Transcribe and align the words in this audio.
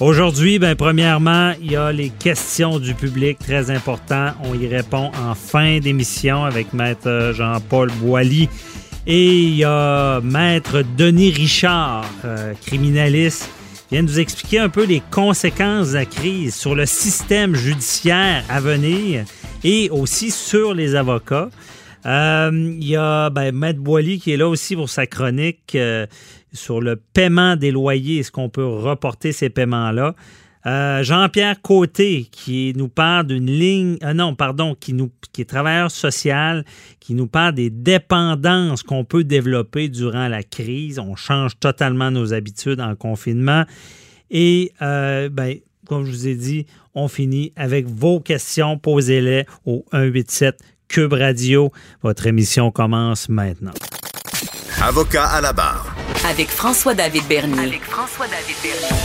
Aujourd'hui, 0.00 0.58
ben, 0.58 0.74
premièrement, 0.76 1.52
il 1.60 1.72
y 1.72 1.76
a 1.76 1.92
les 1.92 2.08
questions 2.08 2.78
du 2.78 2.94
public 2.94 3.38
très 3.38 3.70
important. 3.70 4.30
On 4.44 4.58
y 4.58 4.66
répond 4.66 5.10
en 5.28 5.34
fin 5.34 5.78
d'émission 5.78 6.42
avec 6.42 6.72
Maître 6.72 7.32
Jean-Paul 7.34 7.90
Boilly. 8.00 8.48
Et 9.06 9.42
il 9.42 9.56
y 9.56 9.64
a 9.64 10.22
Maître 10.22 10.82
Denis 10.96 11.32
Richard, 11.32 12.06
euh, 12.24 12.54
criminaliste, 12.64 13.50
qui 13.90 13.96
vient 13.96 14.02
nous 14.02 14.18
expliquer 14.18 14.60
un 14.60 14.70
peu 14.70 14.86
les 14.86 15.02
conséquences 15.10 15.90
de 15.90 15.96
la 15.96 16.06
crise 16.06 16.54
sur 16.54 16.74
le 16.74 16.86
système 16.86 17.54
judiciaire 17.54 18.42
à 18.48 18.58
venir 18.58 19.26
et 19.64 19.90
aussi 19.90 20.30
sur 20.30 20.72
les 20.72 20.94
avocats. 20.94 21.50
Euh, 22.06 22.50
il 22.52 22.86
y 22.86 22.96
a 22.96 23.30
ben, 23.30 23.54
Maître 23.54 23.80
Boilly 23.80 24.18
qui 24.18 24.32
est 24.32 24.36
là 24.36 24.48
aussi 24.48 24.76
pour 24.76 24.88
sa 24.88 25.06
chronique. 25.06 25.74
Euh, 25.74 26.06
sur 26.52 26.80
le 26.80 26.96
paiement 26.96 27.54
des 27.54 27.70
loyers. 27.70 28.18
Est-ce 28.18 28.32
qu'on 28.32 28.48
peut 28.48 28.66
reporter 28.66 29.30
ces 29.30 29.50
paiements-là? 29.50 30.16
Euh, 30.66 31.04
Jean-Pierre 31.04 31.62
Côté 31.62 32.26
qui 32.32 32.72
nous 32.74 32.88
parle 32.88 33.28
d'une 33.28 33.46
ligne, 33.46 33.98
non, 34.14 34.34
pardon, 34.34 34.74
qui, 34.74 34.92
nous, 34.92 35.12
qui 35.32 35.42
est 35.42 35.44
travailleur 35.44 35.92
social, 35.92 36.64
qui 36.98 37.14
nous 37.14 37.28
parle 37.28 37.54
des 37.54 37.70
dépendances 37.70 38.82
qu'on 38.82 39.04
peut 39.04 39.22
développer 39.22 39.88
durant 39.88 40.26
la 40.26 40.42
crise. 40.42 40.98
On 40.98 41.14
change 41.14 41.56
totalement 41.60 42.10
nos 42.10 42.34
habitudes 42.34 42.80
en 42.80 42.96
confinement. 42.96 43.64
Et, 44.32 44.72
ben, 44.80 45.54
comme 45.86 46.04
je 46.04 46.10
vous 46.10 46.26
ai 46.26 46.34
dit, 46.34 46.66
on 46.94 47.06
finit 47.06 47.52
avec 47.54 47.86
vos 47.86 48.18
questions. 48.18 48.76
Posez-les 48.76 49.46
au 49.64 49.84
187 49.92 50.58
Cube 50.90 51.12
Radio. 51.12 51.70
Votre 52.02 52.26
émission 52.26 52.72
commence 52.72 53.28
maintenant. 53.28 53.70
Avocat 54.82 55.24
à 55.26 55.40
la 55.40 55.52
barre. 55.52 55.94
Avec 56.28 56.48
François-David 56.48 57.22
Bernier. 57.28 57.60
Avec 57.60 57.82
François-David 57.84 58.56
Bernier. 58.60 58.96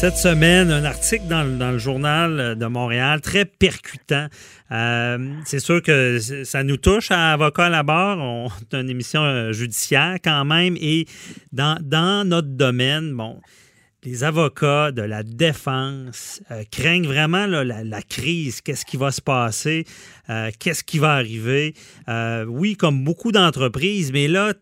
Cette 0.00 0.16
semaine, 0.16 0.70
un 0.70 0.84
article 0.84 1.26
dans, 1.26 1.42
le- 1.42 1.56
dans 1.58 1.70
le 1.70 1.78
journal 1.78 2.56
de 2.58 2.66
Montréal 2.66 3.20
très 3.20 3.44
percutant. 3.44 4.26
Euh, 4.72 5.18
c'est 5.44 5.58
sûr 5.60 5.82
que 5.82 6.18
ça 6.44 6.62
nous 6.62 6.76
touche 6.78 7.10
à 7.10 7.32
Avocat 7.34 7.66
à 7.66 7.68
la 7.70 7.82
barre. 7.82 8.18
On 8.18 8.48
c'est 8.70 8.78
une 8.80 8.88
émission 8.90 9.22
euh, 9.22 9.52
judiciaire 9.52 10.16
quand 10.24 10.44
même. 10.46 10.76
Et 10.80 11.06
dans, 11.52 11.78
dans 11.82 12.26
notre 12.26 12.48
domaine, 12.48 13.12
bon, 13.14 13.40
les 14.06 14.22
avocats 14.22 14.92
de 14.92 15.02
la 15.02 15.24
défense 15.24 16.40
euh, 16.52 16.62
craignent 16.70 17.06
vraiment 17.06 17.46
la, 17.46 18.02
crise. 18.02 18.60
Qu'est-ce 18.60 18.86
qui 18.86 18.96
va 18.96 19.10
se 19.10 19.20
passer? 19.20 19.84
Euh, 20.30 20.52
Qu'est-ce 20.60 20.84
qui 20.84 21.00
va 21.00 21.14
arriver? 21.14 21.74
Euh, 22.08 22.44
oui, 22.44 22.76
comme 22.76 23.02
beaucoup 23.02 23.32
d'entreprises, 23.32 24.12
mais 24.12 24.28
là, 24.28 24.54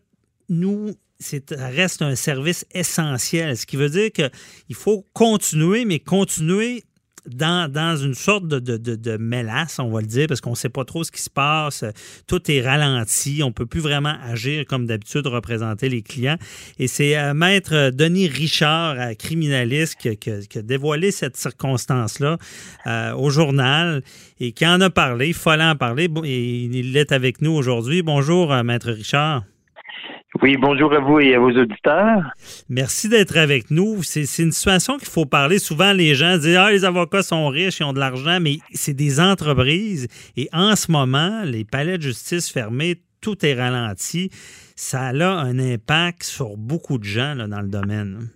nous, 0.49 0.95
ça 1.19 1.37
reste 1.59 2.01
un 2.01 2.15
service 2.15 2.65
essentiel, 2.73 3.55
ce 3.55 3.67
qui 3.67 3.77
veut 3.77 3.89
dire 3.89 4.11
qu'il 4.11 4.75
faut 4.75 5.05
continuer, 5.13 5.85
mais 5.85 5.99
continuer 5.99 6.83
dans, 7.27 7.97
une 7.97 8.13
sorte 8.13 8.47
de, 8.47 9.17
mélasse, 9.17 9.79
on 9.79 9.89
va 9.89 10.01
le 10.01 10.07
dire, 10.07 10.27
parce 10.27 10.41
qu'on 10.41 10.51
ne 10.51 10.55
sait 10.55 10.69
pas 10.69 10.85
trop 10.85 11.03
ce 11.03 11.11
qui 11.11 11.21
se 11.21 11.29
passe. 11.29 11.83
Tout 12.27 12.51
est 12.51 12.61
ralenti. 12.61 13.41
On 13.43 13.47
ne 13.47 13.53
peut 13.53 13.65
plus 13.65 13.79
vraiment 13.79 14.15
agir 14.23 14.65
comme 14.65 14.85
d'habitude, 14.85 15.27
représenter 15.27 15.89
les 15.89 16.01
clients. 16.01 16.37
Et 16.79 16.87
c'est 16.87 17.17
euh, 17.17 17.33
Maître 17.33 17.91
Denis 17.91 18.27
Richard, 18.27 18.95
euh, 18.99 19.13
criminaliste, 19.13 19.95
qui, 19.95 20.29
a 20.29 20.61
dévoilé 20.61 21.11
cette 21.11 21.37
circonstance-là 21.37 22.37
euh, 22.87 23.13
au 23.13 23.29
journal 23.29 24.03
et 24.39 24.51
qui 24.51 24.65
en 24.65 24.81
a 24.81 24.89
parlé. 24.89 25.27
Il 25.27 25.33
fallait 25.33 25.63
en 25.63 25.75
parler. 25.75 26.09
Il 26.23 26.97
est 26.97 27.11
avec 27.11 27.41
nous 27.41 27.51
aujourd'hui. 27.51 28.01
Bonjour, 28.01 28.53
Maître 28.63 28.91
Richard. 28.91 29.43
Oui, 30.41 30.57
bonjour 30.57 30.93
à 30.93 30.99
vous 30.99 31.21
et 31.21 31.33
à 31.33 31.39
vos 31.39 31.51
auditeurs. 31.51 32.23
Merci 32.69 33.07
d'être 33.07 33.37
avec 33.37 33.71
nous. 33.71 34.03
C'est 34.03 34.43
une 34.43 34.51
situation 34.51 34.97
qu'il 34.97 35.07
faut 35.07 35.25
parler. 35.25 35.59
Souvent, 35.59 35.93
les 35.93 36.13
gens 36.13 36.37
disent 36.37 36.57
Ah, 36.57 36.71
les 36.71 36.83
avocats 36.83 37.23
sont 37.23 37.47
riches, 37.47 37.79
ils 37.79 37.85
ont 37.85 37.93
de 37.93 37.99
l'argent, 37.99 38.39
mais 38.41 38.57
c'est 38.73 38.93
des 38.93 39.21
entreprises. 39.21 40.07
Et 40.35 40.49
en 40.51 40.75
ce 40.75 40.91
moment, 40.91 41.43
les 41.45 41.63
palais 41.63 41.97
de 41.97 42.03
justice 42.03 42.51
fermés, 42.51 42.95
tout 43.21 43.45
est 43.45 43.53
ralenti. 43.53 44.29
Ça 44.75 45.07
a 45.07 45.13
un 45.13 45.57
impact 45.57 46.23
sur 46.23 46.57
beaucoup 46.57 46.97
de 46.97 47.05
gens 47.05 47.33
là, 47.35 47.47
dans 47.47 47.61
le 47.61 47.69
domaine. 47.69 48.27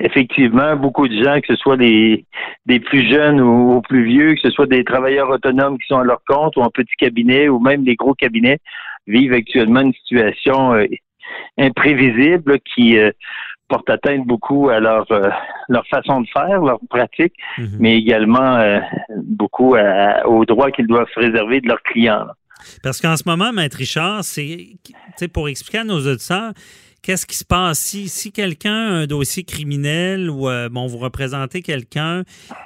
Effectivement, 0.00 0.76
beaucoup 0.76 1.08
de 1.08 1.24
gens, 1.24 1.40
que 1.40 1.48
ce 1.48 1.56
soit 1.56 1.76
des, 1.76 2.24
des 2.66 2.78
plus 2.78 3.10
jeunes 3.10 3.40
ou, 3.40 3.74
ou 3.74 3.82
plus 3.82 4.04
vieux, 4.04 4.34
que 4.34 4.40
ce 4.42 4.50
soit 4.50 4.66
des 4.66 4.84
travailleurs 4.84 5.28
autonomes 5.28 5.76
qui 5.76 5.88
sont 5.88 5.98
à 5.98 6.04
leur 6.04 6.22
compte 6.24 6.56
ou 6.56 6.60
en 6.60 6.70
petit 6.70 6.94
cabinet 6.96 7.48
ou 7.48 7.58
même 7.58 7.82
des 7.82 7.96
gros 7.96 8.14
cabinets, 8.14 8.60
vivent 9.08 9.32
actuellement 9.32 9.80
une 9.80 9.94
situation 9.94 10.74
euh, 10.74 10.86
imprévisible 11.58 12.58
qui 12.74 12.96
euh, 12.98 13.10
porte 13.68 13.90
atteinte 13.90 14.26
beaucoup 14.26 14.70
à 14.70 14.80
leur, 14.80 15.10
euh, 15.12 15.28
leur 15.68 15.86
façon 15.88 16.22
de 16.22 16.26
faire, 16.28 16.60
leur 16.60 16.78
pratique, 16.88 17.34
Mhm. 17.58 17.76
mais 17.80 17.98
également 17.98 18.80
beaucoup 19.24 19.74
à- 19.74 20.26
aux 20.26 20.44
droits 20.44 20.70
qu'ils 20.70 20.86
doivent 20.86 21.08
se 21.14 21.20
réserver 21.20 21.60
de 21.60 21.68
leurs 21.68 21.82
clients. 21.82 22.24
là. 22.24 22.34
Parce 22.82 23.00
qu'en 23.00 23.16
ce 23.16 23.22
moment, 23.26 23.52
Maître 23.52 23.76
Richard, 23.76 24.24
c'est 24.24 24.78
pour 25.32 25.48
expliquer 25.48 25.78
à 25.78 25.84
nos 25.84 26.00
auditeurs, 26.00 26.52
qu'est-ce 27.02 27.26
qui 27.26 27.36
se 27.36 27.44
passe? 27.44 27.78
Si, 27.78 28.08
si 28.08 28.32
quelqu'un 28.32 28.72
a 28.74 28.90
un 29.02 29.06
dossier 29.06 29.44
criminel 29.44 30.30
ou 30.30 30.48
euh, 30.48 30.68
bon, 30.68 30.86
vous 30.86 30.98
représentez 30.98 31.62
quelqu'un, 31.62 32.22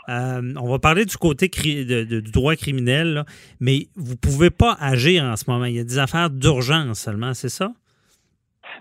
euh, 0.08 0.40
on 0.56 0.68
va 0.68 0.78
parler 0.78 1.04
du 1.04 1.16
côté 1.16 1.48
cri- 1.48 1.84
de- 1.86 2.04
de- 2.04 2.20
du 2.20 2.30
droit 2.32 2.56
criminel, 2.56 3.14
là, 3.14 3.24
mais 3.60 3.86
vous 3.96 4.16
pouvez 4.16 4.50
pas 4.50 4.76
agir 4.80 5.24
en 5.24 5.36
ce 5.36 5.44
moment. 5.48 5.64
Il 5.66 5.74
y 5.76 5.80
a 5.80 5.84
des 5.84 5.98
affaires 5.98 6.30
d'urgence 6.30 6.98
seulement, 7.00 7.34
c'est 7.34 7.48
ça? 7.50 7.72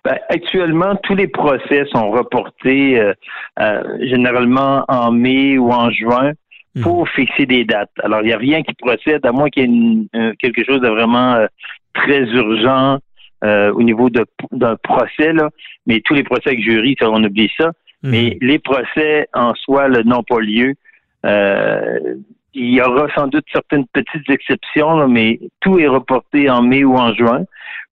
Ben, 0.04 0.18
actuellement, 0.30 0.96
tous 1.04 1.16
les 1.16 1.28
procès 1.28 1.86
sont 1.94 2.10
reportés 2.12 3.00
euh, 3.00 3.14
euh, 3.60 3.84
généralement 4.10 4.84
en 4.88 5.12
mai 5.12 5.58
ou 5.60 5.72
en 5.72 5.92
juin 5.92 6.32
pour 6.82 7.08
fixer 7.10 7.46
des 7.46 7.66
dates. 7.66 7.92
Alors, 8.02 8.22
il 8.22 8.28
n'y 8.28 8.34
a 8.34 8.38
rien 8.38 8.64
qui 8.64 8.74
procède, 8.74 9.26
à 9.26 9.32
moins 9.34 9.50
qu'il 9.50 9.64
y 9.64 9.66
ait 9.66 9.70
une- 9.70 10.08
euh, 10.16 10.32
quelque 10.40 10.64
chose 10.64 10.80
de 10.82 10.88
vraiment 10.88 11.46
très 11.94 12.22
urgent 12.22 12.98
euh, 13.44 13.72
au 13.74 13.82
niveau 13.84 14.10
de- 14.10 14.26
d'un 14.52 14.76
procès. 14.78 15.34
Là. 15.34 15.50
Mais 15.88 16.02
tous 16.02 16.14
les 16.14 16.24
procès 16.24 16.50
avec 16.50 16.62
jury, 16.62 16.96
ça, 17.00 17.10
on 17.10 17.24
oublie 17.24 17.52
ça. 17.58 17.72
Mhm. 18.04 18.12
Mais 18.12 18.38
les 18.42 18.60
procès 18.60 19.28
en 19.34 19.54
soi 19.56 19.88
n'ont 19.90 20.24
pas 20.24 20.40
lieu. 20.40 20.74
Euh, 21.26 22.00
il 22.54 22.74
y 22.74 22.82
aura 22.82 23.08
sans 23.16 23.28
doute 23.28 23.46
certaines 23.52 23.86
petites 23.94 24.30
exceptions, 24.30 24.98
là, 24.98 25.08
mais 25.08 25.40
tout 25.62 25.80
est 25.80 25.88
reporté 25.88 26.50
en 26.50 26.62
mai 26.62 26.84
ou 26.84 26.96
en 26.96 27.14
juin. 27.14 27.44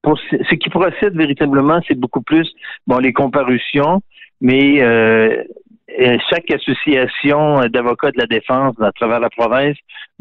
Pour 0.01 0.19
ce, 0.19 0.35
ce 0.49 0.55
qui 0.55 0.69
procède 0.69 1.15
véritablement, 1.15 1.79
c'est 1.87 1.97
beaucoup 1.97 2.21
plus 2.21 2.49
bon 2.87 2.97
les 2.97 3.13
comparutions, 3.13 4.01
mais 4.41 4.81
euh, 4.81 5.43
chaque 6.29 6.51
association 6.51 7.61
d'avocats 7.67 8.11
de 8.11 8.17
la 8.17 8.27
défense 8.27 8.75
à 8.81 8.91
travers 8.91 9.19
la 9.19 9.29
province 9.29 9.77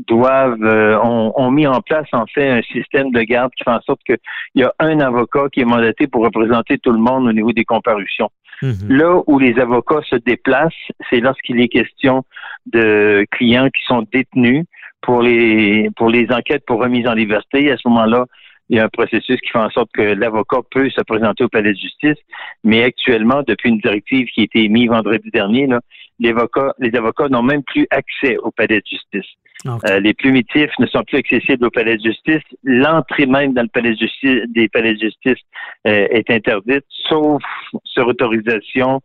doivent 0.07 0.63
euh, 0.63 0.99
ont, 1.03 1.33
ont 1.37 1.51
mis 1.51 1.67
en 1.67 1.81
place 1.81 2.07
en 2.13 2.27
fait 2.27 2.49
un 2.49 2.63
système 2.63 3.11
de 3.11 3.21
garde 3.23 3.53
qui 3.57 3.65
fait 3.65 3.71
en 3.71 3.81
sorte 3.83 4.01
qu'il 4.05 4.19
y 4.55 4.63
a 4.63 4.73
un 4.79 5.01
avocat 5.01 5.47
qui 5.53 5.61
est 5.61 5.65
mandaté 5.65 6.07
pour 6.07 6.25
représenter 6.25 6.79
tout 6.79 6.93
le 6.93 6.99
monde 6.99 7.27
au 7.27 7.33
niveau 7.33 7.53
des 7.53 7.65
comparutions. 7.65 8.31
Mhm. 8.63 8.89
Là 8.89 9.23
où 9.27 9.39
les 9.39 9.59
avocats 9.59 10.03
se 10.09 10.17
déplacent, 10.17 10.73
c'est 11.11 11.21
lorsqu'il 11.21 11.61
est 11.61 11.69
question 11.69 12.25
de 12.67 13.25
clients 13.31 13.69
qui 13.69 13.83
sont 13.85 14.05
détenus 14.13 14.65
pour 15.01 15.23
les 15.23 15.91
pour 15.97 16.11
les 16.11 16.27
enquêtes 16.33 16.65
pour 16.67 16.81
remise 16.81 17.07
en 17.07 17.15
liberté. 17.15 17.71
À 17.71 17.77
ce 17.77 17.89
moment-là, 17.89 18.25
il 18.69 18.77
y 18.77 18.81
a 18.81 18.85
un 18.85 18.89
processus 18.89 19.41
qui 19.41 19.51
fait 19.51 19.59
en 19.59 19.71
sorte 19.71 19.91
que 19.93 20.03
l'avocat 20.03 20.59
peut 20.71 20.91
se 20.91 21.01
présenter 21.03 21.45
au 21.45 21.49
palais 21.49 21.73
de 21.73 21.79
justice. 21.79 22.19
Mais 22.65 22.83
actuellement, 22.83 23.43
depuis 23.47 23.71
une 23.71 23.79
directive 23.79 24.29
qui 24.29 24.43
a 24.43 24.45
été 24.45 24.65
émise 24.65 24.89
vendredi 24.89 25.31
dernier, 25.31 25.67
là, 25.67 25.81
les 26.21 26.31
avocats, 26.31 26.75
les 26.79 26.95
avocats 26.97 27.29
n'ont 27.29 27.43
même 27.43 27.63
plus 27.63 27.87
accès 27.91 28.37
au 28.39 28.51
palais 28.51 28.81
de 28.81 28.87
justice. 28.87 29.31
Euh, 29.67 29.99
les 30.01 30.15
plumitifs 30.15 30.71
ne 30.79 30.87
sont 30.87 31.03
plus 31.03 31.19
accessibles 31.19 31.67
au 31.67 31.71
palais 31.71 31.97
de 31.97 32.03
justice. 32.03 32.43
L'entrée 32.63 33.27
même 33.27 33.55
dans 33.55 33.63
le 33.63 33.69
palais 33.69 33.93
de 33.93 33.99
justice, 33.99 34.43
des 34.49 34.69
palais 34.69 34.95
de 34.95 35.01
justice 35.01 35.39
euh, 35.87 36.07
est 36.11 36.31
interdite, 36.31 36.85
sauf 37.09 37.43
sur 37.85 38.07
autorisation 38.07 39.01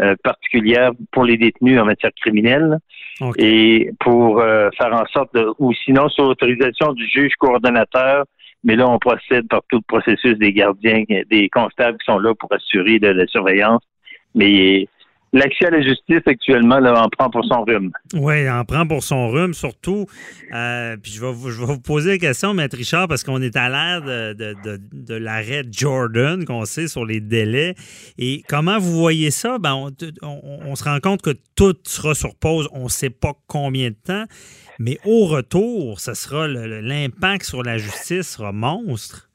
euh, 0.00 0.16
particulière 0.24 0.90
pour 1.12 1.24
les 1.24 1.36
détenus 1.36 1.80
en 1.80 1.84
matière 1.84 2.10
criminelle 2.20 2.78
et 3.38 3.90
pour 4.00 4.40
faire 4.40 4.92
en 4.92 5.06
sorte 5.12 5.32
de, 5.34 5.46
ou 5.60 5.72
sinon 5.74 6.08
sur 6.08 6.24
autorisation 6.24 6.92
du 6.92 7.06
juge 7.06 7.34
coordonnateur. 7.38 8.24
Mais 8.64 8.76
là, 8.76 8.88
on 8.88 8.98
procède 8.98 9.48
par 9.48 9.62
tout 9.68 9.78
le 9.78 9.98
processus 9.98 10.38
des 10.38 10.52
gardiens, 10.52 11.04
des 11.30 11.48
constables 11.48 11.98
qui 11.98 12.04
sont 12.04 12.18
là 12.18 12.34
pour 12.34 12.52
assurer 12.52 12.98
de 12.98 13.08
la 13.08 13.26
surveillance. 13.26 13.82
Mais 14.34 14.86
L'accès 15.34 15.64
à 15.64 15.70
la 15.70 15.80
justice 15.80 16.20
actuellement 16.26 16.78
là, 16.78 17.02
en 17.02 17.08
prend 17.08 17.30
pour 17.30 17.42
son 17.46 17.64
rhume. 17.64 17.90
Oui, 18.12 18.50
en 18.50 18.66
prend 18.66 18.86
pour 18.86 19.02
son 19.02 19.28
rhume, 19.28 19.54
surtout. 19.54 20.04
Euh, 20.52 20.98
puis 21.02 21.10
je 21.10 21.24
vais, 21.24 21.32
vous, 21.32 21.80
poser 21.80 22.10
la 22.10 22.18
question, 22.18 22.52
Maître 22.52 22.76
Richard, 22.76 23.08
parce 23.08 23.24
qu'on 23.24 23.40
est 23.40 23.56
à 23.56 23.70
l'ère 23.70 24.02
de, 24.02 25.14
l'arrêt 25.14 25.62
Jordan 25.70 26.44
qu'on 26.44 26.66
sait 26.66 26.86
sur 26.86 27.06
les 27.06 27.20
délais. 27.20 27.74
Et 28.18 28.42
comment 28.46 28.78
vous 28.78 28.92
voyez 28.92 29.30
ça? 29.30 29.56
Ben, 29.58 29.72
on, 29.72 29.90
on, 30.66 30.74
se 30.74 30.84
rend 30.84 31.00
compte 31.00 31.22
que 31.22 31.34
tout 31.56 31.76
sera 31.84 32.14
sur 32.14 32.34
pause. 32.34 32.68
On 32.72 32.84
ne 32.84 32.88
sait 32.90 33.10
pas 33.10 33.32
combien 33.46 33.88
de 33.88 33.96
temps. 34.04 34.24
Mais 34.78 34.98
au 35.04 35.26
retour, 35.26 36.00
ça 36.00 36.14
sera 36.14 36.48
l'impact 36.48 37.44
sur 37.44 37.62
la 37.62 37.78
justice 37.78 38.36
sera 38.36 38.52
monstre. 38.52 39.28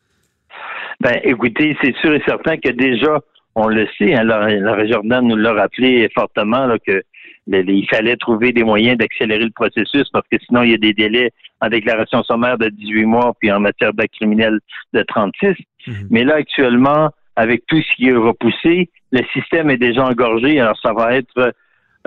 Ben, 1.00 1.20
écoutez, 1.24 1.78
c'est 1.82 1.96
sûr 1.98 2.14
et 2.14 2.22
certain 2.26 2.58
que 2.58 2.70
déjà, 2.70 3.20
on 3.56 3.68
le 3.68 3.88
sait, 3.98 4.16
hein, 4.16 4.24
la, 4.24 4.88
Jordan 4.88 5.28
nous 5.28 5.36
l'a 5.36 5.54
rappelé 5.54 6.10
fortement 6.16 6.66
là, 6.66 6.78
que 6.80 7.04
il 7.50 7.88
fallait 7.90 8.18
trouver 8.18 8.52
des 8.52 8.64
moyens 8.64 8.98
d'accélérer 8.98 9.46
le 9.46 9.52
processus 9.52 10.10
parce 10.12 10.28
que 10.30 10.38
sinon 10.46 10.64
il 10.64 10.72
y 10.72 10.74
a 10.74 10.78
des 10.78 10.94
délais 10.94 11.32
en 11.62 11.70
déclaration 11.70 12.22
sommaire 12.24 12.58
de 12.58 12.68
18 12.68 13.06
mois 13.06 13.34
puis 13.40 13.52
en 13.52 13.60
matière 13.60 13.94
d'acte 13.94 14.16
criminel 14.16 14.60
de 14.94 15.02
36. 15.04 15.56
Mhm. 15.88 16.08
Mais 16.10 16.24
là 16.24 16.36
actuellement, 16.36 17.10
avec 17.36 17.66
tout 17.68 17.82
ce 17.82 17.96
qui 17.96 18.10
est 18.10 18.16
repoussé, 18.16 18.90
le 19.12 19.22
système 19.34 19.70
est 19.70 19.78
déjà 19.78 20.04
engorgé. 20.04 20.60
Alors 20.60 20.78
ça 20.82 20.92
va 20.92 21.16
être 21.16 21.54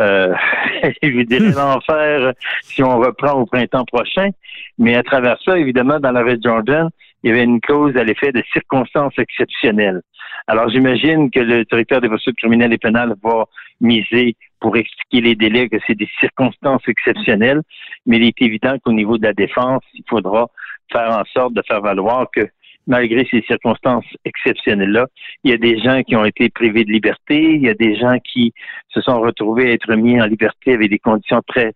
euh, 0.01 0.35
dirais 1.03 1.53
l'enfer 1.53 2.33
si 2.63 2.83
on 2.83 2.99
reprend 2.99 3.33
au 3.33 3.47
printemps 3.47 3.85
prochain. 3.85 4.31
Mais 4.79 4.97
à 4.97 5.03
travers 5.03 5.39
ça, 5.45 5.59
évidemment, 5.59 6.01
dans 6.01 6.13
la 6.13 6.23
de 6.23 6.43
Jordan, 6.43 6.89
il 7.23 7.31
y 7.31 7.33
avait 7.33 7.45
une 7.45 7.61
cause 7.61 7.97
à 7.97 8.05
l'effet 8.05 8.33
de 8.33 8.43
circonstances 8.53 9.19
exceptionnelles. 9.19 10.01
Alors, 10.47 10.69
j'imagine 10.71 11.31
que 11.31 11.41
le 11.41 11.65
directeur 11.65 12.01
des 12.01 12.09
poursuites 12.09 12.37
criminelles 12.37 12.73
et 12.73 12.79
pénales 12.79 13.15
va 13.23 13.45
miser 13.81 14.37
pour 14.59 14.77
expliquer 14.77 15.21
les 15.21 15.35
délais 15.35 15.69
que 15.69 15.77
c'est 15.87 15.97
des 15.97 16.09
circonstances 16.19 16.87
exceptionnelles, 16.89 17.63
mais 18.07 18.17
il 18.17 18.25
est 18.25 18.43
évident 18.43 18.77
qu'au 18.83 18.93
niveau 18.93 19.19
de 19.19 19.25
la 19.25 19.33
défense, 19.33 19.83
il 19.95 20.05
faudra 20.09 20.49
faire 20.93 21.11
en 21.11 21.25
sorte 21.33 21.55
de 21.55 21.63
faire 21.67 21.81
valoir 21.81 22.27
que 22.35 22.49
malgré 22.87 23.27
ces 23.31 23.43
circonstances 23.43 24.07
exceptionnelles-là, 24.25 25.07
il 25.45 25.51
y 25.51 25.55
a 25.55 25.59
des 25.59 25.79
gens 25.79 26.03
qui 26.03 26.17
ont 26.17 26.25
été 26.25 26.49
privés 26.49 26.85
de 26.85 26.91
liberté, 26.91 27.55
il 27.55 27.63
y 27.63 27.69
a 27.69 27.75
des 27.75 27.97
gens 27.97 28.19
qui 28.25 28.53
se 28.89 29.01
sont 29.01 29.21
retrouvés 29.21 29.71
à 29.71 29.73
être 29.73 29.95
mis 29.95 30.21
en 30.21 30.27
liberté 30.27 30.75
avec 30.75 30.91
des 30.91 30.99
conditions 30.99 31.41
très 31.47 31.75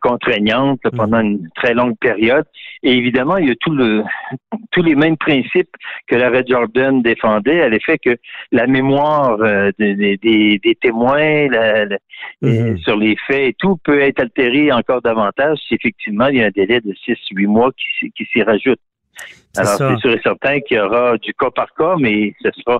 contraignante 0.00 0.80
mm. 0.84 0.96
pendant 0.96 1.20
une 1.20 1.48
très 1.54 1.74
longue 1.74 1.96
période. 1.98 2.44
Et 2.82 2.92
évidemment, 2.92 3.36
il 3.36 3.48
y 3.48 3.50
a 3.50 3.54
tout 3.60 3.70
le, 3.70 4.02
tous 4.72 4.82
les 4.82 4.94
mêmes 4.94 5.16
principes 5.16 5.70
que 6.08 6.16
la 6.16 6.30
Red 6.30 6.48
Jordan 6.48 7.02
défendait 7.02 7.62
à 7.62 7.68
l'effet 7.68 7.98
que 7.98 8.16
la 8.52 8.66
mémoire 8.66 9.40
euh, 9.40 9.70
des, 9.78 10.16
des, 10.16 10.58
des, 10.62 10.74
témoins 10.74 11.48
la, 11.48 11.86
mm-hmm. 12.42 12.78
sur 12.78 12.96
les 12.96 13.16
faits 13.26 13.48
et 13.48 13.54
tout 13.58 13.76
peut 13.84 14.00
être 14.00 14.20
altéré 14.20 14.72
encore 14.72 15.02
davantage 15.02 15.58
si 15.66 15.74
effectivement 15.74 16.26
il 16.28 16.38
y 16.38 16.42
a 16.42 16.46
un 16.46 16.50
délai 16.50 16.80
de 16.80 16.92
6-8 16.92 17.46
mois 17.46 17.70
qui, 17.72 18.10
qui 18.10 18.24
s'y 18.26 18.42
rajoute. 18.42 18.80
Alors, 19.56 19.76
c'est 19.76 19.98
sûr 19.98 20.10
et 20.10 20.20
certain 20.22 20.60
qu'il 20.60 20.76
y 20.76 20.80
aura 20.80 21.16
du 21.18 21.32
cas 21.34 21.50
par 21.50 21.72
cas, 21.74 21.96
mais 21.98 22.34
ce 22.42 22.50
sera 22.62 22.78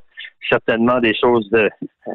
certainement 0.49 1.01
des 1.01 1.15
choses 1.15 1.51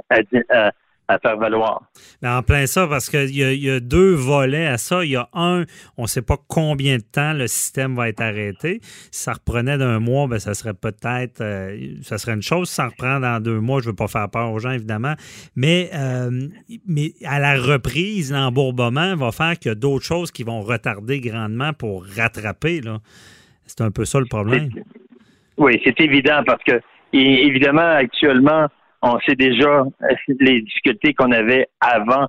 à, 0.10 0.20
à, 0.50 0.72
à 1.12 1.20
faire 1.20 1.38
valoir. 1.38 1.84
en 2.24 2.42
plein 2.42 2.66
ça, 2.66 2.88
parce 2.88 3.10
qu'il 3.10 3.36
y, 3.36 3.70
a 3.70 3.80
deux 3.80 4.14
volets 4.14 4.68
à 4.68 4.78
ça. 4.78 5.04
Il 5.04 5.12
y 5.12 5.16
a 5.16 5.28
un, 5.34 5.66
on 5.98 6.04
ne 6.04 6.08
sait 6.08 6.22
pas 6.22 6.38
combien 6.48 6.98
de 6.98 7.04
temps 7.04 7.34
le 7.34 7.48
système 7.48 7.96
va 7.96 8.10
être 8.10 8.22
arrêté. 8.22 8.80
Si 9.12 9.24
ça 9.24 9.34
reprenait 9.34 9.78
d'un 9.78 10.00
mois, 10.00 10.28
ben, 10.28 10.40
ça 10.40 10.54
serait 10.54 10.74
peut-être, 10.74 11.42
euh, 11.42 11.96
ça 12.02 12.18
serait 12.18 12.34
une 12.34 12.42
chose. 12.42 12.70
Si 12.70 12.76
ça 12.76 12.88
reprend 12.88 13.20
dans 13.20 13.42
deux 13.42 13.60
mois, 13.60 13.80
je 13.82 13.88
ne 13.88 13.92
veux 13.92 13.96
pas 13.96 14.08
faire 14.08 14.30
peur 14.30 14.52
aux 14.52 14.60
gens, 14.60 14.72
évidemment. 14.72 15.16
Mais, 15.56 15.90
euh, 15.94 16.48
mais 16.88 17.14
à 17.26 17.40
la 17.40 17.56
reprise, 17.56 18.32
l'embourbement 18.32 19.16
va 19.16 19.32
faire 19.32 19.60
qu'il 19.60 19.70
y 19.70 19.74
a 19.74 19.76
d'autres 19.76 20.06
choses 20.06 20.32
qui 20.32 20.44
vont 20.44 20.62
retarder 20.62 21.20
grandement 21.20 21.74
pour 21.74 22.06
rattraper. 22.06 22.82
C'est 23.72 23.82
un 23.82 23.92
peu 23.92 24.04
ça 24.04 24.20
le 24.20 24.26
problème. 24.26 24.70
Oui, 25.58 25.80
c'est 25.86 26.00
évident 26.02 26.44
parce 26.46 26.62
que, 26.64 26.82
évidemment, 27.14 27.96
actuellement, 27.96 28.68
on 29.02 29.18
sait 29.22 29.36
déjà 29.36 29.84
les 30.40 30.62
difficultés 30.62 31.14
qu'on 31.14 31.32
avait 31.32 31.68
avant 31.80 32.28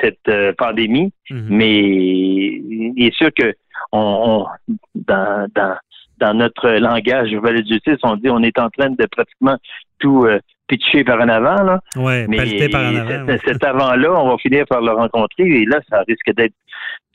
cette 0.00 0.28
euh, 0.28 0.52
pandémie, 0.56 1.12
mhm. 1.30 1.46
mais 1.50 1.78
il 1.78 2.94
est 2.96 3.14
sûr 3.14 3.30
que 3.36 3.54
on, 3.90 4.46
dans, 4.94 5.48
dans, 5.54 5.76
dans 6.18 6.34
notre 6.34 6.68
langage 6.70 7.30
de 7.32 7.64
justice, 7.68 7.98
on 8.04 8.16
dit 8.16 8.30
on 8.30 8.42
est 8.42 8.58
en 8.58 8.70
train 8.70 8.90
de 8.90 9.06
pratiquement 9.06 9.56
tout 9.98 10.24
euh, 10.26 10.38
pitcher 10.68 11.04
par 11.04 11.20
en 11.20 11.28
avant. 11.28 11.62
Là. 11.62 11.80
Ouais, 11.96 12.26
mais 12.28 12.68
par 12.68 12.82
en 12.82 12.96
avant. 12.96 13.26
Cet, 13.26 13.40
cet 13.44 13.64
avant-là, 13.64 14.12
on 14.12 14.30
va 14.30 14.38
finir 14.38 14.64
par 14.66 14.80
le 14.80 14.92
rencontrer 14.92 15.44
et 15.44 15.64
là, 15.66 15.80
ça 15.90 16.02
risque 16.06 16.32
d'être 16.34 16.54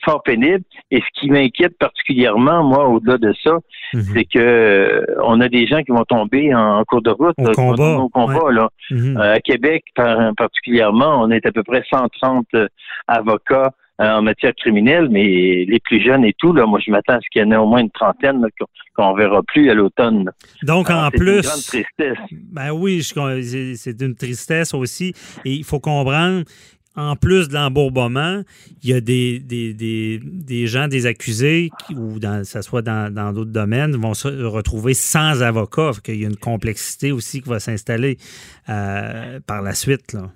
fort 0.04 0.22
pénible. 0.22 0.64
Et 0.90 1.00
ce 1.00 1.20
qui 1.20 1.30
m'inquiète 1.30 1.76
particulièrement, 1.78 2.62
moi, 2.62 2.88
au-delà 2.88 3.18
de 3.18 3.34
ça, 3.42 3.58
mhm. 3.94 4.02
c'est 4.12 4.24
que 4.24 4.38
euh, 4.38 5.04
on 5.24 5.40
a 5.40 5.48
des 5.48 5.66
gens 5.66 5.82
qui 5.82 5.92
vont 5.92 6.04
tomber 6.04 6.54
en, 6.54 6.82
cours 6.84 7.02
de 7.02 7.10
route, 7.10 7.34
au 7.38 7.52
combat, 7.52 7.98
combat 8.12 8.52
là. 8.52 8.68
Mhm. 8.90 9.16
Euh, 9.16 9.34
à 9.34 9.40
Québec, 9.40 9.84
particulièrement, 10.36 11.22
on 11.22 11.30
est 11.30 11.44
à 11.46 11.52
peu 11.52 11.62
près 11.62 11.82
130 11.90 12.46
euh, 12.54 12.68
avocats 13.06 13.72
en 14.00 14.22
matière 14.22 14.54
criminelle, 14.54 15.08
mais 15.10 15.64
les 15.68 15.80
plus 15.84 16.02
jeunes 16.02 16.24
et 16.24 16.34
tout, 16.38 16.52
là, 16.52 16.66
moi, 16.66 16.80
je 16.84 16.90
m'attends 16.90 17.14
à 17.14 17.20
ce 17.20 17.28
qu'il 17.30 17.42
y 17.42 17.44
en 17.44 17.50
ait 17.52 17.56
au 17.56 17.66
moins 17.66 17.80
une 17.80 17.90
trentaine 17.90 18.44
qu'on 18.96 19.12
ne 19.12 19.16
verra 19.16 19.42
plus 19.42 19.70
à 19.70 19.74
l'automne. 19.74 20.30
Donc, 20.62 20.90
en 20.90 21.10
plus. 21.10 21.42
C'est 21.42 21.76
une 21.76 21.82
grande 21.82 21.86
tristesse. 21.98 22.38
Ben 22.50 22.70
oui, 22.72 23.02
c'est 23.76 24.00
une 24.00 24.14
tristesse 24.14 24.74
aussi. 24.74 25.12
Et 25.44 25.52
il 25.52 25.64
faut 25.64 25.80
comprendre 25.80 26.44
en 26.96 27.14
plus 27.14 27.48
de 27.48 27.54
l'embourbement, 27.54 28.42
il 28.82 28.90
y 28.90 28.92
a 28.92 29.00
des, 29.00 29.38
des, 29.38 30.66
gens, 30.66 30.88
des 30.88 31.06
accusés, 31.06 31.70
ou 31.96 32.18
dans, 32.18 32.44
ça 32.44 32.62
soit 32.62 32.82
dans 32.82 33.32
d'autres 33.32 33.52
domaines, 33.52 33.96
vont 33.96 34.14
se 34.14 34.28
retrouver 34.28 34.94
sans 34.94 35.42
avocat. 35.42 35.92
Il 36.08 36.20
y 36.20 36.24
a 36.24 36.28
une 36.28 36.36
complexité 36.36 37.12
aussi 37.12 37.42
qui 37.42 37.48
va 37.48 37.60
s'installer 37.60 38.18
euh, 38.68 39.38
par 39.46 39.62
la 39.62 39.74
suite. 39.74 40.12
Là. 40.12 40.30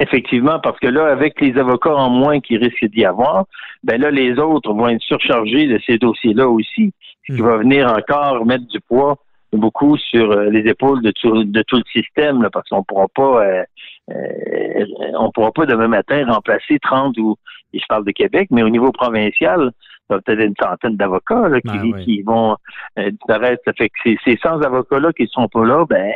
Effectivement, 0.00 0.60
parce 0.60 0.78
que 0.78 0.86
là, 0.86 1.06
avec 1.06 1.40
les 1.40 1.58
avocats 1.58 1.94
en 1.94 2.10
moins 2.10 2.40
qui 2.40 2.56
risquent 2.56 2.86
d'y 2.86 3.04
avoir, 3.04 3.46
ben 3.82 4.00
là, 4.00 4.10
les 4.10 4.38
autres 4.38 4.72
vont 4.72 4.88
être 4.88 5.02
surchargés 5.02 5.66
de 5.66 5.80
ces 5.86 5.98
dossiers-là 5.98 6.48
aussi, 6.48 6.92
ce 7.26 7.34
qui 7.34 7.42
hmm. 7.42 7.46
va 7.46 7.56
venir 7.58 7.92
encore 7.92 8.46
mettre 8.46 8.66
du 8.66 8.80
poids 8.80 9.16
beaucoup 9.52 9.96
sur 9.96 10.30
euh, 10.30 10.50
les 10.50 10.68
épaules 10.68 11.02
de 11.02 11.10
tout, 11.10 11.44
de 11.44 11.62
tout 11.62 11.76
le 11.76 12.00
système, 12.00 12.42
là, 12.42 12.50
parce 12.50 12.68
qu'on 12.68 12.82
pourra 12.82 13.06
pas 13.14 13.44
euh, 13.44 13.64
euh, 14.10 14.84
on 15.18 15.30
pourra 15.30 15.52
pas 15.52 15.66
demain 15.66 15.88
matin 15.88 16.26
remplacer 16.26 16.78
30 16.80 17.16
ou 17.18 17.36
je 17.72 17.80
parle 17.88 18.04
de 18.04 18.12
Québec, 18.12 18.48
mais 18.50 18.62
au 18.62 18.68
niveau 18.68 18.92
provincial, 18.92 19.72
il 20.10 20.14
y 20.14 20.16
a 20.16 20.20
peut-être 20.20 20.40
une 20.40 20.54
centaine 20.60 20.96
d'avocats 20.96 21.50
qui, 21.60 21.92
ben 21.92 22.00
qui, 22.02 22.22
vont 22.22 22.56
disparaître. 22.96 23.62
Ça 23.66 23.74
fait 23.74 23.90
que 23.90 23.94
ces, 24.02 24.16
ces 24.24 24.38
100 24.42 24.62
avocats-là 24.62 25.12
qui 25.12 25.24
ne 25.24 25.28
sont 25.28 25.48
pas 25.48 25.64
là, 25.66 25.84
ben 25.86 26.10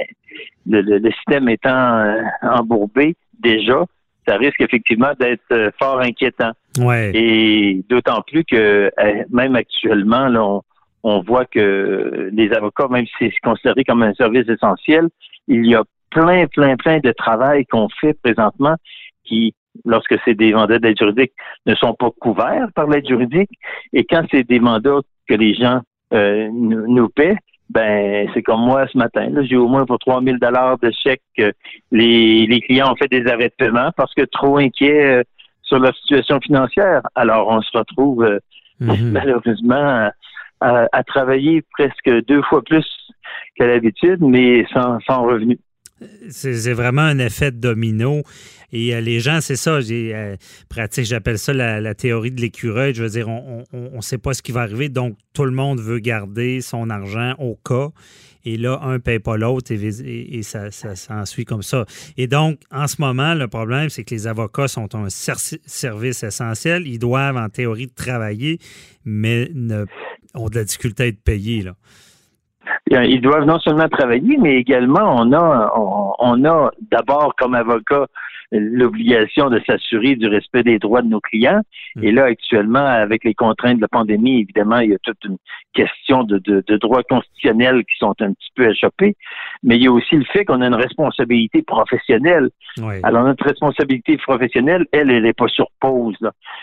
le, 0.67 0.81
le, 0.81 1.11
système 1.11 1.51
étant 1.51 2.17
embourbé 2.41 3.15
déjà, 3.43 3.85
ça 4.27 4.37
risque 4.37 4.61
effectivement 4.61 5.13
d'être 5.19 5.73
fort 5.79 6.01
inquiétant. 6.01 6.53
Ouais. 6.79 7.11
Et 7.15 7.85
d'autant 7.89 8.23
plus 8.23 8.45
que 8.45 8.91
même 9.31 9.57
actuellement, 9.57 10.29
là, 10.29 10.45
on, 10.45 10.63
on 11.03 11.21
voit 11.21 11.45
que 11.45 12.31
les 12.33 12.53
avocats, 12.53 12.89
même 12.89 13.07
si 13.07 13.31
c'est 13.31 13.41
considéré 13.43 13.85
comme 13.85 14.03
un 14.03 14.15
service 14.15 14.49
essentiel, 14.49 15.09
il 15.49 15.67
y 15.67 15.75
a 15.75 15.83
plein, 16.11 16.47
plein, 16.47 16.77
plein 16.77 16.99
de 17.01 17.13
travail 17.13 17.67
qu'on 17.67 17.89
fait 18.01 18.15
présentement 18.23 18.77
qui, 19.25 19.55
lorsque 19.85 20.15
c'est 20.25 20.35
des 20.35 20.53
mandats 20.53 20.79
d'aide 20.79 20.99
juridique, 20.99 21.33
ne 21.67 21.75
sont 21.75 21.95
pas 21.95 22.11
couverts 22.21 22.69
par 22.75 22.87
l'aide 22.87 23.07
juridique. 23.07 23.51
Et 23.93 24.05
quand 24.05 24.25
c'est 24.31 24.45
des 24.45 24.61
mandats 24.61 25.01
que 25.29 25.35
les 25.35 25.55
gens 25.55 25.81
euh, 26.13 26.49
nous, 26.53 27.09
paient, 27.09 27.37
ben 27.73 28.29
c'est 28.35 28.43
comme 28.43 28.61
moi 28.61 28.87
ce 28.93 28.99
matin. 28.99 29.31
J'ai 29.43 29.57
au 29.57 29.69
moins 29.69 29.87
pour 29.87 29.99
3000 29.99 30.39
dollars 30.39 30.79
de 30.79 30.91
chèques. 30.91 31.23
les, 31.91 32.47
les 32.47 32.61
clients 32.61 32.93
ont 32.93 32.97
fait 32.97 33.09
des 33.09 33.27
arrêts 33.31 33.49
de 33.49 33.55
paiement 33.57 33.91
parce 33.97 34.13
que 34.15 34.23
trop 34.23 34.59
inquiets 34.59 35.21
euh, 35.21 35.23
sur 35.63 35.79
leur 35.79 35.97
situation 35.97 36.39
financière. 36.41 37.03
Alors 37.15 37.49
on 37.49 37.61
se 37.63 37.77
retrouve 37.77 38.25
euh, 38.25 38.39
mm-hmm. 38.81 39.11
malheureusement 39.13 40.11
à, 40.61 41.03
travailler 41.05 41.63
presque 41.73 42.09
deux 42.29 42.43
fois 42.43 42.63
plus 42.63 42.87
qu'à 43.57 43.67
l'habitude, 43.67 44.21
mais 44.21 44.65
sans, 44.73 45.01
sans 45.01 45.25
revenu. 45.25 45.59
C'est 46.31 46.73
vraiment 46.73 47.03
un 47.03 47.19
effet 47.19 47.51
domino. 47.51 48.23
Et 48.73 48.99
les 49.03 49.21
gens, 49.21 49.41
c'est 49.43 49.57
ça, 49.57 49.83
j'ai 49.83 50.37
pratique, 50.71 51.05
j'appelle 51.05 51.39
ça 51.39 51.53
la, 51.53 51.95
théorie 51.95 52.31
de 52.31 52.41
l'écureuil. 52.41 52.95
Je 52.95 53.03
veux 53.03 53.11
dire, 53.11 53.29
on 53.29 53.65
ne 53.73 54.01
sait 54.01 54.17
pas 54.17 54.33
ce 54.33 54.41
qui 54.41 54.51
va 54.51 54.63
arriver, 54.63 54.89
donc 54.89 55.19
tout 55.35 55.45
le 55.45 55.51
monde 55.51 55.79
veut 55.81 55.99
garder 55.99 56.63
son 56.63 56.89
argent 56.89 57.35
au 57.39 57.57
cas. 57.57 57.91
Et 58.45 58.57
là, 58.57 58.81
un 58.83 58.95
ne 58.95 58.99
paye 58.99 59.21
pas 59.21 59.37
l'autre 59.37 59.73
et, 59.73 60.43
ça, 60.43 60.71
ça 60.71 60.97
s'ensuit 60.97 61.45
comme 61.45 61.63
ça. 61.63 61.85
Et 62.17 62.27
donc, 62.27 62.59
en 62.71 62.89
ce 62.89 62.97
moment, 62.99 63.35
le 63.35 63.47
problème, 63.47 63.89
c'est 63.89 64.05
que 64.05 64.15
les 64.15 64.27
avocats 64.27 64.69
sont 64.69 64.95
un 64.97 65.09
service 65.11 66.23
essentiel. 66.23 66.87
Ils 66.87 66.99
doivent, 66.99 67.37
en 67.37 67.49
théorie, 67.49 67.89
travailler, 67.89 68.59
mais 69.05 69.51
ont 70.35 70.49
de 70.49 70.57
la 70.57 70.65
difficulté 70.65 71.03
à 71.05 71.07
être 71.07 71.23
payés. 71.23 71.63
Là. 71.63 71.77
Ils 72.91 73.21
doivent 73.21 73.47
non 73.47 73.59
seulement 73.59 73.89
travailler, 73.89 74.37
mais 74.39 74.57
également, 74.57 75.17
on 75.19 75.33
a, 75.33 75.73
on 76.19 76.45
a 76.45 76.71
d'abord 76.91 77.35
comme 77.37 77.55
avocat 77.55 78.07
l'obligation 78.53 79.49
de 79.49 79.61
s'assurer 79.67 80.15
du 80.15 80.29
respect 80.29 80.63
des 80.63 80.79
droits 80.79 81.03
de 81.03 81.09
nos 81.09 81.21
clients. 81.21 81.63
Mm. 81.97 82.05
Et 82.05 82.13
là, 82.13 82.25
actuellement, 82.25 82.85
avec 82.85 83.25
les 83.25 83.35
contraintes 83.35 83.77
de 83.77 83.83
la 83.83 83.89
pandémie, 83.89 84.41
évidemment, 84.41 84.79
il 84.79 84.91
y 84.91 84.95
a 84.95 84.99
toute 84.99 85.25
une 85.25 85.39
question 85.73 86.23
de, 86.25 86.39
de, 86.39 86.77
droits 86.77 87.03
constitutionnels 87.03 87.83
qui 87.85 87.97
sont 87.99 88.15
un 88.21 88.33
petit 88.33 88.51
peu 88.55 88.71
échappés. 88.71 89.17
Mais 89.63 89.77
il 89.77 89.85
y 89.85 89.87
a 89.87 89.93
aussi 89.93 90.17
le 90.17 90.25
fait 90.25 90.45
qu'on 90.45 90.61
a 90.61 90.67
une 90.67 90.75
responsabilité 90.75 91.63
professionnelle. 91.63 92.51
Alors, 93.03 93.25
notre 93.25 93.45
responsabilité 93.45 94.17
professionnelle, 94.17 94.87
elle, 94.93 95.11
elle 95.11 95.23
n'est 95.23 95.33
pas 95.33 95.49
sur 95.49 95.69
pause. 95.81 96.19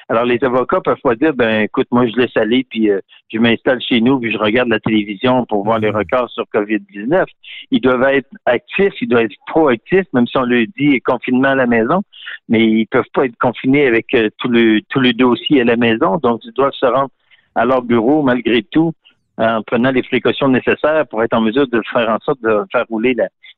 Alors, 0.10 0.26
les 0.26 0.44
avocats 0.44 0.82
peuvent 0.82 1.02
pas 1.02 1.16
dire, 1.16 1.34
ben, 1.34 1.62
écoute, 1.64 1.88
moi, 1.92 2.08
je 2.08 2.16
laisse 2.16 2.36
aller, 2.36 2.66
puis 2.70 2.90
euh, 2.90 3.00
je 3.32 3.40
m'installe 3.40 3.82
chez 3.82 4.02
nous, 4.02 4.20
puis 4.20 4.34
je 4.34 4.38
regarde 4.38 4.70
la 4.70 4.80
télévision 4.80 5.46
pour 5.46 5.64
voir 5.64 5.80
les 5.80 5.92
mm. 5.92 5.96
records 5.96 6.30
sur 6.32 6.44
COVID-19. 6.54 7.26
Ils 7.72 7.82
doivent 7.82 8.04
être 8.04 8.30
actifs, 8.46 8.94
ils 9.02 9.08
doivent 9.08 9.24
être 9.24 9.36
proactifs, 9.48 10.08
même 10.14 10.28
si 10.28 10.38
on 10.38 10.44
leur 10.44 10.66
dit 10.78 11.00
confinement 11.02 11.50
à 11.50 11.56
la 11.56 11.68
maison 11.68 12.02
mais 12.48 12.66
ils 12.66 12.88
peuvent 12.88 13.04
pas 13.14 13.26
être 13.26 13.38
confinés 13.40 13.86
avec 13.86 14.14
euh, 14.14 14.30
tout 14.38 14.50
le 14.50 14.82
tout 14.90 15.00
le 15.00 15.14
dossier 15.14 15.62
à 15.62 15.64
la 15.64 15.78
maison, 15.78 16.18
donc 16.18 16.42
ils 16.44 16.54
doivent 16.54 16.74
se 16.74 16.86
rendre 16.86 17.12
à 17.56 17.66
leur 17.66 17.82
bureau 17.82 18.24
malgré 18.24 18.64
tout 18.64 18.94
en 19.40 19.64
prenant 19.64 19.92
les 19.92 20.04
précautions 20.04 20.50
nécessaires 20.50 21.08
pour 21.08 21.24
être 21.24 21.34
en 21.34 21.42
mesure 21.42 21.68
de 21.68 21.82
faire 21.92 22.10
en 22.10 22.20
sorte 22.20 22.42
de 22.42 22.60
faire 22.72 22.86
rouler 22.90 23.16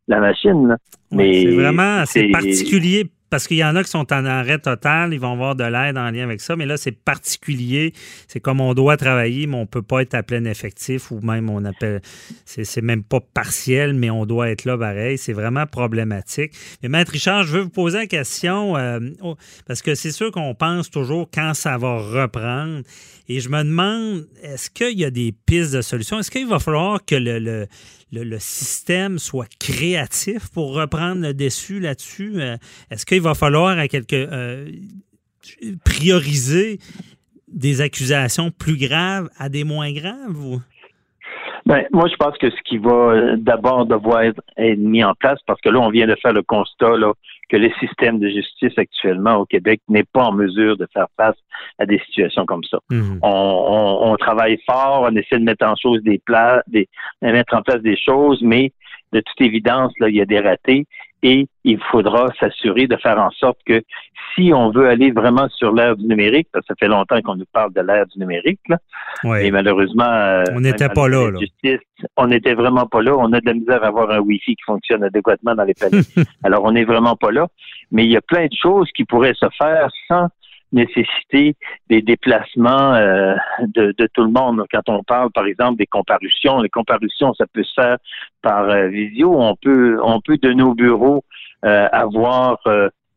la, 0.07 0.19
machine. 0.19 0.77
Mais 1.11 1.41
c'est 1.41 1.55
vraiment 1.55 2.03
c'est 2.05 2.27
particulier 2.29 3.05
parce 3.31 3.47
qu'il 3.47 3.57
y 3.57 3.63
en 3.63 3.77
a 3.77 3.83
qui 3.83 3.89
sont 3.89 4.11
en 4.13 4.25
arrêt 4.25 4.59
total, 4.59 5.13
ils 5.13 5.19
vont 5.19 5.31
avoir 5.31 5.55
de 5.55 5.63
l'aide 5.63 5.97
en 5.97 6.11
lien 6.11 6.25
avec 6.25 6.41
ça, 6.41 6.57
mais 6.57 6.65
là, 6.65 6.75
c'est 6.75 6.91
particulier. 6.91 7.93
C'est 8.27 8.41
comme 8.41 8.59
on 8.59 8.73
doit 8.73 8.97
travailler, 8.97 9.47
mais 9.47 9.55
on 9.55 9.61
ne 9.61 9.65
peut 9.65 9.81
pas 9.81 10.01
être 10.01 10.13
à 10.15 10.21
plein 10.21 10.43
effectif 10.43 11.11
ou 11.11 11.21
même 11.21 11.50
on 11.50 11.63
appelle, 11.63 12.01
c'est 12.45 12.81
même 12.81 13.03
pas 13.03 13.21
partiel, 13.21 13.93
mais 13.93 14.09
on 14.09 14.25
doit 14.25 14.50
être 14.50 14.65
là 14.65 14.77
pareil. 14.77 15.17
C'est 15.17 15.31
vraiment 15.31 15.65
problématique. 15.65 16.51
Mais 16.83 16.89
Maître 16.89 17.13
Richard, 17.13 17.43
je 17.43 17.53
veux 17.53 17.61
vous 17.61 17.69
poser 17.69 18.00
la 18.00 18.07
question, 18.07 18.75
euh, 18.75 19.00
parce 19.65 19.81
que 19.81 19.95
c'est 19.95 20.11
sûr 20.11 20.29
qu'on 20.31 20.53
pense 20.53 20.91
toujours 20.91 21.29
quand 21.33 21.53
ça 21.53 21.77
va 21.77 22.00
reprendre. 22.00 22.83
Et 23.29 23.39
je 23.39 23.47
me 23.47 23.63
demande, 23.63 24.27
est-ce 24.43 24.69
qu'il 24.69 25.00
y 25.00 25.05
a 25.05 25.09
des 25.09 25.31
pistes 25.31 25.73
de 25.73 25.81
solutions? 25.81 26.19
Est-ce 26.19 26.31
qu'il 26.31 26.47
va 26.47 26.59
falloir 26.59 27.05
que 27.05 27.15
le 27.15 27.39
le, 27.39 27.67
système 28.39 29.20
soit 29.20 29.50
créatif 29.58 30.50
pour 30.50 30.74
reprendre 30.74 31.22
le 31.22 31.34
dessus 31.34 31.80
là-dessus? 31.80 32.41
Euh, 32.41 32.58
est-ce 32.89 33.06
qu'il 33.06 33.22
va 33.22 33.34
falloir 33.34 33.77
euh, 34.13 34.72
prioriser 35.84 36.80
des 37.48 37.82
accusations 37.82 38.51
plus 38.51 38.77
graves 38.77 39.30
à 39.38 39.50
des 39.50 39.63
moins 39.63 39.91
graves? 39.91 40.38
Ou? 40.38 40.62
Ben, 41.65 41.86
moi, 41.91 42.08
je 42.08 42.15
pense 42.15 42.38
que 42.38 42.50
ce 42.50 42.62
qui 42.65 42.77
va 42.77 42.91
euh, 42.91 43.36
d'abord 43.38 43.86
devoir 43.86 44.24
être 44.24 44.41
mis 44.77 45.03
en 45.03 45.13
place, 45.13 45.39
parce 45.46 45.62
que 45.62 45.70
là, 45.70 45.80
on 45.80 45.89
vient 45.89 46.08
de 46.08 46.15
faire 46.22 46.34
le 46.34 46.41
constat 46.41 46.98
là, 46.98 47.13
que 47.50 47.58
le 47.58 47.70
système 47.80 48.20
de 48.20 48.30
justice 48.30 48.74
actuellement 48.77 49.36
au 49.36 49.46
Québec 49.46 49.82
n'est 49.89 50.06
pas 50.06 50.24
en 50.24 50.32
mesure 50.32 50.77
de 50.77 50.88
faire 50.94 51.08
face 51.18 51.36
à 51.80 51.86
des 51.86 52.00
situations 52.08 52.46
comme 52.46 52.63
ça. 52.63 52.80
Mhm. 52.89 53.20
On, 53.22 54.15
travaille 54.18 54.58
fort, 54.65 55.08
on 55.10 55.15
essaie 55.15 55.38
de 55.38 55.44
mettre 55.44 55.65
en 55.65 55.75
chose 55.75 56.01
des 56.03 56.20
plats, 56.20 56.63
des, 56.68 56.88
de 57.22 57.32
mettre 57.32 57.56
en 57.56 57.62
place 57.62 57.82
des 57.82 57.98
choses, 57.98 58.41
mais 58.41 58.72
de 59.12 59.20
toute 59.20 59.41
évidence, 59.41 59.91
là, 60.00 60.10
il 60.10 60.15
y 60.15 60.22
a 60.22 60.25
des 60.25 60.39
ratés 60.39 60.86
et 61.23 61.47
il 61.63 61.79
faudra 61.91 62.27
s'assurer 62.39 62.87
de 62.87 62.97
faire 62.97 63.19
en 63.19 63.29
sorte 63.31 63.59
que 63.65 63.81
si 64.33 64.51
on 64.53 64.71
veut 64.71 64.87
aller 64.87 65.11
vraiment 65.11 65.47
sur 65.49 65.73
l'ère 65.73 65.95
du 65.95 66.05
numérique, 66.05 66.47
parce 66.51 66.65
que 66.65 66.73
ça 66.73 66.75
fait 66.79 66.87
longtemps 66.87 67.21
qu'on 67.21 67.35
nous 67.35 67.45
parle 67.51 67.73
de 67.73 67.81
l'ère 67.81 68.05
du 68.07 68.19
numérique, 68.19 68.61
là, 68.69 68.77
et 69.39 69.51
malheureusement, 69.51 70.03
euh, 70.03 70.43
on 70.55 70.61
n'était 70.61 70.89
pas 70.89 71.07
là. 71.07 71.29
on 72.17 72.27
n'était 72.27 72.53
vraiment 72.53 72.85
pas 72.85 73.01
là. 73.01 73.15
On 73.17 73.31
a 73.33 73.39
de 73.39 73.45
la 73.45 73.53
misère 73.53 73.83
à 73.83 73.87
avoir 73.87 74.09
un 74.11 74.19
Wi-Fi 74.19 74.55
qui 74.55 74.63
fonctionne 74.65 75.03
adéquatement 75.03 75.53
dans 75.53 75.63
les 75.63 75.73
palais. 75.79 76.01
Alors, 76.43 76.63
on 76.63 76.71
n'est 76.71 76.85
vraiment 76.85 77.15
pas 77.15 77.31
là. 77.31 77.47
Mais 77.91 78.05
il 78.05 78.11
y 78.11 78.17
a 78.17 78.21
plein 78.21 78.45
de 78.45 78.55
choses 78.59 78.89
qui 78.95 79.03
pourraient 79.03 79.35
se 79.35 79.47
faire 79.57 79.89
sans 80.07 80.27
nécessiter 80.71 81.55
des 81.89 82.01
déplacements 82.01 82.93
euh, 82.93 83.35
de, 83.67 83.93
tout 84.13 84.23
le 84.23 84.31
monde. 84.31 84.65
Quand 84.71 84.87
on 84.87 85.03
parle, 85.03 85.31
par 85.31 85.45
exemple, 85.45 85.77
des 85.77 85.85
comparutions, 85.85 86.61
les 86.61 86.69
comparutions, 86.69 87.33
ça 87.33 87.45
peut 87.51 87.63
se 87.63 87.73
faire 87.73 87.97
par 88.41 88.69
euh, 88.69 88.87
visio. 88.87 89.33
On 89.39 89.55
peut, 89.55 89.99
on 90.03 90.21
peut 90.21 90.37
de 90.37 90.53
nos 90.53 90.73
bureaux 90.73 91.23
euh, 91.65 91.87
avoir 91.91 92.57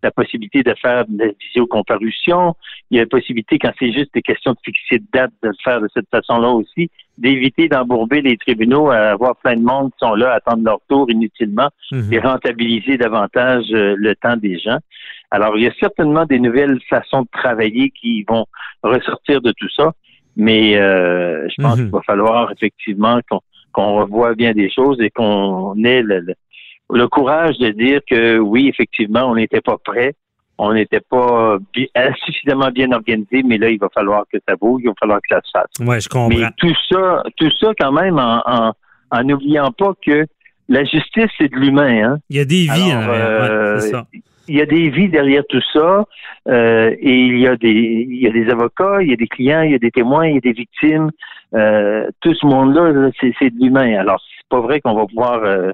la 0.04 0.10
possibilité 0.10 0.62
de 0.62 0.74
faire 0.80 1.04
des 1.08 1.34
visiocomparutions. 1.40 2.54
Il 2.90 2.98
y 2.98 3.00
a 3.00 3.02
la 3.04 3.08
possibilité, 3.08 3.58
quand 3.58 3.72
c'est 3.78 3.92
juste 3.92 4.12
des 4.14 4.22
questions 4.22 4.52
de 4.52 4.58
fixer 4.64 4.98
de 4.98 5.06
date, 5.12 5.32
de 5.42 5.48
le 5.48 5.54
faire 5.64 5.80
de 5.80 5.88
cette 5.92 6.08
façon-là 6.10 6.50
aussi, 6.50 6.90
d'éviter 7.18 7.68
d'embourber 7.68 8.20
les 8.20 8.36
tribunaux 8.36 8.90
à 8.90 8.98
avoir 9.12 9.36
plein 9.36 9.56
de 9.56 9.62
monde 9.62 9.90
qui 9.92 10.06
sont 10.06 10.14
là 10.14 10.32
à 10.32 10.34
attendre 10.36 10.62
leur 10.64 10.80
tour 10.88 11.10
inutilement 11.10 11.70
mhm. 11.90 12.12
et 12.12 12.18
rentabiliser 12.18 12.98
davantage 12.98 13.64
le 13.70 14.14
temps 14.14 14.36
des 14.36 14.58
gens. 14.58 14.78
Alors, 15.30 15.56
il 15.56 15.64
y 15.64 15.66
a 15.66 15.72
certainement 15.80 16.26
des 16.26 16.38
nouvelles 16.38 16.78
façons 16.88 17.22
de 17.22 17.28
travailler 17.32 17.90
qui 17.90 18.24
vont 18.28 18.46
ressortir 18.82 19.40
de 19.40 19.52
tout 19.56 19.70
ça, 19.74 19.92
mais 20.36 20.76
euh, 20.76 21.48
je 21.48 21.62
pense 21.62 21.78
mhm. 21.78 21.84
qu'il 21.84 21.92
va 21.92 22.02
falloir 22.02 22.52
effectivement 22.52 23.20
qu'on 23.72 23.94
revoie 23.96 24.34
bien 24.34 24.52
des 24.52 24.70
choses 24.70 25.00
et 25.00 25.10
qu'on 25.10 25.82
ait 25.82 26.02
le, 26.02 26.34
courage 27.10 27.58
de 27.58 27.70
dire 27.70 28.00
que 28.08 28.38
oui, 28.38 28.68
effectivement, 28.68 29.24
on 29.24 29.34
n'était 29.34 29.60
pas 29.60 29.76
prêt, 29.82 30.14
on 30.58 30.72
n'était 30.72 31.00
pas 31.00 31.58
suffisamment 32.24 32.70
bien 32.70 32.92
organisé, 32.92 33.42
mais 33.42 33.58
là, 33.58 33.70
il 33.70 33.78
va 33.78 33.88
falloir 33.92 34.24
que 34.32 34.38
ça 34.48 34.56
bouge, 34.56 34.82
il 34.84 34.88
va 34.88 34.94
falloir 34.98 35.20
que 35.20 35.34
ça 35.34 35.40
se 35.44 35.50
fasse. 35.50 35.70
Oui, 35.80 36.00
je 36.00 36.08
comprends. 36.08 36.28
Mais 36.28 36.46
tout 36.56 36.74
ça, 36.90 37.22
tout 37.36 37.50
ça 37.58 37.72
quand 37.78 37.92
même 37.92 38.18
en 38.18 39.22
n'oubliant 39.22 39.72
pas 39.72 39.92
que 40.04 40.26
la 40.68 40.84
justice, 40.84 41.30
c'est 41.38 41.50
de 41.50 41.56
l'humain. 41.56 42.12
Hein? 42.12 42.18
Il 42.30 42.36
y 42.36 42.40
a 42.40 42.44
des 42.44 42.62
vies, 42.62 42.90
hein, 42.90 43.08
euh, 43.08 43.78
c'est 43.80 43.90
ça 43.90 44.06
il 44.48 44.56
y 44.56 44.60
a 44.60 44.66
des 44.66 44.90
vies 44.90 45.08
derrière 45.08 45.42
tout 45.48 45.62
ça, 45.72 46.04
euh, 46.48 46.94
et 46.98 47.14
il 47.14 47.38
y 47.38 47.46
a 47.46 47.56
des 47.56 48.06
il 48.08 48.22
y 48.22 48.26
a 48.26 48.30
des 48.30 48.50
avocats, 48.50 49.02
il 49.02 49.10
y 49.10 49.12
a 49.12 49.16
des 49.16 49.26
clients, 49.26 49.62
il 49.62 49.72
y 49.72 49.74
a 49.74 49.78
des 49.78 49.90
témoins, 49.90 50.26
il 50.26 50.34
y 50.34 50.38
a 50.38 50.40
des 50.40 50.52
victimes. 50.52 51.10
Euh, 51.54 52.08
tout 52.20 52.34
ce 52.34 52.46
monde-là, 52.46 53.10
c'est, 53.20 53.32
c'est 53.38 53.50
de 53.50 53.60
l'humain. 53.60 53.98
Alors, 53.98 54.20
c'est 54.20 54.48
pas 54.48 54.60
vrai 54.60 54.80
qu'on 54.80 54.94
va 54.94 55.06
pouvoir 55.06 55.44
euh, 55.44 55.70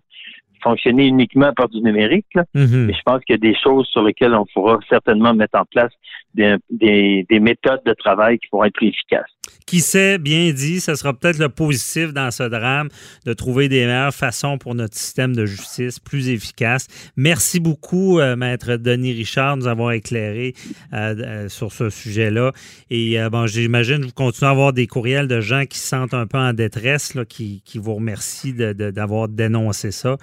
fonctionner 0.63 1.07
uniquement 1.07 1.53
par 1.53 1.69
du 1.69 1.81
numérique, 1.81 2.35
mm-hmm. 2.55 2.87
mais 2.87 2.93
je 2.93 3.03
pense 3.05 3.25
qu'il 3.25 3.35
y 3.35 3.39
a 3.39 3.53
des 3.53 3.57
choses 3.57 3.87
sur 3.89 4.03
lesquelles 4.03 4.35
on 4.35 4.47
pourra 4.53 4.79
certainement 4.89 5.35
mettre 5.35 5.59
en 5.59 5.65
place 5.65 5.93
des, 6.35 6.57
des, 6.71 7.27
des 7.29 7.41
méthodes 7.41 7.83
de 7.85 7.95
travail 7.95 8.39
qui 8.39 8.49
pourront 8.49 8.65
être 8.65 8.75
plus 8.75 8.89
efficaces 8.89 9.31
qui 9.71 9.81
sait, 9.81 10.19
bien 10.19 10.51
dit, 10.53 10.81
ce 10.81 10.97
sera 10.97 11.13
peut-être 11.13 11.39
le 11.39 11.49
positif 11.49 12.13
dans 12.13 12.33
ce 12.33 12.43
drame 12.43 12.89
de 13.25 13.33
trouver 13.33 13.69
des 13.69 13.87
meilleures 13.87 14.13
façons 14.13 14.59
pour 14.59 14.75
notre 14.75 14.97
système 14.97 15.35
de 15.37 15.47
justice 15.47 16.01
plus 16.01 16.29
efficace. 16.29 16.89
Merci 17.17 17.61
beaucoup, 17.61 18.19
euh, 18.19 18.35
Maître 18.35 18.77
Denis 18.77 19.13
Richard, 19.13 19.57
de 19.57 19.63
nous 19.63 19.69
avoir 19.69 19.93
éclairé 19.93 20.55
euh, 20.93 21.15
euh, 21.19 21.49
sur 21.49 21.71
ce 21.71 21.89
sujet-là. 21.89 22.53
Et 22.91 23.17
bon, 23.31 23.47
j'imagine 23.47 24.01
que 24.01 24.07
vous 24.07 24.13
continuez 24.13 24.49
à 24.49 24.51
avoir 24.51 24.73
des 24.73 24.87
courriels 24.87 25.29
de 25.29 25.41
gens 25.41 25.65
qui 25.67 25.79
se 25.79 25.87
sentent 25.87 26.15
un 26.15 26.27
peu 26.27 26.39
en 26.39 26.53
détresse, 26.53 27.17
qui 27.29 27.63
vous 27.77 27.95
remercient 27.95 28.53
d'avoir 28.53 29.29
dénoncé 29.29 29.93
ça. 29.93 30.17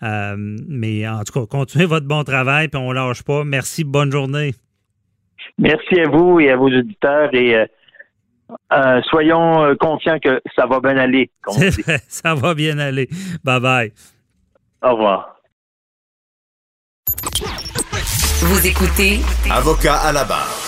mais 0.00 1.08
en 1.08 1.24
tout 1.24 1.40
cas, 1.40 1.46
continuez 1.46 1.86
votre 1.86 2.06
bon 2.06 2.22
travail, 2.22 2.68
puis 2.68 2.80
on 2.80 2.90
ne 2.90 2.94
lâche 2.94 3.22
pas. 3.24 3.42
Merci, 3.44 3.82
bonne 3.82 4.12
journée. 4.12 4.54
Merci 5.58 6.00
à 6.00 6.08
vous 6.08 6.38
et 6.40 6.50
à 6.50 6.56
vos 6.56 6.68
auditeurs 6.68 7.34
et 7.34 7.66
euh, 8.72 9.00
soyons 9.02 9.64
euh, 9.64 9.74
confiants 9.74 10.18
que 10.18 10.40
ça 10.54 10.66
va 10.66 10.80
bien 10.80 10.96
aller. 10.96 11.30
ça 12.08 12.34
va 12.34 12.54
bien 12.54 12.78
aller. 12.78 13.08
Bye 13.42 13.60
bye. 13.60 13.92
Au 14.82 14.92
revoir. 14.92 15.36
Vous 18.46 18.66
écoutez 18.66 19.20
Avocat 19.50 19.96
à 19.96 20.12
la 20.12 20.24
barre. 20.24 20.60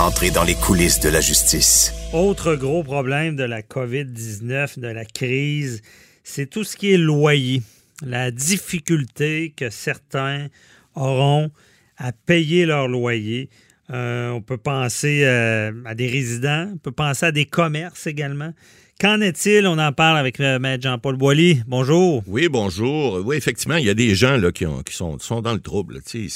Entrez 0.00 0.30
dans 0.30 0.44
les 0.44 0.54
coulisses 0.54 1.00
de 1.00 1.08
la 1.08 1.20
justice. 1.20 1.92
Autre 2.12 2.54
gros 2.54 2.82
problème 2.82 3.34
de 3.34 3.44
la 3.44 3.62
COVID-19, 3.62 4.78
de 4.78 4.88
la 4.88 5.04
crise, 5.04 5.82
c'est 6.22 6.48
tout 6.48 6.64
ce 6.64 6.76
qui 6.76 6.92
est 6.92 6.98
loyer. 6.98 7.62
La 8.04 8.30
difficulté 8.30 9.52
que 9.56 9.70
certains 9.70 10.48
auront 10.94 11.50
à 11.96 12.12
payer 12.12 12.64
leur 12.66 12.86
loyer. 12.86 13.48
Euh, 13.90 14.30
on 14.30 14.42
peut 14.42 14.58
penser 14.58 15.22
euh, 15.24 15.72
à 15.86 15.94
des 15.94 16.08
résidents, 16.08 16.70
on 16.74 16.78
peut 16.78 16.92
penser 16.92 17.26
à 17.26 17.32
des 17.32 17.46
commerces 17.46 18.06
également 18.06 18.52
Qu'en 19.00 19.20
est-il? 19.20 19.64
On 19.68 19.78
en 19.78 19.92
parle 19.92 20.18
avec 20.18 20.40
euh, 20.40 20.58
Maître 20.58 20.82
Jean-Paul 20.82 21.14
Boilly. 21.14 21.62
Bonjour. 21.68 22.24
Oui, 22.26 22.48
bonjour. 22.48 23.24
Oui, 23.24 23.36
effectivement, 23.36 23.76
il 23.76 23.86
y 23.86 23.90
a 23.90 23.94
des 23.94 24.16
gens 24.16 24.36
là, 24.36 24.50
qui, 24.50 24.66
ont, 24.66 24.82
qui 24.82 24.92
sont, 24.92 25.16
dans 25.40 25.52
le 25.52 25.60
trouble. 25.60 26.00
C'est, 26.04 26.26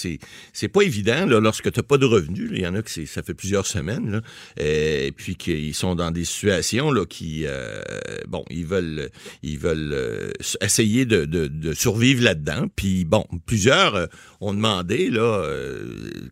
c'est 0.52 0.68
pas 0.68 0.82
évident 0.82 1.26
lorsque 1.26 1.73
tu 1.73 1.80
n'as 1.80 1.82
pas 1.82 1.99
de 1.99 2.06
revenus. 2.06 2.52
Il 2.54 2.61
y 2.61 2.66
en 2.68 2.76
a 2.76 2.82
qui 2.82 3.09
ça 3.09 3.25
fait 3.25 3.35
plusieurs 3.35 3.66
semaines. 3.66 4.12
Là, 4.12 4.21
et 4.64 5.11
puis 5.11 5.35
qu'ils 5.35 5.75
sont 5.75 5.97
dans 5.97 6.12
des 6.12 6.25
situations 6.25 6.92
là, 6.92 7.04
qui 7.04 7.47
euh, 7.47 7.82
bon, 8.28 8.44
ils 8.49 8.64
veulent 8.64 9.11
euh, 9.42 10.30
essayer 10.61 11.04
de, 11.04 11.73
survivre 11.75 12.23
là-dedans. 12.23 12.66
Puis 12.76 13.04
bon, 13.04 13.25
plusieurs 13.44 13.97
euh, 13.97 14.06
ont 14.42 14.54
demandé 14.54 15.08
là 15.11 15.49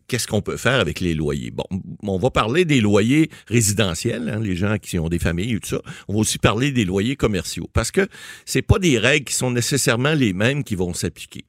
qu'est-ce 0.07 0.27
qu'on 0.27 0.41
peut 0.41 0.57
faire 0.57 0.79
avec 0.79 0.99
les 0.99 1.13
loyers? 1.13 1.51
Bon, 1.51 1.63
on 2.03 2.17
va 2.17 2.29
parler 2.29 2.65
des 2.65 2.81
loyers 2.81 3.29
résidentiels, 3.47 4.29
hein, 4.29 4.39
les 4.39 4.55
gens 4.55 4.77
qui 4.77 4.99
ont 4.99 5.09
des 5.09 5.19
familles 5.19 5.53
et 5.53 5.59
tout 5.59 5.69
ça. 5.69 5.81
On 6.07 6.13
va 6.13 6.19
aussi 6.19 6.37
parler 6.37 6.71
des 6.71 6.85
loyers 6.85 7.15
commerciaux 7.15 7.69
parce 7.73 7.91
que 7.91 8.07
c'est 8.45 8.61
pas 8.61 8.79
des 8.79 8.97
règles 8.97 9.25
qui 9.25 9.35
sont 9.35 9.51
nécessairement 9.51 10.13
les 10.13 10.33
mêmes 10.33 10.63
qui 10.63 10.75
vont 10.75 10.93
s'appliquer. 10.93 11.45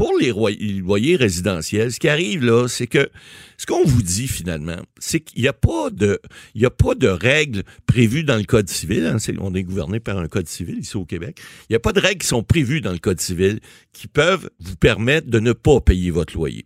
Pour 0.00 0.16
les 0.18 0.32
loyers 0.32 1.16
résidentiels, 1.16 1.92
ce 1.92 2.00
qui 2.00 2.08
arrive 2.08 2.42
là, 2.42 2.68
c'est 2.68 2.86
que 2.86 3.10
ce 3.58 3.66
qu'on 3.66 3.84
vous 3.84 4.00
dit 4.00 4.28
finalement, 4.28 4.78
c'est 4.98 5.20
qu'il 5.20 5.42
n'y 5.42 5.48
a 5.48 5.52
pas 5.52 5.90
de, 5.90 6.18
il 6.54 6.62
y 6.62 6.64
a 6.64 6.70
pas 6.70 6.94
de 6.94 7.06
règles 7.06 7.64
prévues 7.84 8.24
dans 8.24 8.38
le 8.38 8.44
Code 8.44 8.70
civil. 8.70 9.04
Hein, 9.04 9.18
on 9.40 9.54
est 9.54 9.62
gouverné 9.62 10.00
par 10.00 10.16
un 10.16 10.26
Code 10.26 10.48
civil 10.48 10.78
ici 10.78 10.96
au 10.96 11.04
Québec. 11.04 11.38
Il 11.68 11.72
n'y 11.72 11.76
a 11.76 11.80
pas 11.80 11.92
de 11.92 12.00
règles 12.00 12.22
qui 12.22 12.28
sont 12.28 12.42
prévues 12.42 12.80
dans 12.80 12.92
le 12.92 12.98
Code 12.98 13.20
civil 13.20 13.60
qui 13.92 14.08
peuvent 14.08 14.48
vous 14.60 14.76
permettre 14.76 15.28
de 15.28 15.38
ne 15.38 15.52
pas 15.52 15.82
payer 15.82 16.10
votre 16.10 16.34
loyer. 16.34 16.64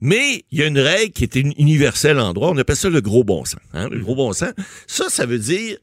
Mais 0.00 0.44
il 0.52 0.60
y 0.60 0.62
a 0.62 0.68
une 0.68 0.78
règle 0.78 1.10
qui 1.10 1.24
est 1.24 1.34
universelle 1.34 2.20
en 2.20 2.32
droit. 2.32 2.50
On 2.50 2.58
appelle 2.58 2.76
ça 2.76 2.90
le 2.90 3.00
gros 3.00 3.24
bon 3.24 3.44
sens. 3.44 3.58
Hein, 3.72 3.88
le 3.90 3.98
gros 3.98 4.14
bon 4.14 4.32
sens. 4.32 4.52
Ça, 4.86 5.08
ça 5.08 5.26
veut 5.26 5.40
dire 5.40 5.78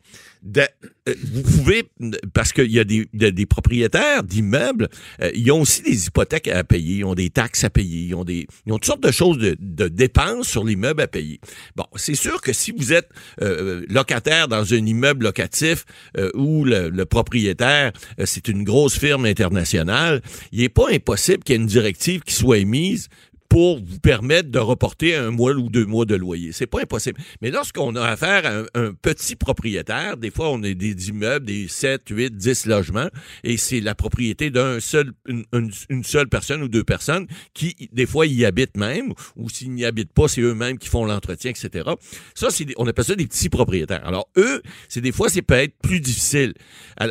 euh, 0.57 1.13
vous 1.23 1.41
pouvez, 1.41 1.83
parce 2.33 2.51
qu'il 2.51 2.71
y 2.71 2.79
a 2.79 2.83
des, 2.83 3.07
des 3.13 3.45
propriétaires 3.45 4.23
d'immeubles, 4.23 4.89
euh, 5.21 5.31
ils 5.35 5.51
ont 5.51 5.61
aussi 5.61 5.81
des 5.81 6.07
hypothèques 6.07 6.47
à 6.47 6.63
payer, 6.63 6.97
ils 6.97 7.05
ont 7.05 7.15
des 7.15 7.29
taxes 7.29 7.63
à 7.63 7.69
payer, 7.69 8.07
ils 8.07 8.15
ont, 8.15 8.23
des, 8.23 8.47
ils 8.65 8.73
ont 8.73 8.77
toutes 8.77 8.85
sortes 8.85 9.03
de 9.03 9.11
choses 9.11 9.37
de, 9.37 9.55
de 9.59 9.87
dépenses 9.87 10.47
sur 10.47 10.63
l'immeuble 10.63 11.01
à 11.01 11.07
payer. 11.07 11.39
Bon, 11.75 11.85
c'est 11.95 12.15
sûr 12.15 12.41
que 12.41 12.53
si 12.53 12.71
vous 12.71 12.93
êtes 12.93 13.09
euh, 13.41 13.85
locataire 13.89 14.47
dans 14.47 14.73
un 14.73 14.85
immeuble 14.85 15.25
locatif 15.25 15.85
où 16.33 16.65
le, 16.65 16.89
le 16.89 17.05
propriétaire, 17.05 17.91
c'est 18.23 18.47
une 18.47 18.63
grosse 18.63 18.97
firme 18.97 19.25
internationale, 19.25 20.21
il 20.51 20.59
n'est 20.59 20.69
pas 20.69 20.89
impossible 20.91 21.43
qu'il 21.43 21.55
y 21.55 21.57
ait 21.57 21.61
une 21.61 21.67
directive 21.67 22.21
qui 22.21 22.33
soit 22.33 22.57
émise 22.57 23.09
pour 23.55 23.79
vous 23.79 23.99
permettre 23.99 24.51
de 24.51 24.59
reporter 24.59 25.15
un 25.15 25.31
mois 25.31 25.53
ou 25.53 25.69
deux 25.69 25.85
mois 25.85 26.03
de 26.03 26.15
loyer. 26.15 26.51
C'est 26.51 26.67
pas 26.67 26.81
impossible. 26.81 27.21
Mais 27.41 27.51
lorsqu'on 27.51 27.95
a 27.95 28.03
affaire 28.03 28.45
à 28.45 28.77
un, 28.77 28.91
petit 28.91 29.37
propriétaire, 29.37 30.17
des 30.17 30.29
fois 30.29 30.51
on 30.51 30.61
a 30.63 30.73
des 30.73 31.07
immeubles, 31.07 31.45
des 31.45 31.69
7, 31.69 32.01
8, 32.09 32.35
10 32.35 32.65
logements, 32.65 33.07
et 33.45 33.55
c'est 33.55 33.79
la 33.79 33.95
propriété 33.95 34.49
d'un 34.49 34.81
seul, 34.81 35.13
une, 35.25 36.03
seule 36.03 36.27
personne 36.27 36.63
ou 36.63 36.67
deux 36.67 36.83
personnes 36.83 37.27
qui, 37.53 37.73
des 37.93 38.05
fois, 38.05 38.25
y 38.25 38.43
habitent 38.43 38.75
même, 38.75 39.13
ou 39.37 39.49
s'ils 39.49 39.71
n'y 39.71 39.85
habitent 39.85 40.11
pas, 40.11 40.27
c'est 40.27 40.41
eux-mêmes 40.41 40.77
qui 40.77 40.89
font 40.89 41.05
l'entretien, 41.05 41.51
etc. 41.51 41.91
Ça, 42.33 42.49
c'est 42.49 42.65
on 42.75 42.85
appelle 42.87 43.05
ça 43.05 43.15
des 43.15 43.25
petits 43.25 43.47
propriétaires. 43.47 44.05
Alors, 44.05 44.27
eux, 44.35 44.61
c'est 44.89 44.99
des 44.99 45.13
fois, 45.13 45.29
c'est 45.29 45.41
peut 45.41 45.53
être 45.53 45.77
plus 45.81 46.01
difficile. 46.01 46.55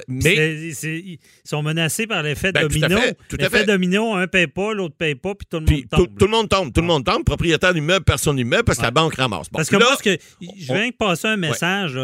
mais... 0.09 0.75
ils 0.83 1.19
sont 1.43 1.63
menacés 1.63 2.07
par 2.07 2.23
l'effet 2.23 2.53
ben, 2.53 2.69
domino. 2.69 2.99
L'effet 3.39 3.65
domino, 3.65 4.13
un 4.13 4.27
paye 4.27 4.47
pas, 4.47 4.75
l'autre 4.75 4.97
paye 4.99 5.15
pas, 5.15 5.35
puis 5.35 5.47
tout 5.47 5.61
le 5.61 6.27
monde 6.27 6.34
tombe 6.34 6.34
monde 6.35 6.49
tombe, 6.49 6.73
tout 6.73 6.81
le 6.81 6.87
monde 6.87 7.05
tombe, 7.05 7.25
propriétaire 7.25 7.75
d'immeuble, 7.75 8.05
personne 8.05 8.37
d'immeuble, 8.37 8.65
parce 8.65 8.79
que 8.79 8.85
la 8.85 8.91
banque 8.91 9.15
ramasse. 9.15 9.49
parce 9.49 9.69
que 9.69 9.77
moi, 9.77 9.97
que, 10.03 10.19
je 10.41 10.73
viens 10.73 10.89
de 10.89 10.95
passer 10.95 11.29
un 11.29 11.37
message, 11.37 11.99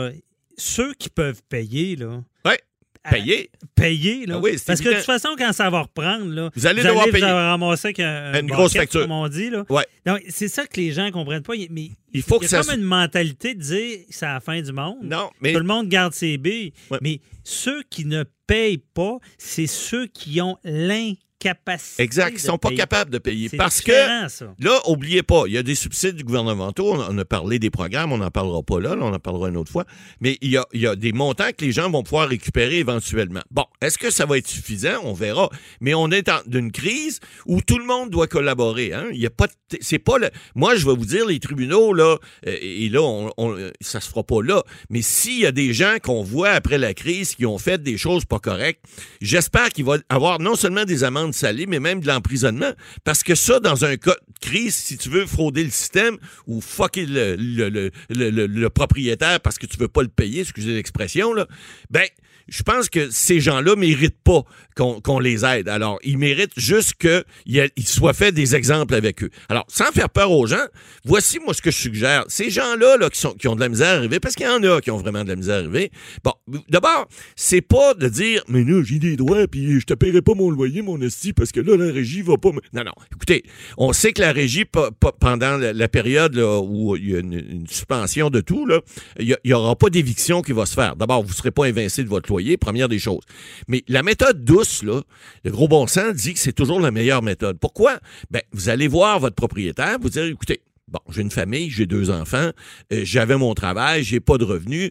ceux 0.56 0.92
qui 0.94 1.08
peuvent 1.08 1.42
payer, 1.49 1.96
là. 1.96 2.22
Oui. 2.44 2.52
Payer. 3.08 3.50
payer, 3.75 4.26
là. 4.26 4.38
Ah 4.38 4.49
parce 4.66 4.80
que 4.80 4.88
de 4.90 4.94
toute 4.96 5.04
façon, 5.04 5.30
quand 5.38 5.52
ça 5.54 5.70
va 5.70 5.82
reprendre, 5.82 6.26
là, 6.26 6.50
vous 6.54 6.66
allez 6.66 6.82
devoir 6.82 7.06
payer. 7.06 7.25
Vous 7.25 7.32
ramasser 7.32 7.94
une 7.99 8.46
grosse 8.46 8.75
facture. 8.75 9.02
Comme 9.02 9.12
on 9.12 9.26
dit, 9.28 9.49
là. 9.49 9.64
Ouais. 9.70 9.87
Donc, 10.04 10.20
c'est 10.28 10.49
ça 10.49 10.66
que 10.66 10.78
les 10.78 10.92
gens 10.92 11.06
ne 11.06 11.10
comprennent 11.10 11.42
pas. 11.42 11.54
Mais 11.70 11.92
il 12.12 12.22
faut 12.22 12.42
y 12.42 12.54
a 12.54 12.62
comme 12.62 12.78
une 12.78 12.84
mentalité 12.84 13.54
de 13.54 13.60
dire 13.60 13.99
c'est 14.10 14.26
la 14.26 14.40
fin 14.40 14.60
du 14.60 14.72
monde. 14.72 14.99
Non, 15.02 15.30
mais. 15.40 15.52
Tout 15.52 15.60
le 15.60 15.64
monde 15.64 15.88
garde 15.88 16.12
ses 16.12 16.37
billes. 16.37 16.72
Mais 17.00 17.20
ceux 17.42 17.82
qui 17.88 18.04
ne 18.04 18.25
payent 18.50 18.78
pas, 18.78 19.19
c'est 19.38 19.69
ceux 19.69 20.09
qui 20.09 20.40
ont 20.40 20.57
l'in 20.64 21.12
capacité. 21.38 22.02
Exact, 22.02 22.33
ils 22.35 22.40
sont 22.40 22.58
pas 22.58 22.73
capables 22.73 23.10
de 23.10 23.19
payer. 23.19 23.49
Parce 23.56 23.80
que, 23.80 23.93
là, 23.93 24.80
oubliez 24.86 25.23
pas, 25.23 25.45
il 25.47 25.54
y 25.54 25.58
a 25.58 25.63
des 25.63 25.76
subsides 25.76 26.23
gouvernementaux, 26.23 26.93
on, 26.93 27.17
a 27.17 27.25
parlé 27.25 27.60
des 27.60 27.71
programmes, 27.71 28.13
on 28.13 28.19
n'en 28.19 28.30
parlera 28.30 28.63
pas 28.63 28.80
là, 28.80 28.97
on 29.00 29.15
en 29.15 29.19
parlera 29.21 29.49
une 29.49 29.56
autre 29.56 29.71
fois, 29.71 29.84
mais 30.21 30.36
il 30.43 30.50
y, 30.50 30.56
a, 30.56 30.67
il 30.73 30.80
y 30.80 30.86
a 30.86 30.97
des 30.97 31.13
montants 31.13 31.50
que 31.56 31.65
les 31.65 31.73
gens 31.73 31.89
vont 31.91 32.02
pouvoir 32.02 32.28
récupérer 32.28 32.78
éventuellement. 32.78 33.41
Bon, 33.50 33.65
est-ce 33.80 33.99
que 33.99 34.10
ça 34.10 34.26
va 34.26 34.36
être 34.36 34.49
suffisant? 34.49 35.00
On 35.04 35.15
verra. 35.15 35.49
Mais 35.80 35.95
on 35.95 36.10
est 36.10 36.26
dans 36.26 36.43
une 36.52 36.73
crise 36.73 37.21
où 37.47 37.63
tout 37.63 37.78
le 37.78 37.86
monde 37.86 38.10
doit 38.10 38.26
collaborer. 38.26 38.93
Hein? 38.93 39.06
Il 39.13 39.21
y 39.21 39.26
a 39.26 39.30
pas 39.30 39.47
c'est 39.80 39.99
pas 39.99 40.19
le, 40.19 40.30
moi, 40.54 40.75
je 40.75 40.84
vais 40.84 40.95
vous 40.95 41.04
dire, 41.04 41.26
les 41.26 41.39
tribunaux, 41.39 41.95
là, 41.95 42.17
euh, 42.47 42.56
et 42.60 42.89
là, 42.89 43.02
on, 43.02 43.30
on, 43.39 43.56
ça 43.80 44.00
se 44.00 44.08
fera 44.08 44.25
pas 44.25 44.43
là, 44.43 44.63
mais 44.91 45.00
s'il 45.00 45.39
y 45.39 45.47
a 45.47 45.52
des 45.52 45.73
gens 45.73 45.97
qu'on 46.02 46.23
voit 46.23 46.50
après 46.50 46.76
la 46.76 46.93
crise 46.93 47.34
qui 47.34 47.47
ont 47.47 47.58
fait 47.58 47.80
des 47.82 47.97
choses 47.97 48.25
pas 48.25 48.40
correctes, 48.41 48.85
j'espère 49.21 49.71
qu'il 49.71 49.85
va 49.85 49.99
avoir 50.09 50.39
non 50.39 50.57
seulement 50.57 50.85
des 50.85 51.05
amendes 51.05 51.35
salé, 51.35 51.67
mais 51.67 51.81
même 51.81 52.00
de 52.00 52.07
l'emprisonnement. 52.07 52.73
Parce 53.05 53.23
que 53.23 53.35
ça, 53.35 53.61
dans 53.61 53.85
un 53.85 53.97
cas 53.97 54.15
de 54.15 54.39
crise, 54.41 54.75
si 54.75 54.97
tu 54.99 55.09
veux 55.09 55.26
frauder 55.26 55.65
le 55.65 55.71
système 55.71 56.17
ou 56.47 56.61
fucker 56.61 57.07
le, 57.07 58.69
propriétaire 58.69 59.41
parce 59.41 59.59
que 59.59 59.67
tu 59.67 59.76
veux 59.76 59.89
pas 59.89 60.03
le 60.03 60.09
payer, 60.09 60.41
excusez 60.41 60.75
l'expression, 60.75 61.33
là, 61.33 61.47
ben, 61.91 62.07
je 62.50 62.63
pense 62.63 62.89
que 62.89 63.10
ces 63.10 63.41
gens-là 63.41 63.76
méritent 63.76 64.23
pas 64.23 64.43
qu'on 64.76 65.19
les 65.19 65.45
aide. 65.45 65.69
Alors, 65.69 65.99
ils 66.02 66.19
méritent 66.19 66.58
juste 66.58 66.95
qu'il 66.95 67.86
soit 67.86 68.13
fait 68.13 68.32
des 68.32 68.54
exemples 68.56 68.95
avec 68.95 69.23
eux. 69.23 69.30
Alors, 69.49 69.65
sans 69.69 69.91
faire 69.93 70.08
peur 70.08 70.32
aux 70.32 70.47
gens, 70.47 70.65
voici 71.04 71.39
moi 71.39 71.54
ce 71.54 71.63
que 71.63 71.71
je 71.71 71.76
suggère. 71.76 72.25
Ces 72.28 72.50
gens-là 72.50 72.97
là, 72.97 73.08
qui, 73.10 73.49
ont 73.49 73.54
de 73.54 73.60
la 73.60 73.69
misère 73.69 73.89
à 73.89 73.97
arriver, 73.99 74.21
parce 74.21 74.34
qu'il 74.34 74.47
y 74.47 74.49
en 74.49 74.63
a 74.65 74.80
qui 74.80 74.91
ont 74.91 74.97
vraiment 74.97 75.23
de 75.23 75.28
la 75.28 75.36
misère 75.36 75.56
à 75.56 75.58
arriver, 75.58 75.91
bon, 76.25 76.32
d'abord, 76.69 77.08
c'est 77.36 77.60
pas 77.60 77.95
de 77.95 78.08
dire, 78.08 78.43
mais 78.49 78.65
là, 78.65 78.82
j'ai 78.82 78.99
des 78.99 79.17
droits, 79.17 79.47
puis 79.47 79.78
je 79.78 79.86
te 79.86 79.95
paierai 79.95 80.23
pas 80.23 80.34
mon 80.34 80.50
loyer, 80.50 80.82
mon 80.82 81.00
esti, 81.00 81.32
parce 81.32 81.52
que 81.52 81.60
là, 81.60 81.76
la 81.76 81.93
régie 81.93 82.23
va 82.23 82.36
pas... 82.36 82.50
Non, 82.73 82.84
non. 82.84 82.93
Écoutez, 83.15 83.45
on 83.76 83.93
sait 83.93 84.13
que 84.13 84.23
la 84.23 84.32
régie, 84.32 84.65
pendant 85.21 85.56
la, 85.56 85.89
période 85.89 86.36
où 86.36 86.97
il 86.97 87.10
y 87.10 87.17
a 87.17 87.21
une, 87.21 87.67
suspension 87.69 88.30
de 88.30 88.41
tout, 88.41 88.67
il 89.19 89.36
n'y 89.45 89.52
aura 89.52 89.76
pas 89.76 89.91
d'éviction 89.91 90.43
qui 90.43 90.52
va 90.52 90.67
se 90.67 90.75
faire. 90.75 90.97
D'abord, 90.97 91.23
vous 91.23 91.28
ne 91.28 91.34
serez 91.34 91.50
pas 91.50 91.67
invincé 91.67 92.02
de 92.02 92.08
votre 92.08 92.28
loyer 92.30 92.40
première 92.57 92.89
des 92.89 92.99
choses. 92.99 93.23
Mais 93.69 93.83
la 93.89 94.03
méthode 94.03 94.45
douce, 94.45 94.83
là, 94.83 95.03
le 95.45 95.50
gros 95.50 95.69
bon 95.69 95.87
sens 95.87 96.15
dit 96.15 96.35
que 96.35 96.41
c'est 96.41 96.53
toujours 96.53 96.81
la 96.81 96.91
meilleure 96.91 97.23
méthode. 97.23 97.59
Pourquoi? 97.59 97.99
Ben, 98.31 98.43
vous 98.53 98.69
allez 98.69 98.89
voir 98.89 99.21
votre 99.21 99.37
propriétaire, 99.37 99.99
vous 100.00 100.11
dire, 100.11 100.25
écoutez, 100.25 100.61
Bon, 100.91 100.99
j'ai 101.09 101.23
une 101.23 101.31
famille, 101.31 101.71
j'ai 101.71 101.87
deux 101.87 102.11
enfants, 102.11 102.50
euh, 102.93 103.03
j'avais 103.05 103.37
mon 103.37 103.55
travail, 103.55 104.03
j'ai 104.03 104.19
pas 104.19 104.39
de 104.39 104.45
revenus. 104.45 104.91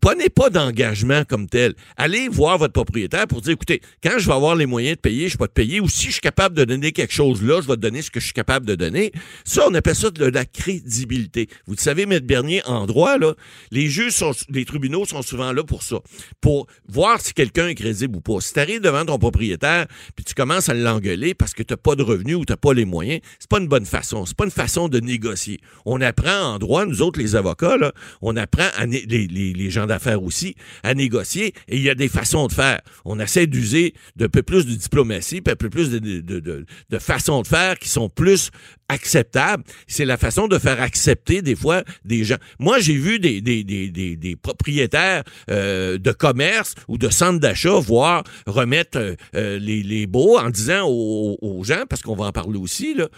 Prenez 0.00 0.28
pas 0.28 0.50
d'engagement 0.50 1.22
comme 1.24 1.48
tel. 1.48 1.74
Allez 1.96 2.28
voir 2.28 2.58
votre 2.58 2.72
propriétaire 2.72 3.28
pour 3.28 3.42
dire, 3.42 3.52
écoutez, 3.52 3.80
quand 4.02 4.18
je 4.18 4.26
vais 4.26 4.32
avoir 4.32 4.56
les 4.56 4.66
moyens 4.66 4.96
de 4.96 5.00
payer, 5.00 5.28
je 5.28 5.38
vais 5.38 5.46
te 5.46 5.52
payer, 5.52 5.78
ou 5.78 5.88
si 5.88 6.06
je 6.06 6.12
suis 6.12 6.20
capable 6.20 6.56
de 6.56 6.64
donner 6.64 6.90
quelque 6.90 7.12
chose 7.12 7.44
là, 7.44 7.60
je 7.62 7.68
vais 7.68 7.76
te 7.76 7.80
donner 7.80 8.02
ce 8.02 8.10
que 8.10 8.18
je 8.18 8.24
suis 8.24 8.34
capable 8.34 8.66
de 8.66 8.74
donner. 8.74 9.12
Ça, 9.44 9.68
on 9.68 9.74
appelle 9.74 9.94
ça 9.94 10.10
de 10.10 10.24
la 10.24 10.44
crédibilité. 10.44 11.48
Vous 11.68 11.74
le 11.74 11.80
savez, 11.80 12.06
Maître 12.06 12.26
Bernier, 12.26 12.62
en 12.66 12.86
droit, 12.86 13.16
là, 13.16 13.34
les 13.70 13.86
juges 13.86 14.14
sont, 14.14 14.32
les 14.50 14.64
tribunaux 14.64 15.04
sont 15.04 15.22
souvent 15.22 15.52
là 15.52 15.62
pour 15.62 15.84
ça, 15.84 16.00
pour 16.40 16.66
voir 16.88 17.20
si 17.20 17.34
quelqu'un 17.34 17.68
est 17.68 17.76
crédible 17.76 18.16
ou 18.16 18.20
pas. 18.20 18.40
Si 18.40 18.52
tu 18.52 18.58
arrives 18.58 18.80
devant 18.80 19.04
ton 19.04 19.20
propriétaire, 19.20 19.86
puis 20.16 20.24
tu 20.24 20.34
commences 20.34 20.68
à 20.68 20.74
l'engueuler 20.74 21.34
parce 21.34 21.54
que 21.54 21.62
tu 21.62 21.72
n'as 21.72 21.78
pas 21.78 21.94
de 21.94 22.02
revenus 22.02 22.34
ou 22.34 22.44
tu 22.44 22.52
n'as 22.52 22.56
pas 22.56 22.74
les 22.74 22.84
moyens, 22.84 23.20
c'est 23.38 23.48
pas 23.48 23.60
une 23.60 23.68
bonne 23.68 23.86
façon. 23.86 24.26
C'est 24.26 24.36
pas 24.36 24.44
une 24.44 24.50
façon 24.50 24.88
de 24.88 24.98
négocier 24.98 25.35
on 25.84 26.00
apprend 26.00 26.54
en 26.54 26.58
droit, 26.58 26.86
nous 26.86 27.02
autres, 27.02 27.18
les 27.18 27.36
avocats, 27.36 27.76
on 28.22 28.36
apprend, 28.36 28.68
à 28.76 28.86
les, 28.86 29.70
gens 29.70 29.86
d'affaires 29.86 30.22
aussi, 30.22 30.54
à 30.82 30.94
négocier 30.94 31.54
et 31.68 31.76
il 31.76 31.82
y 31.82 31.90
a 31.90 31.94
des 31.94 32.08
façons 32.08 32.46
de 32.46 32.52
faire. 32.52 32.80
On 33.04 33.18
essaie 33.20 33.46
d'user 33.46 33.94
de 34.16 34.26
peu 34.26 34.42
plus 34.42 34.66
de 34.66 34.74
diplomatie, 34.74 35.42
un 35.46 35.56
peu 35.56 35.70
plus 35.70 35.90
de, 35.90 35.98
de, 35.98 36.98
façons 36.98 37.42
de 37.42 37.46
faire 37.46 37.78
qui 37.78 37.88
sont 37.88 38.08
plus 38.08 38.50
acceptables. 38.88 39.64
C'est 39.86 40.04
la 40.04 40.16
façon 40.16 40.48
de 40.48 40.58
faire 40.58 40.80
accepter 40.80 41.42
des 41.42 41.56
fois 41.56 41.82
des 42.04 42.24
gens. 42.24 42.36
Moi, 42.58 42.78
j'ai 42.78 42.94
vu 42.94 43.18
des, 43.18 44.36
propriétaires 44.40 45.24
euh, 45.50 45.98
de 45.98 46.12
commerce 46.12 46.74
ou 46.88 46.98
de 46.98 47.08
centres 47.08 47.40
d'achat 47.40 47.78
voir 47.80 48.24
remettre 48.46 48.98
euh, 48.98 49.14
euh, 49.34 49.58
les, 49.58 50.06
baux 50.06 50.38
en 50.38 50.50
disant 50.50 50.86
aux, 50.86 51.38
aux 51.40 51.64
gens, 51.64 51.84
parce 51.88 52.02
qu'on 52.02 52.14
va 52.14 52.26
en 52.26 52.32
parler 52.32 52.58
aussi, 52.58 52.94
là, 52.94 53.08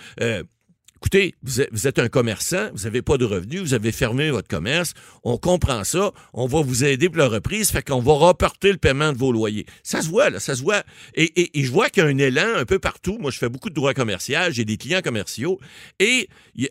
écoutez, 1.00 1.34
vous 1.42 1.86
êtes, 1.86 1.98
un 2.00 2.08
commerçant, 2.08 2.70
vous 2.74 2.84
n'avez 2.84 3.02
pas 3.02 3.16
de 3.18 3.24
revenus, 3.24 3.60
vous 3.60 3.74
avez 3.74 3.92
fermé 3.92 4.30
votre 4.30 4.48
commerce, 4.48 4.94
on 5.22 5.38
comprend 5.38 5.84
ça, 5.84 6.12
on 6.32 6.46
va 6.46 6.60
vous 6.60 6.84
aider 6.84 7.08
pour 7.08 7.18
la 7.18 7.28
reprise, 7.28 7.70
fait 7.70 7.82
qu'on 7.82 8.00
va 8.00 8.14
reporter 8.14 8.72
le 8.72 8.78
paiement 8.78 9.12
de 9.12 9.18
vos 9.18 9.30
loyers. 9.30 9.64
Ça 9.84 10.02
se 10.02 10.08
voit, 10.08 10.28
là, 10.30 10.40
ça 10.40 10.56
se 10.56 10.62
voit. 10.62 10.82
Et, 11.14 11.50
je 11.54 11.70
vois 11.70 11.88
qu'il 11.88 12.02
y 12.02 12.06
a 12.06 12.08
un 12.08 12.18
élan 12.18 12.56
un 12.56 12.64
peu 12.64 12.78
partout. 12.78 13.16
Moi, 13.18 13.30
je 13.30 13.38
fais 13.38 13.48
beaucoup 13.48 13.70
de 13.70 13.74
droits 13.74 13.94
commerciaux, 13.94 14.38
j'ai 14.50 14.64
des 14.64 14.76
clients 14.76 15.00
commerciaux, 15.00 15.60
et 16.00 16.28
je 16.56 16.66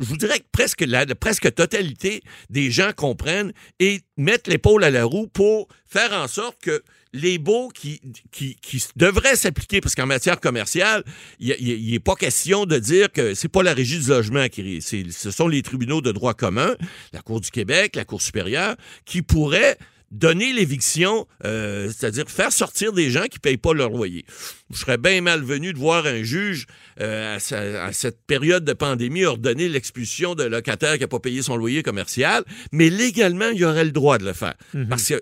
vous 0.00 0.16
dirais 0.16 0.38
que 0.38 0.46
presque 0.52 0.82
la 0.82 1.04
presque 1.14 1.52
totalité 1.54 2.22
des 2.50 2.70
gens 2.70 2.92
comprennent 2.96 3.52
et 3.80 4.00
mettent 4.16 4.46
l'épaule 4.46 4.84
à 4.84 4.90
la 4.90 5.04
roue 5.04 5.26
pour 5.26 5.68
faire 5.86 6.12
en 6.12 6.28
sorte 6.28 6.58
que 6.62 6.82
les 7.12 7.38
baux 7.38 7.68
qui, 7.68 8.00
devraient 8.96 9.36
s'appliquer, 9.36 9.80
parce 9.80 9.94
qu'en 9.94 10.06
matière 10.06 10.40
commerciale, 10.40 11.04
il 11.40 11.90
n'est 11.90 11.98
pas 12.00 12.14
question 12.14 12.66
de 12.66 12.78
dire 12.78 13.10
que 13.10 13.34
c'est 13.34 13.48
pas 13.48 13.62
la 13.62 13.74
régie 13.74 13.98
du 13.98 14.08
logement 14.08 14.48
qui 14.48 14.82
ce 14.82 15.30
sont 15.30 15.48
les 15.48 15.62
tribunaux 15.62 16.00
de 16.00 16.12
droit 16.12 16.34
commun, 16.34 16.74
la 17.12 17.20
Cour 17.20 17.40
du 17.40 17.50
Québec, 17.50 17.96
la 17.96 18.04
Cour 18.04 18.22
supérieure, 18.22 18.76
qui 19.04 19.22
pourraient 19.22 19.78
donner 20.10 20.52
l'éviction, 20.52 21.26
euh, 21.44 21.88
c'est-à-dire 21.88 22.30
faire 22.30 22.52
sortir 22.52 22.92
des 22.92 23.10
gens 23.10 23.24
qui 23.24 23.36
ne 23.36 23.40
payent 23.40 23.58
pas 23.58 23.74
leur 23.74 23.90
loyer. 23.90 24.24
Je 24.72 24.80
serais 24.80 24.98
bien 24.98 25.22
malvenu 25.22 25.72
de 25.72 25.78
voir 25.78 26.04
un 26.04 26.22
juge, 26.22 26.66
euh, 27.00 27.36
à, 27.36 27.92
cette 27.92 28.20
période 28.26 28.64
de 28.64 28.74
pandémie, 28.74 29.24
ordonner 29.24 29.68
l'expulsion 29.68 30.34
d'un 30.34 30.48
locataire 30.48 30.94
qui 30.94 31.00
n'a 31.00 31.08
pas 31.08 31.20
payé 31.20 31.42
son 31.42 31.56
loyer 31.56 31.82
commercial, 31.82 32.44
mais 32.72 32.90
légalement, 32.90 33.48
il 33.48 33.64
aurait 33.64 33.84
le 33.84 33.92
droit 33.92 34.18
de 34.18 34.26
le 34.26 34.34
faire. 34.34 34.54
Mhm. 34.74 34.88
Parce 34.88 35.06
que 35.06 35.14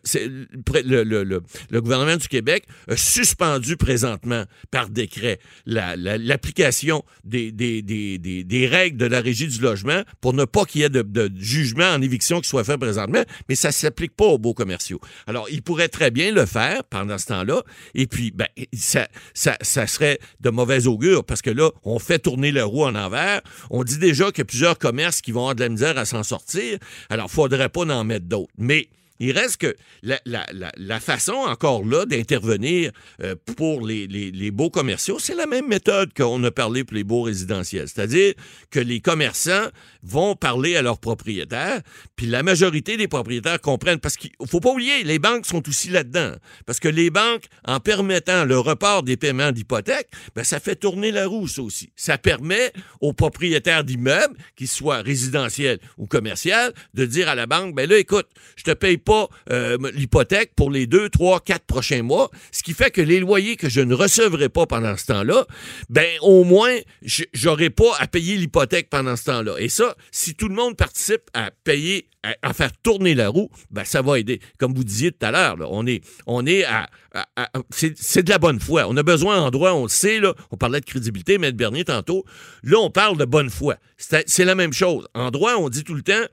le, 0.85 1.05
le, 1.05 1.43
le, 1.71 1.81
gouvernement 1.81 2.17
du 2.17 2.27
Québec 2.29 2.65
a 2.89 2.97
suspendu 2.97 3.77
présentement, 3.77 4.45
par 4.71 4.89
décret, 4.89 5.39
l'application 5.67 7.05
des, 7.25 7.53
des, 7.53 7.83
des, 7.83 8.19
des, 8.19 8.67
règles 8.67 8.97
de 8.97 9.07
la 9.07 9.21
régie 9.21 9.47
du 9.47 9.61
logement 9.61 10.03
pour 10.21 10.33
ne 10.33 10.45
pas 10.45 10.65
qu'il 10.65 10.81
y 10.81 10.85
ait 10.85 10.89
de, 10.89 11.03
de, 11.03 11.31
jugement 11.39 11.89
en 11.91 12.03
éviction 12.03 12.41
qui 12.41 12.49
soit 12.49 12.65
fait 12.65 12.79
présentement, 12.79 13.23
mais 13.49 13.55
ça 13.55 13.69
ne 13.69 13.73
s'applique 13.73 14.17
pas 14.17 14.25
aux 14.25 14.39
beaux 14.39 14.55
commerciaux. 14.55 15.01
Alors, 15.27 15.47
il 15.51 15.63
pourrait 15.63 15.89
très 15.89 16.11
bien 16.11 16.33
le 16.33 16.47
faire 16.47 16.83
pendant 16.85 17.19
ce 17.19 17.27
temps-là, 17.27 17.63
et 17.95 18.07
puis, 18.07 18.33
ben, 18.33 18.49
ça 18.73 19.07
ça, 19.37 19.87
serait 19.87 20.19
de 20.41 20.51
mauvais 20.51 20.87
augure 20.87 21.25
parce 21.25 21.43
que 21.43 21.51
là, 21.51 21.71
on 21.85 21.99
fait 21.99 22.19
tourner 22.19 22.51
le 22.51 22.65
roue 22.65 22.85
en 22.85 22.95
envers. 22.95 23.41
On 23.71 23.85
dit 23.85 23.99
déjà 23.99 24.27
qu'il 24.31 24.39
y 24.39 24.43
a 24.43 24.47
plusieurs 24.47 24.79
commerces 24.79 25.21
qui 25.21 25.33
vont 25.33 25.41
avoir 25.41 25.55
de 25.55 25.61
la 25.61 25.69
misère 25.69 25.99
à 25.99 26.05
s'en 26.05 26.23
sortir. 26.23 26.79
Alors, 27.11 27.31
faudrait 27.31 27.69
pas 27.69 27.83
en 27.83 28.05
mettre 28.05 28.27
d'autres. 28.27 28.53
Mais 28.57 28.89
il 29.19 29.33
reste 29.33 29.59
que 29.59 29.75
la, 30.03 31.01
façon 31.01 31.33
encore 31.33 31.85
là 31.85 32.05
d'intervenir 32.07 32.91
euh, 33.23 33.35
pour 33.57 33.87
les, 33.87 34.51
beaux 34.51 34.71
commerciaux, 34.71 35.19
c'est 35.19 35.35
la 35.35 35.47
même 35.47 35.69
méthode 35.69 36.13
qu'on 36.15 36.43
a 36.45 36.51
parlé 36.51 36.85
pour 36.85 36.97
les 36.97 37.05
beaux 37.05 37.23
résidentiels. 37.23 37.89
C'est-à-dire 37.89 38.35
que 38.71 38.81
les 38.81 39.01
commerçants 39.01 39.69
vont 40.03 40.35
parler 40.35 40.77
à 40.77 40.83
leurs 40.83 40.99
propriétaires, 40.99 41.81
puis 42.17 42.27
la 42.27 42.43
majorité 42.43 42.97
des 42.97 43.09
propriétaires 43.09 43.61
comprennent, 43.61 43.99
parce 43.99 44.17
qu'il 44.17 44.31
faut 44.47 44.61
pas 44.61 44.71
oublier, 44.71 45.05
les 45.05 45.19
banques 45.19 45.47
sont 45.47 45.67
aussi 45.69 45.89
là-dedans. 45.89 46.33
Parce 46.65 46.81
que 46.81 46.89
les 46.89 47.11
banques, 47.11 47.45
en 47.67 47.81
permettant 47.81 48.45
le 48.45 48.59
report 48.59 49.03
des 49.03 49.17
paiements 49.17 49.53
d'hypothèque, 49.53 50.09
ben, 50.35 50.45
ça 50.45 50.61
fait 50.61 50.77
tourner 50.77 51.11
la 51.11 51.27
roue, 51.27 51.49
ça 51.49 51.63
aussi. 51.63 51.91
Ça 51.97 52.19
permet 52.19 52.73
aux 53.01 53.13
propriétaires 53.13 53.85
d'immeubles, 53.85 54.37
qu'ils 54.57 54.69
soient 54.69 55.03
résidentiels 55.03 55.79
ou 55.99 56.07
commerciaux, 56.07 56.53
de 56.95 57.05
dire 57.05 57.29
à 57.29 57.35
la 57.35 57.47
banque, 57.47 57.75
ben 57.75 57.89
là, 57.89 57.99
écoute, 57.99 58.27
je 58.57 58.65
te 58.65 58.73
paye 58.73 58.99
pas 59.07 59.29
euh, 59.51 59.79
l'hypothèque 59.95 60.53
pour 60.57 60.71
les 60.71 60.87
deux, 60.87 61.09
trois, 61.09 61.41
quatre 61.41 61.65
prochains 61.65 62.03
mois, 62.03 62.31
ce 62.51 62.63
qui 62.63 62.75
fait 62.75 62.91
que 62.91 63.01
les 63.01 63.21
loyers 63.21 63.57
que 63.57 63.71
je 63.71 63.81
ne 63.81 63.95
recevrai 63.95 64.49
pas 64.49 64.67
pendant 64.67 64.97
ce 64.97 65.07
temps-là, 65.07 65.47
ben 65.89 66.09
au 66.21 66.45
moins, 66.45 66.75
j'aurai 67.33 67.71
pas 67.71 67.93
à 67.99 68.09
payer 68.09 68.37
l'hypothèque 68.37 68.91
pendant 68.91 69.17
ce 69.17 69.25
temps-là. 69.25 69.55
Et 69.59 69.69
ça, 69.69 69.97
si 70.11 70.35
tout 70.35 70.49
le 70.49 70.55
monde 70.55 70.77
participe 70.77 71.23
à 71.33 71.51
payer, 71.65 72.09
à, 72.43 72.53
faire 72.53 72.73
tourner 72.83 73.15
la 73.15 73.29
roue, 73.29 73.49
ben 73.71 73.85
ça 73.85 74.03
va 74.03 74.19
aider. 74.19 74.41
Comme 74.59 74.75
vous 74.75 74.83
disiez 74.83 75.13
tout 75.13 75.25
à 75.25 75.31
l'heure, 75.31 75.57
on 75.71 75.87
est, 75.87 76.65
à, 76.65 76.89
c'est 77.71 78.23
de 78.25 78.31
la 78.31 78.39
bonne 78.39 78.59
foi. 78.59 78.87
On 78.89 78.97
a 78.97 79.03
besoin 79.05 79.41
en 79.41 79.51
on 79.55 79.83
le 79.85 79.89
sait, 79.89 80.21
on 80.51 80.57
parlait 80.57 80.81
de 80.81 80.85
crédibilité, 80.85 81.39
mais 81.39 81.53
Bernier 81.53 81.85
tantôt. 81.85 82.25
Là, 82.65 82.79
on 82.79 82.91
parle 82.91 83.17
de 83.17 83.25
bonne 83.25 83.51
foi. 83.51 83.77
C'est 83.97 84.45
la 84.45 84.55
même 84.55 84.73
chose. 84.73 85.07
En 85.15 85.31
droit, 85.31 85.55
on 85.55 85.69
dit 85.69 85.85
tout 85.85 85.95
le 85.95 86.03
temps, 86.03 86.25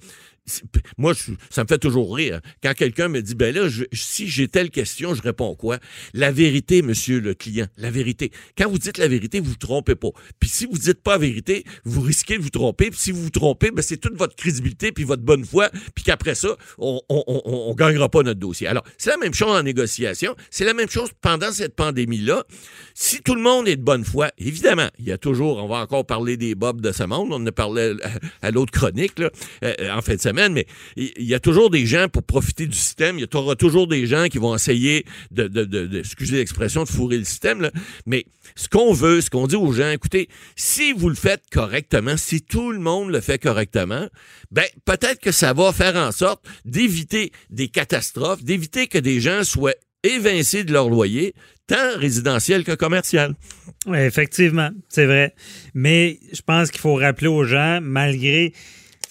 moi, 0.97 1.13
ça 1.49 1.63
me 1.63 1.67
fait 1.67 1.77
toujours 1.77 2.15
rire. 2.15 2.41
Quand 2.61 2.73
quelqu'un 2.73 3.07
me 3.07 3.21
dit, 3.21 3.35
ben 3.35 3.55
là, 3.55 3.67
si 3.93 4.27
j'ai 4.27 4.47
telle 4.47 4.69
question, 4.69 5.13
je 5.13 5.21
réponds 5.21 5.55
quoi? 5.55 5.79
La 6.13 6.31
vérité, 6.31 6.81
monsieur 6.81 7.19
le 7.19 7.33
client, 7.33 7.67
la 7.77 7.91
vérité. 7.91 8.31
Quand 8.57 8.69
vous 8.69 8.77
dites 8.77 8.97
la 8.97 9.07
vérité, 9.07 9.39
vous 9.39 9.51
vous 9.51 9.55
trompez 9.55 9.95
pas. 9.95 10.09
Puis 10.39 10.49
si 10.49 10.65
vous 10.65 10.77
dites 10.77 11.01
pas 11.01 11.13
la 11.13 11.19
vérité, 11.19 11.63
vous 11.85 12.01
risquez 12.01 12.37
de 12.37 12.43
vous 12.43 12.49
tromper. 12.49 12.89
Puis 12.89 12.99
si 12.99 13.11
vous 13.11 13.23
vous 13.23 13.29
trompez, 13.29 13.71
ben 13.71 13.81
c'est 13.81 13.97
toute 13.97 14.15
votre 14.15 14.35
crédibilité 14.35 14.91
puis 14.91 15.05
votre 15.05 15.23
bonne 15.23 15.45
foi. 15.45 15.69
Puis 15.95 16.03
qu'après 16.03 16.35
ça, 16.35 16.55
on, 16.77 16.99
on, 17.09 17.73
gagnera 17.75 18.09
pas 18.09 18.23
notre 18.23 18.39
dossier. 18.39 18.67
Alors, 18.67 18.83
c'est 18.97 19.09
la 19.09 19.17
même 19.17 19.33
chose 19.33 19.51
en 19.51 19.63
négociation. 19.63 20.35
C'est 20.51 20.65
la 20.65 20.73
même 20.73 20.89
chose 20.89 21.09
pendant 21.21 21.51
cette 21.51 21.75
pandémie-là. 21.75 22.43
Si 22.93 23.21
tout 23.21 23.35
le 23.35 23.41
monde 23.41 23.67
est 23.67 23.77
de 23.77 23.81
bonne 23.81 24.03
foi, 24.03 24.29
évidemment, 24.37 24.89
il 24.99 25.05
y 25.05 25.11
a 25.11 25.17
toujours, 25.17 25.63
on 25.63 25.67
va 25.67 25.77
encore 25.77 26.05
parler 26.05 26.37
des 26.37 26.53
bobs 26.53 26.81
de 26.81 26.91
ce 26.91 27.03
monde. 27.03 27.29
On 27.31 27.35
en 27.35 27.45
a 27.45 27.51
parlé 27.51 27.95
à, 28.41 28.51
l'autre 28.51 28.71
chronique, 28.71 29.17
là, 29.19 29.29
euh, 29.63 29.91
en 29.91 30.01
fait 30.01 30.21
mais 30.33 30.65
il 30.95 31.11
y, 31.23 31.33
a 31.33 31.39
toujours 31.39 31.69
des 31.69 31.85
gens 31.85 32.07
pour 32.09 32.23
profiter 32.23 32.67
du 32.67 32.77
système. 32.77 33.17
Il 33.19 33.27
y 33.31 33.37
aura 33.37 33.55
toujours 33.55 33.87
des 33.87 34.05
gens 34.07 34.27
qui 34.27 34.37
vont 34.37 34.55
essayer 34.55 35.05
de, 35.31 35.99
excusez 35.99 36.37
l'expression, 36.37 36.83
de 36.83 36.89
fourrer 36.89 37.17
le 37.17 37.23
système. 37.23 37.69
Mais 38.05 38.25
ce 38.55 38.67
qu'on 38.67 38.93
veut, 38.93 39.21
ce 39.21 39.29
qu'on 39.29 39.47
dit 39.47 39.55
aux 39.55 39.71
gens, 39.71 39.89
écoutez, 39.89 40.29
si 40.55 40.93
vous 40.93 41.09
le 41.09 41.15
faites 41.15 41.43
correctement, 41.51 42.17
si 42.17 42.41
tout 42.41 42.71
le 42.71 42.79
monde 42.79 43.09
le 43.09 43.21
fait 43.21 43.39
correctement, 43.39 44.07
ben 44.51 44.65
peut-être 44.85 45.19
que 45.19 45.31
ça 45.31 45.53
va 45.53 45.71
faire 45.71 45.95
en 45.95 46.11
sorte 46.11 46.45
d'éviter 46.65 47.31
des 47.49 47.67
catastrophes, 47.67 48.43
d'éviter 48.43 48.87
que 48.87 48.97
des 48.97 49.21
gens 49.21 49.43
soient 49.43 49.75
évincés 50.03 50.63
de 50.63 50.73
leur 50.73 50.89
loyer, 50.89 51.33
tant 51.67 51.97
résidentiel 51.97 52.63
que 52.63 52.73
commercial. 52.73 53.35
Oui, 53.85 53.97
effectivement, 53.99 54.69
c'est 54.89 55.05
vrai. 55.05 55.33
Mais 55.73 56.19
je 56.33 56.41
pense 56.41 56.71
qu'il 56.71 56.81
faut 56.81 56.95
rappeler 56.95 57.27
aux 57.27 57.45
gens, 57.45 57.79
malgré 57.81 58.53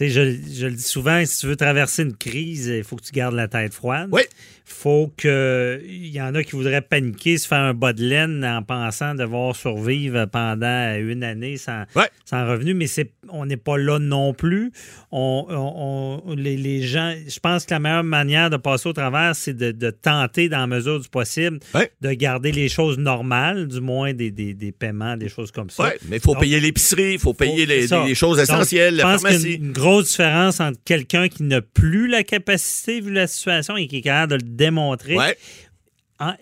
je, 0.00 0.08
je, 0.08 0.66
le 0.66 0.72
dis 0.72 0.82
souvent, 0.82 1.24
si 1.24 1.40
tu 1.40 1.46
veux 1.46 1.56
traverser 1.56 2.02
une 2.02 2.16
crise, 2.16 2.66
il 2.66 2.84
faut 2.84 2.96
que 2.96 3.02
tu 3.02 3.12
gardes 3.12 3.34
la 3.34 3.48
tête 3.48 3.74
froide. 3.74 4.08
Oui 4.12 4.22
faut 4.64 5.12
que. 5.16 5.80
Il 5.86 6.08
y 6.08 6.20
en 6.20 6.34
a 6.34 6.42
qui 6.42 6.52
voudraient 6.52 6.82
paniquer, 6.82 7.38
se 7.38 7.46
faire 7.46 7.58
un 7.58 7.74
bas 7.74 7.92
de 7.92 8.04
laine 8.04 8.44
en 8.44 8.62
pensant 8.62 9.14
devoir 9.14 9.56
survivre 9.56 10.26
pendant 10.26 10.94
une 10.96 11.24
année 11.24 11.56
sans, 11.56 11.84
sans 12.24 12.48
revenu, 12.48 12.74
mais 12.74 12.86
c'est, 12.86 13.12
on 13.28 13.46
n'est 13.46 13.56
pas 13.56 13.78
là 13.78 13.98
non 13.98 14.34
plus. 14.34 14.72
On, 15.10 16.22
les, 16.36 16.82
gens. 16.82 17.14
Je 17.26 17.38
pense 17.40 17.66
que 17.66 17.74
la 17.74 17.80
meilleure 17.80 18.04
manière 18.04 18.50
de 18.50 18.56
passer 18.56 18.88
au 18.88 18.92
travers, 18.92 19.34
c'est 19.36 19.54
de, 19.54 19.90
tenter, 19.90 20.48
dans 20.48 20.58
la 20.58 20.66
mesure 20.66 21.00
du 21.00 21.08
possible, 21.08 21.60
de 22.00 22.12
garder 22.12 22.52
les 22.52 22.68
choses 22.68 22.98
normales, 22.98 23.68
du 23.68 23.80
moins 23.80 24.12
des, 24.12 24.74
paiements, 24.78 25.16
des 25.16 25.28
choses 25.28 25.50
comme 25.50 25.70
ça. 25.70 25.84
Oui, 25.84 25.90
mais 26.08 26.16
il 26.16 26.22
faut 26.22 26.34
payer 26.34 26.60
l'épicerie, 26.60 27.14
il 27.14 27.18
faut 27.18 27.34
payer 27.34 27.66
les, 27.66 28.14
choses 28.14 28.38
essentielles, 28.38 28.96
la 28.96 29.18
pharmacie. 29.18 29.54
une 29.54 29.72
grosse 29.72 30.10
différence 30.10 30.60
entre 30.60 30.78
quelqu'un 30.84 31.28
qui 31.28 31.42
n'a 31.42 31.60
plus 31.60 32.08
la 32.08 32.22
capacité, 32.22 33.00
vu 33.00 33.12
la 33.12 33.26
situation, 33.26 33.76
et 33.76 33.86
qui 33.86 33.98
est 33.98 34.02
capable 34.02 34.32
de 34.32 34.36
le 34.36 34.42
démontrer. 34.64 35.16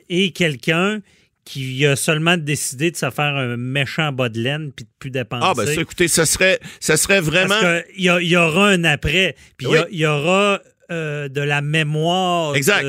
Et 0.09 0.33
quelqu'un 0.33 1.01
qui 1.45 1.85
a 1.87 1.97
seulement 1.97 2.37
décidé 2.37 2.91
de 2.91 2.97
se 2.97 3.11
faire 3.11 3.35
un 3.35 3.57
méchant 3.57 4.13
bas 4.13 4.29
de 4.29 4.41
laine 4.41 4.73
puis 4.73 4.85
de 4.85 4.91
plus 4.99 5.11
dépenser. 5.11 5.47
Ah, 5.49 5.55
ben 5.57 5.67
ça, 5.67 5.81
écoutez, 5.81 6.07
ça 6.07 6.27
serait, 6.27 6.61
ça 6.79 6.97
serait 6.97 7.21
vraiment. 7.21 7.81
il 7.97 8.05
y, 8.05 8.37
aura 8.37 8.69
un 8.69 8.85
après, 8.85 9.35
puis 9.57 9.67
il 9.91 9.99
y, 9.99 10.07
aura 10.07 10.61
euh, 10.91 11.29
de 11.29 11.41
la 11.41 11.61
mémoire. 11.61 12.55
Exact. 12.55 12.87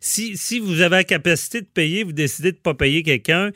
si, 0.00 0.36
si, 0.36 0.58
vous 0.58 0.80
avez 0.80 0.96
la 0.96 1.04
capacité 1.04 1.60
de 1.60 1.66
payer, 1.66 2.02
vous 2.02 2.12
décidez 2.12 2.52
de 2.52 2.56
ne 2.56 2.62
pas 2.62 2.74
payer 2.74 3.02
quelqu'un, 3.02 3.50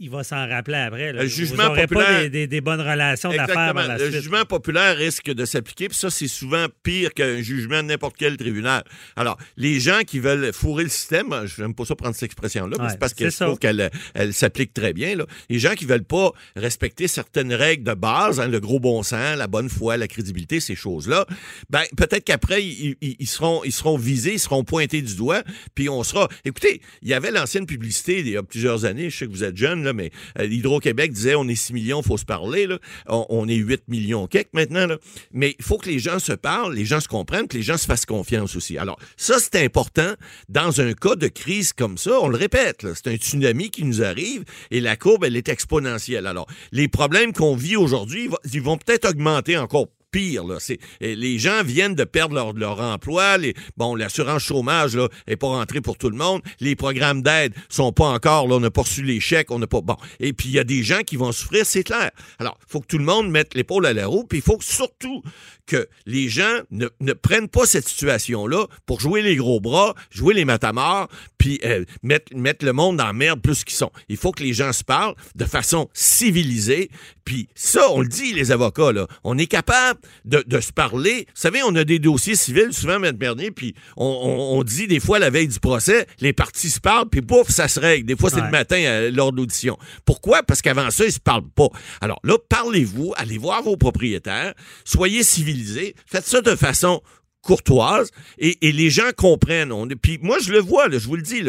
il 0.00 0.10
va 0.10 0.24
s'en 0.24 0.48
rappeler 0.48 0.78
après. 0.78 1.12
Le 1.12 1.26
jugement 1.26 1.68
Vous 1.68 1.80
populaire. 1.80 2.22
pas 2.22 2.28
des, 2.28 2.60
bonnes 2.60 2.80
relations 2.80 3.30
d'affaires 3.30 3.74
la 3.74 3.98
Le 3.98 4.10
jugement 4.10 4.44
populaire 4.44 4.96
risque 4.96 5.30
de 5.30 5.44
s'appliquer, 5.44 5.88
puis 5.88 5.96
ça, 5.96 6.10
c'est 6.10 6.28
souvent 6.28 6.66
pire 6.82 7.12
qu'un 7.12 7.42
jugement 7.42 7.82
de 7.82 7.88
n'importe 7.88 8.16
quel 8.18 8.36
tribunal. 8.36 8.82
Alors, 9.14 9.36
les 9.56 9.78
gens 9.78 10.00
qui 10.06 10.18
veulent 10.18 10.52
fourrer 10.52 10.84
le 10.84 10.90
système, 10.90 11.34
je 11.44 11.62
n'aime 11.62 11.74
pas 11.74 11.84
ça 11.84 11.94
prendre 11.94 12.14
cette 12.14 12.24
expression-là, 12.24 12.76
mais 12.80 12.88
c'est 12.90 12.98
parce 12.98 13.14
qu'il 13.14 13.30
faut 13.30 13.56
qu'elle 13.56 13.90
elle, 14.14 14.32
s'applique 14.32 14.72
très 14.72 14.92
bien. 14.92 15.16
Là. 15.16 15.26
Les 15.48 15.58
gens 15.58 15.74
qui 15.74 15.84
veulent 15.84 16.04
pas 16.04 16.32
respecter 16.56 17.06
certaines 17.06 17.52
règles 17.52 17.84
de 17.84 17.94
base, 17.94 18.40
hein, 18.40 18.48
le 18.48 18.58
gros 18.58 18.80
bon 18.80 19.02
sens, 19.02 19.36
la 19.36 19.46
bonne 19.46 19.68
foi, 19.68 19.96
la 19.96 20.08
crédibilité, 20.08 20.60
ces 20.60 20.74
choses-là, 20.74 21.26
ben 21.68 21.82
peut-être 21.96 22.24
qu'après, 22.24 22.64
ils, 22.64 22.96
ils, 23.00 23.26
seront, 23.26 23.62
ils 23.64 23.72
seront 23.72 23.98
visés, 23.98 24.34
ils 24.34 24.40
seront 24.40 24.64
pointés 24.64 25.02
du 25.02 25.14
doigt, 25.14 25.42
puis 25.74 25.88
on 25.88 26.02
sera... 26.02 26.28
Écoutez, 26.44 26.80
il 27.02 27.08
y 27.08 27.14
avait 27.14 27.30
l'ancienne 27.30 27.66
publicité 27.66 28.20
il 28.20 28.28
y 28.28 28.36
a 28.36 28.42
plusieurs 28.42 28.84
années, 28.84 29.10
je 29.10 29.18
sais 29.18 29.26
que 29.26 29.30
vous 29.30 29.44
êtes 29.44 29.56
jeune, 29.56 29.84
là, 29.84 29.89
mais 29.92 30.10
euh, 30.38 30.46
Hydro-Québec 30.46 31.12
disait 31.12 31.34
on 31.34 31.48
est 31.48 31.54
6 31.54 31.72
millions, 31.72 32.02
faut 32.02 32.18
se 32.18 32.24
parler. 32.24 32.66
Là. 32.66 32.78
On, 33.06 33.48
est 33.48 33.54
8 33.54 33.88
millions 33.88 34.26
quelques 34.26 34.52
maintenant. 34.52 34.86
Là. 34.86 34.98
Mais 35.32 35.54
il 35.58 35.64
faut 35.64 35.78
que 35.78 35.88
les 35.88 35.98
gens 35.98 36.18
se 36.18 36.32
parlent, 36.32 36.74
les 36.74 36.84
gens 36.84 37.00
se 37.00 37.08
comprennent, 37.08 37.48
que 37.48 37.56
les 37.56 37.62
gens 37.62 37.76
se 37.76 37.86
fassent 37.86 38.06
confiance 38.06 38.56
aussi. 38.56 38.78
Alors, 38.78 38.98
ça, 39.16 39.36
c'est 39.38 39.62
important 39.62 40.14
dans 40.48 40.80
un 40.80 40.92
cas 40.92 41.16
de 41.16 41.28
crise 41.28 41.72
comme 41.72 41.98
ça. 41.98 42.18
On 42.20 42.28
le 42.28 42.36
répète, 42.36 42.86
c'est 42.94 43.08
un 43.08 43.16
tsunami 43.16 43.70
qui 43.70 43.84
nous 43.84 44.02
arrive 44.02 44.44
et 44.70 44.80
la 44.80 44.96
courbe, 44.96 45.24
elle 45.24 45.36
est 45.36 45.48
exponentielle. 45.48 46.26
Alors, 46.26 46.46
les 46.72 46.88
problèmes 46.88 47.32
qu'on 47.32 47.56
vit 47.56 47.76
aujourd'hui, 47.76 48.28
ils 48.52 48.62
vont 48.62 48.78
peut-être 48.78 49.08
augmenter 49.08 49.56
encore 49.56 49.88
pire. 50.10 50.44
Là. 50.44 50.56
C'est, 50.58 50.78
les 51.00 51.38
gens 51.38 51.62
viennent 51.62 51.94
de 51.94 52.04
perdre 52.04 52.34
leur, 52.34 52.52
leur 52.52 52.80
emploi. 52.80 53.38
Les, 53.38 53.54
bon, 53.76 53.94
l'assurance 53.94 54.42
chômage 54.42 54.96
là, 54.96 55.08
est 55.26 55.36
pas 55.36 55.48
rentrée 55.48 55.80
pour 55.80 55.96
tout 55.96 56.10
le 56.10 56.16
monde. 56.16 56.42
Les 56.60 56.76
programmes 56.76 57.22
d'aide 57.22 57.54
sont 57.68 57.92
pas 57.92 58.06
encore. 58.06 58.48
Là, 58.48 58.56
on 58.56 58.60
n'a 58.60 58.70
pas 58.70 58.82
reçu 58.82 59.02
les 59.02 59.20
chèques. 59.20 59.50
On 59.50 59.58
n'a 59.58 59.66
pas. 59.66 59.80
Bon. 59.80 59.96
Et 60.18 60.32
puis, 60.32 60.48
il 60.48 60.54
y 60.54 60.58
a 60.58 60.64
des 60.64 60.82
gens 60.82 61.00
qui 61.00 61.16
vont 61.16 61.32
souffrir, 61.32 61.64
c'est 61.66 61.84
clair. 61.84 62.10
Alors, 62.38 62.58
il 62.60 62.70
faut 62.70 62.80
que 62.80 62.86
tout 62.86 62.98
le 62.98 63.04
monde 63.04 63.30
mette 63.30 63.54
l'épaule 63.54 63.86
à 63.86 63.92
la 63.92 64.06
roue. 64.06 64.24
Puis, 64.24 64.38
il 64.38 64.44
faut 64.44 64.58
surtout 64.60 65.22
que 65.66 65.88
les 66.06 66.28
gens 66.28 66.60
ne, 66.70 66.88
ne 67.00 67.12
prennent 67.12 67.48
pas 67.48 67.64
cette 67.64 67.88
situation-là 67.88 68.66
pour 68.86 69.00
jouer 69.00 69.22
les 69.22 69.36
gros 69.36 69.60
bras, 69.60 69.94
jouer 70.10 70.34
les 70.34 70.44
matamors, 70.44 71.08
puis 71.38 71.60
euh, 71.64 71.84
mettre, 72.02 72.34
mettre 72.36 72.64
le 72.64 72.72
monde 72.72 73.00
en 73.00 73.12
merde 73.12 73.40
plus 73.40 73.62
qu'ils 73.62 73.76
sont. 73.76 73.92
Il 74.08 74.16
faut 74.16 74.32
que 74.32 74.42
les 74.42 74.52
gens 74.52 74.72
se 74.72 74.82
parlent 74.82 75.14
de 75.36 75.44
façon 75.44 75.88
civilisée. 75.94 76.90
Puis 77.24 77.48
ça, 77.54 77.88
on 77.92 78.00
le 78.00 78.08
dit, 78.08 78.32
les 78.32 78.50
avocats, 78.50 78.90
là. 78.90 79.06
On 79.22 79.38
est 79.38 79.46
capable 79.46 79.99
de, 80.24 80.44
de, 80.46 80.60
se 80.60 80.72
parler. 80.72 81.26
Vous 81.28 81.40
savez, 81.40 81.60
on 81.62 81.74
a 81.76 81.84
des 81.84 81.98
dossiers 81.98 82.36
civils, 82.36 82.72
souvent, 82.72 83.02
M. 83.02 83.12
Bernier, 83.12 83.50
puis 83.50 83.74
on, 83.96 84.04
on, 84.04 84.62
dit 84.62 84.86
des 84.86 85.00
fois, 85.00 85.18
la 85.18 85.30
veille 85.30 85.48
du 85.48 85.60
procès, 85.60 86.06
les 86.20 86.32
parties 86.32 86.70
se 86.70 86.80
parlent, 86.80 87.08
puis 87.08 87.22
pouf, 87.22 87.48
ça 87.48 87.68
se 87.68 87.80
règle. 87.80 88.06
Des 88.06 88.16
fois, 88.16 88.30
c'est 88.30 88.40
le 88.40 88.50
matin 88.50 88.76
euh, 88.76 89.10
lors 89.10 89.32
d'audition. 89.32 89.78
Pourquoi? 90.04 90.42
Parce 90.42 90.62
qu'avant 90.62 90.90
ça, 90.90 91.04
ils 91.04 91.12
se 91.12 91.20
parlent 91.20 91.48
pas. 91.48 91.68
Alors 92.00 92.20
là, 92.24 92.36
parlez-vous, 92.48 93.12
allez 93.16 93.38
voir 93.38 93.62
vos 93.62 93.76
propriétaires, 93.76 94.54
soyez 94.84 95.22
civilisés 95.22 95.60
Faites 96.06 96.26
ça 96.26 96.40
de 96.40 96.54
façon 96.56 97.02
courtoise 97.42 98.10
et, 98.38 98.56
les 98.60 98.90
gens 98.90 99.10
comprennent. 99.16 99.72
Puis 100.00 100.18
moi, 100.22 100.38
je 100.40 100.52
le 100.52 100.58
vois, 100.58 100.90
je 100.90 100.98
vous 100.98 101.16
le 101.16 101.22
dis, 101.22 101.42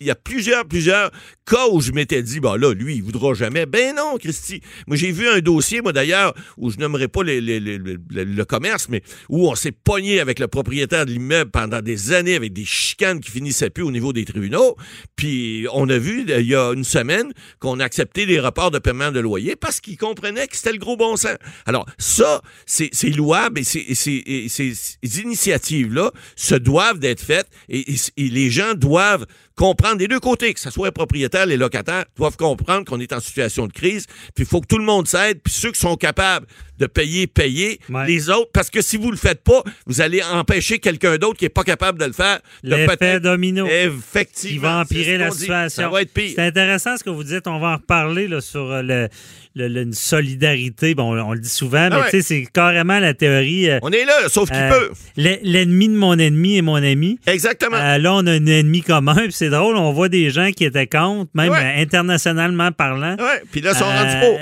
il 0.00 0.06
y 0.06 0.10
a 0.10 0.14
plusieurs, 0.14 0.66
plusieurs 0.66 1.10
cas 1.46 1.68
où 1.70 1.80
je 1.80 1.92
m'étais 1.92 2.22
dit, 2.22 2.40
bah 2.40 2.56
là, 2.58 2.74
lui, 2.74 2.96
il 2.96 3.02
voudra 3.02 3.34
jamais. 3.34 3.66
Ben 3.66 3.94
non, 3.94 4.16
Christy. 4.18 4.60
Moi, 4.86 4.96
j'ai 4.96 5.12
vu 5.12 5.28
un 5.28 5.40
dossier, 5.40 5.80
moi 5.80 5.92
d'ailleurs, 5.92 6.34
où 6.56 6.70
je 6.70 6.76
n'aimerais 6.78 7.08
pas 7.08 7.22
le 7.22 8.44
commerce, 8.44 8.88
mais 8.88 9.02
où 9.28 9.48
on 9.48 9.54
s'est 9.54 9.72
pogné 9.72 10.20
avec 10.20 10.38
le 10.38 10.48
propriétaire 10.48 11.06
de 11.06 11.12
l'immeuble 11.12 11.50
pendant 11.50 11.80
des 11.80 12.12
années 12.12 12.34
avec 12.34 12.52
des 12.52 12.64
chicanes 12.64 13.20
qui 13.20 13.30
finissaient 13.30 13.70
plus 13.70 13.84
au 13.84 13.90
niveau 13.90 14.12
des 14.12 14.24
tribunaux. 14.24 14.76
Puis 15.14 15.66
on 15.72 15.88
a 15.88 15.98
vu, 15.98 16.24
il 16.28 16.46
y 16.46 16.54
a 16.54 16.72
une 16.72 16.84
semaine, 16.84 17.32
qu'on 17.60 17.80
a 17.80 17.84
accepté 17.84 18.26
des 18.26 18.40
rapports 18.40 18.70
de 18.70 18.78
paiement 18.78 19.12
de 19.12 19.20
loyer 19.20 19.56
parce 19.56 19.80
qu'il 19.80 19.96
comprenait 19.96 20.46
que 20.48 20.56
c'était 20.56 20.72
le 20.72 20.78
gros 20.78 20.96
bon 20.96 21.16
sens. 21.16 21.36
Alors, 21.64 21.86
ça, 21.98 22.42
c'est 22.66 22.90
louable 23.10 23.60
et 23.60 23.64
c'est 23.64 23.94
ces 23.94 24.96
initiatives-là 25.06 26.10
se 26.34 26.54
doivent 26.54 26.98
d'être 26.98 27.20
faites 27.20 27.48
et, 27.68 27.84
les 28.16 28.50
gens 28.50 28.74
doivent 28.74 29.26
comprendre 29.54 29.96
des 29.96 30.08
deux 30.08 30.20
côtés, 30.20 30.52
que 30.52 30.60
ce 30.60 30.70
soit 30.70 30.88
les 30.88 30.92
propriétaires, 30.92 31.46
les 31.46 31.56
locataires, 31.56 32.04
doivent 32.16 32.36
comprendre 32.36 32.84
qu'on 32.84 33.00
est 33.00 33.12
en 33.12 33.20
situation 33.20 33.66
de 33.66 33.72
crise, 33.72 34.06
puis 34.34 34.44
il 34.44 34.46
faut 34.46 34.60
que 34.60 34.66
tout 34.66 34.78
le 34.78 34.84
monde 34.84 35.08
s'aide, 35.08 35.40
puis 35.42 35.52
ceux 35.52 35.72
qui 35.72 35.80
sont 35.80 35.96
capables 35.96 36.46
de 36.78 36.86
payer, 36.86 37.26
payer, 37.26 37.80
les 38.06 38.28
autres, 38.28 38.50
parce 38.52 38.68
que 38.68 38.82
si 38.82 38.98
vous 38.98 39.10
le 39.10 39.16
faites 39.16 39.42
pas, 39.42 39.62
vous 39.86 40.02
allez 40.02 40.22
empêcher 40.22 40.78
quelqu'un 40.78 41.16
d'autre 41.16 41.38
qui 41.38 41.46
est 41.46 41.50
pas 41.50 41.64
capable 41.64 41.98
de 41.98 42.04
le 42.04 42.12
faire. 42.12 42.40
L'effet 42.62 43.18
domino. 43.18 43.66
Effectivement. 43.66 44.50
Qui 44.50 44.58
va 44.58 44.78
empirer 44.80 45.16
la 45.16 45.30
situation. 45.30 45.82
Ça 45.84 45.88
va 45.88 46.02
être 46.02 46.12
pire. 46.12 46.32
C'est 46.34 46.42
intéressant 46.42 46.96
ce 46.98 47.04
que 47.04 47.10
vous 47.10 47.24
dites, 47.24 47.46
on 47.46 47.58
va 47.58 47.68
en 47.68 47.76
reparler 47.76 48.28
là, 48.28 48.42
sur 48.42 48.70
euh, 48.70 49.08
le 49.56 49.82
une 49.82 49.92
solidarité. 49.92 50.94
Bon, 50.94 51.18
on 51.18 51.32
le 51.32 51.40
dit 51.40 51.48
souvent, 51.48 51.88
mais 51.88 51.96
ah 51.96 52.04
tu 52.10 52.10
sais, 52.10 52.22
c'est 52.22 52.46
carrément 52.46 52.98
la 52.98 53.14
théorie. 53.14 53.70
Euh, 53.70 53.78
on 53.82 53.90
est 53.90 54.04
là, 54.04 54.28
sauf 54.28 54.50
qu'il 54.50 54.58
euh, 54.58 54.70
peut. 54.70 54.92
L'ennemi 55.16 55.88
de 55.88 55.94
mon 55.94 56.18
ennemi 56.18 56.58
est 56.58 56.62
mon 56.62 56.76
ami. 56.76 57.18
Exactement. 57.26 57.76
Euh, 57.76 57.98
là, 57.98 58.14
on 58.14 58.26
a 58.26 58.32
un 58.32 58.46
ennemi 58.46 58.82
commun, 58.82 59.14
puis 59.14 59.32
c'est 59.32 59.48
drôle, 59.48 59.76
on 59.76 59.92
voit 59.92 60.08
des 60.08 60.30
gens 60.30 60.50
qui 60.52 60.64
étaient 60.64 60.86
contre, 60.86 61.30
même 61.34 61.52
internationalement 61.52 62.70
parlant. 62.72 63.16
Oui, 63.18 63.48
puis 63.50 63.60
là, 63.62 63.72
ils 63.72 63.78
sont 63.78 63.84
rendus 63.84 64.16
pour. 64.20 64.38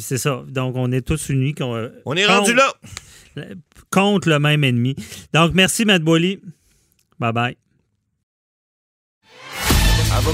C'est 0.00 0.18
ça. 0.18 0.42
Donc, 0.48 0.74
on 0.76 0.90
est 0.92 1.02
tous 1.02 1.28
unis. 1.28 1.54
On 2.04 2.16
est 2.16 2.26
rendu 2.26 2.54
là. 2.54 2.72
Contre 3.90 4.28
le 4.28 4.38
même 4.38 4.64
ennemi. 4.64 4.96
Donc, 5.32 5.52
merci, 5.54 5.84
Matt 5.84 6.02
Boily. 6.02 6.40
Bye-bye. 7.20 7.54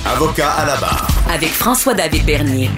Avocat 0.07 0.51
à 0.51 0.67
la 0.67 0.77
barre. 0.77 1.07
Avec 1.31 1.51
François-David 1.51 2.25
Bernier. 2.25 2.71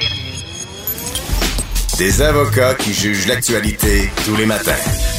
Des 1.98 2.20
avocats 2.20 2.74
qui 2.74 2.92
jugent 2.92 3.26
l'actualité 3.26 4.10
tous 4.26 4.36
les 4.36 4.44
matins. 4.44 5.15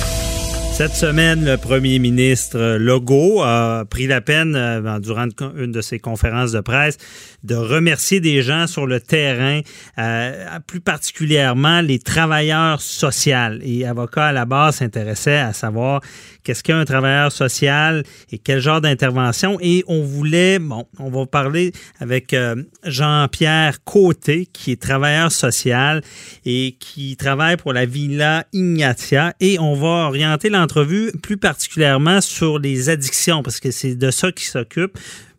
Cette 0.78 0.94
semaine, 0.94 1.44
le 1.44 1.58
premier 1.58 1.98
ministre 1.98 2.78
Legault 2.78 3.42
a 3.42 3.84
pris 3.90 4.06
la 4.06 4.22
peine, 4.22 4.56
euh, 4.56 5.00
durant 5.00 5.26
une 5.58 5.72
de 5.72 5.82
ses 5.82 5.98
conférences 5.98 6.52
de 6.52 6.60
presse, 6.60 6.98
de 7.44 7.56
remercier 7.56 8.20
des 8.20 8.44
gens 8.44 8.68
sur 8.68 8.86
le 8.86 9.00
terrain, 9.00 9.62
euh, 9.98 10.60
plus 10.68 10.80
particulièrement 10.80 11.82
les 11.82 11.98
travailleurs 11.98 12.80
sociaux. 12.80 13.58
Et 13.64 13.88
avocat 13.88 14.28
à 14.28 14.32
la 14.32 14.46
base 14.46 14.76
s'intéressait 14.76 15.38
à 15.40 15.52
savoir 15.52 16.02
qu'est-ce 16.44 16.62
qu'un 16.62 16.86
travailleur 16.86 17.32
social 17.32 18.04
et 18.32 18.38
quel 18.38 18.60
genre 18.60 18.80
d'intervention. 18.80 19.58
Et 19.60 19.84
on 19.88 20.04
voulait, 20.04 20.60
bon, 20.60 20.86
on 21.00 21.10
va 21.10 21.26
parler 21.26 21.72
avec 22.00 22.36
euh, 22.36 22.56
Jean-Pierre 22.84 23.84
Côté, 23.84 24.46
qui 24.54 24.74
est 24.74 24.82
travailleur 24.82 25.32
social 25.32 26.04
et 26.46 26.78
qui 26.80 27.18
travaille 27.18 27.58
pour 27.58 27.74
la 27.74 27.88
Villa 27.88 28.46
Ignatia. 28.54 29.34
Et 29.40 29.58
on 29.58 29.74
va 29.74 30.06
orienter 30.08 30.50
l'entreprise 30.50 30.67
entrevue 30.68 31.14
plus 31.24 31.38
particulièrement 31.38 32.20
sur 32.20 32.60
les 32.60 32.90
addictions, 32.90 33.42
parce 33.42 33.62
que 33.62 33.72
c'est 33.72 33.96
de 33.96 34.12
ça 34.12 34.34
qu'il 34.34 34.48
s'occupe. 34.48 34.98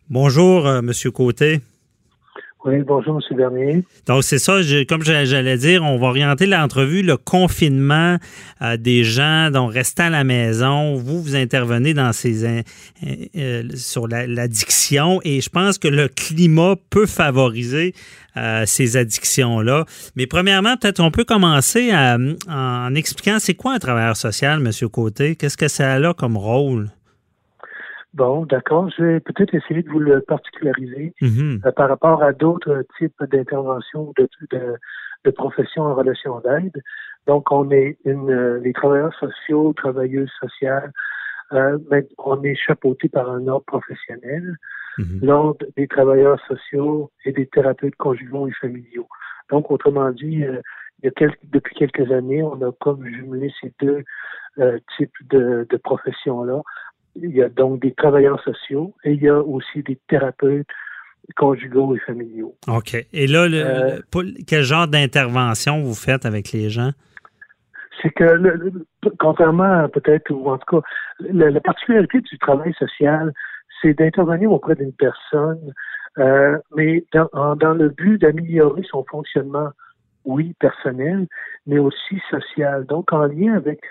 Bonjour, 0.09 0.65
euh, 0.65 0.81
Monsieur 0.81 1.11
Côté. 1.11 1.61
Oui, 2.65 2.83
bonjour, 2.85 3.21
M. 3.31 3.37
Bernier. 3.37 3.83
Donc, 4.05 4.25
c'est 4.25 4.37
ça, 4.37 4.59
comme 4.89 5.01
j'allais 5.01 5.57
dire, 5.57 5.81
on 5.81 5.97
va 5.97 6.07
orienter 6.07 6.45
l'entrevue, 6.45 7.03
le 7.03 7.15
confinement 7.15 8.17
euh, 8.61 8.75
des 8.75 9.05
gens, 9.05 9.49
donc 9.49 9.73
restant 9.73 10.05
à 10.05 10.09
la 10.09 10.25
maison. 10.25 10.95
Vous, 10.95 11.21
vous 11.21 11.35
intervenez 11.37 11.93
dans 11.93 12.11
ces, 12.11 12.45
euh, 12.45 13.63
sur 13.75 14.09
l'addiction 14.09 15.21
et 15.23 15.39
je 15.39 15.49
pense 15.49 15.77
que 15.77 15.87
le 15.87 16.09
climat 16.09 16.75
peut 16.89 17.05
favoriser 17.05 17.93
ces 18.65 18.95
addictions-là. 18.95 19.83
Mais 20.15 20.25
premièrement, 20.25 20.77
peut-être 20.77 21.01
on 21.01 21.11
peut 21.11 21.25
commencer 21.25 21.91
en 21.93 22.95
expliquant 22.95 23.37
c'est 23.39 23.53
quoi 23.53 23.73
un 23.73 23.79
travailleur 23.79 24.15
social, 24.15 24.65
M. 24.65 24.89
Côté? 24.89 25.35
Qu'est-ce 25.35 25.57
que 25.57 25.67
ça 25.67 25.93
a 25.93 25.99
là 25.99 26.13
comme 26.13 26.37
rôle? 26.37 26.89
Bon, 28.13 28.45
d'accord. 28.45 28.89
Je 28.89 29.03
vais 29.03 29.19
peut-être 29.19 29.53
essayer 29.53 29.83
de 29.83 29.89
vous 29.89 29.99
le 29.99 30.21
particulariser 30.21 31.13
mm-hmm. 31.21 31.67
euh, 31.67 31.71
par 31.71 31.89
rapport 31.89 32.23
à 32.23 32.33
d'autres 32.33 32.83
types 32.97 33.23
d'interventions 33.23 34.13
de, 34.17 34.27
de, 34.51 34.75
de 35.25 35.31
professions 35.31 35.83
en 35.83 35.93
relation 35.93 36.39
d'aide. 36.39 36.81
Donc, 37.27 37.51
on 37.51 37.69
est 37.69 37.97
une, 38.05 38.31
euh, 38.31 38.59
les 38.59 38.73
travailleurs 38.73 39.13
sociaux, 39.19 39.73
travailleuses 39.73 40.31
sociales, 40.39 40.91
euh, 41.53 41.77
mais 41.91 42.07
on 42.17 42.41
est 42.43 42.55
chapeauté 42.55 43.09
par 43.09 43.29
un 43.29 43.47
ordre 43.47 43.65
professionnel, 43.65 44.55
mm-hmm. 44.97 45.25
l'ordre 45.25 45.65
des 45.77 45.87
travailleurs 45.87 46.39
sociaux 46.47 47.11
et 47.25 47.31
des 47.31 47.45
thérapeutes 47.45 47.95
conjugaux 47.97 48.47
et 48.47 48.53
familiaux. 48.53 49.07
Donc, 49.51 49.69
autrement 49.69 50.09
dit, 50.09 50.43
euh, 50.43 50.61
il 51.01 51.05
y 51.05 51.07
a 51.09 51.11
quelques, 51.11 51.39
depuis 51.43 51.75
quelques 51.75 52.11
années, 52.11 52.41
on 52.41 52.59
a 52.67 52.71
comme 52.79 53.05
jumelé 53.05 53.53
ces 53.61 53.71
deux 53.79 54.03
types 54.97 55.15
de, 55.29 55.65
de 55.69 55.77
professions-là 55.77 56.61
il 57.15 57.31
y 57.31 57.41
a 57.41 57.49
donc 57.49 57.81
des 57.81 57.93
travailleurs 57.93 58.41
sociaux 58.43 58.93
et 59.03 59.13
il 59.13 59.21
y 59.21 59.29
a 59.29 59.39
aussi 59.39 59.83
des 59.83 59.97
thérapeutes 60.07 60.67
conjugaux 61.35 61.95
et 61.95 61.99
familiaux. 61.99 62.55
OK. 62.67 62.95
Et 63.13 63.27
là, 63.27 63.43
euh, 63.43 63.99
quel 64.47 64.63
genre 64.63 64.87
d'intervention 64.87 65.81
vous 65.81 65.93
faites 65.93 66.25
avec 66.25 66.51
les 66.51 66.69
gens? 66.69 66.91
C'est 68.01 68.11
que, 68.11 68.71
contrairement 69.19 69.87
peut-être, 69.89 70.31
ou 70.31 70.49
en 70.49 70.57
tout 70.57 70.81
cas, 70.81 70.87
la, 71.19 71.59
particularité 71.59 72.21
du 72.21 72.37
travail 72.39 72.73
social, 72.79 73.33
c'est 73.81 73.93
d'intervenir 73.93 74.51
auprès 74.51 74.75
d'une 74.75 74.93
personne, 74.93 75.73
euh, 76.17 76.57
mais 76.75 77.03
dans, 77.13 77.55
dans, 77.55 77.73
le 77.73 77.89
but 77.89 78.17
d'améliorer 78.19 78.83
son 78.89 79.03
fonctionnement, 79.03 79.69
oui, 80.25 80.53
personnel, 80.59 81.27
mais 81.67 81.79
aussi 81.79 82.21
social. 82.29 82.85
Donc, 82.85 83.11
en 83.11 83.25
lien 83.25 83.53
avec 83.53 83.81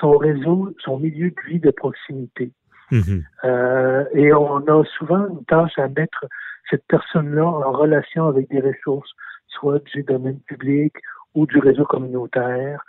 son 0.00 0.18
réseau, 0.18 0.74
son 0.84 0.98
milieu 0.98 1.30
de 1.30 1.36
vie 1.48 1.60
de 1.60 1.70
proximité. 1.70 2.50
Mhm. 2.94 3.24
Euh, 3.42 4.04
et 4.12 4.32
on 4.32 4.58
a 4.58 4.84
souvent 4.96 5.26
une 5.28 5.44
tâche 5.46 5.76
à 5.78 5.88
mettre 5.88 6.24
cette 6.70 6.84
personne-là 6.86 7.44
en 7.44 7.72
relation 7.72 8.28
avec 8.28 8.48
des 8.50 8.60
ressources, 8.60 9.10
soit 9.48 9.84
du 9.92 10.04
domaine 10.04 10.38
public 10.46 10.94
ou 11.34 11.46
du 11.46 11.58
réseau 11.58 11.84
communautaire, 11.84 12.84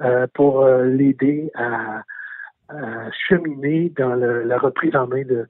euh, 0.00 0.26
pour 0.32 0.62
euh, 0.62 0.86
l'aider 0.86 1.50
à, 1.54 2.02
cheminer 3.28 3.92
dans 3.98 4.14
la 4.14 4.56
reprise 4.56 4.94
en 4.94 5.08
main 5.08 5.24
de, 5.24 5.48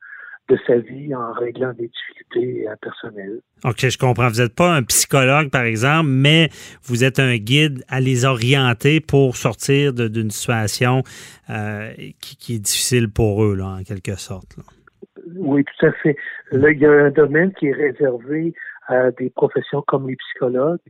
de 0.50 0.58
sa 0.66 0.76
vie 0.78 1.14
en 1.14 1.32
réglant 1.32 1.72
des 1.72 1.88
difficultés 1.88 2.66
personnelles. 2.82 3.40
OK, 3.64 3.88
je 3.88 3.98
comprends. 3.98 4.28
Vous 4.28 4.40
n'êtes 4.40 4.54
pas 4.54 4.74
un 4.74 4.82
psychologue, 4.82 5.50
par 5.50 5.62
exemple, 5.62 6.08
mais 6.08 6.48
vous 6.82 7.04
êtes 7.04 7.18
un 7.18 7.36
guide 7.36 7.84
à 7.88 8.00
les 8.00 8.24
orienter 8.24 9.00
pour 9.00 9.36
sortir 9.36 9.92
d'une 9.92 10.30
situation 10.30 11.02
euh, 11.50 11.90
qui, 12.20 12.54
est 12.54 12.58
difficile 12.58 13.10
pour 13.10 13.44
eux, 13.44 13.54
là, 13.54 13.78
en 13.80 13.82
quelque 13.82 14.16
sorte. 14.16 14.56
Oui, 15.36 15.64
tout 15.64 15.86
à 15.86 15.92
fait. 15.92 16.16
Là, 16.52 16.70
il 16.70 16.78
y 16.78 16.86
a 16.86 16.90
un 16.90 17.10
domaine 17.10 17.52
qui 17.52 17.66
est 17.66 17.72
réservé 17.72 18.52
à 18.88 19.10
des 19.12 19.30
professions 19.30 19.82
comme 19.86 20.08
les 20.08 20.16
psychologues. 20.16 20.80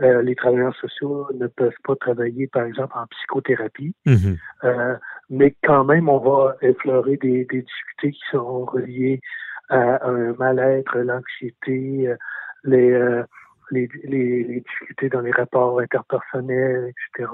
Euh, 0.00 0.22
les 0.22 0.36
travailleurs 0.36 0.76
sociaux 0.76 1.26
ne 1.34 1.48
peuvent 1.48 1.72
pas 1.84 1.96
travailler, 1.96 2.46
par 2.46 2.64
exemple, 2.64 2.92
en 2.96 3.06
psychothérapie. 3.08 3.94
Mm-hmm. 4.06 4.36
Euh, 4.64 4.94
mais 5.30 5.54
quand 5.62 5.84
même, 5.84 6.08
on 6.08 6.18
va 6.18 6.56
effleurer 6.62 7.16
des, 7.16 7.44
des 7.44 7.62
difficultés 7.62 8.12
qui 8.12 8.20
seront 8.30 8.64
reliées 8.64 9.20
à 9.68 10.06
un 10.06 10.32
mal-être, 10.34 10.98
l'anxiété, 10.98 12.08
euh, 12.08 12.16
les, 12.64 12.90
euh, 12.90 13.22
les, 13.70 13.88
les, 14.04 14.60
difficultés 14.60 15.08
dans 15.10 15.20
les 15.20 15.30
rapports 15.30 15.80
interpersonnels, 15.80 16.92
etc. 17.16 17.30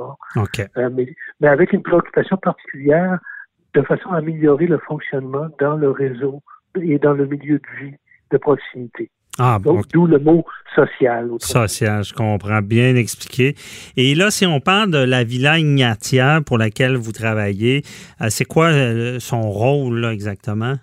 Euh, 0.77 0.91
mais, 0.93 1.15
mais 1.41 1.49
avec 1.49 1.73
une 1.73 1.83
préoccupation 1.83 2.37
particulière 2.37 3.19
de 3.75 3.83
façon 3.83 4.11
à 4.11 4.19
améliorer 4.19 4.67
le 4.67 4.79
fonctionnement 4.79 5.49
dans 5.61 5.77
le 5.77 5.91
réseau 5.91 6.43
et 6.81 6.99
dans 6.99 7.13
le 7.13 7.27
milieu 7.27 7.59
de 7.59 7.85
vie 7.85 7.97
de 8.31 8.39
proximité. 8.39 9.11
Ah, 9.39 9.59
Donc, 9.63 9.89
d'où 9.93 10.07
le 10.07 10.19
mot 10.19 10.45
social. 10.75 11.29
Social, 11.39 12.05
je 12.05 12.15
comprends 12.15 12.63
bien 12.63 12.95
expliqué. 12.95 13.55
Et 13.97 14.15
là, 14.15 14.31
si 14.31 14.47
on 14.47 14.61
parle 14.61 14.91
de 14.91 14.99
la 14.99 15.25
Villa 15.25 15.59
Ignatière 15.59 16.43
pour 16.45 16.59
laquelle 16.59 16.97
vous 16.97 17.13
travaillez, 17.13 17.83
euh, 18.21 18.27
c'est 18.29 18.45
quoi 18.45 18.67
euh, 18.67 19.19
son 19.19 19.43
rôle 19.43 20.01
là, 20.01 20.13
exactement? 20.13 20.75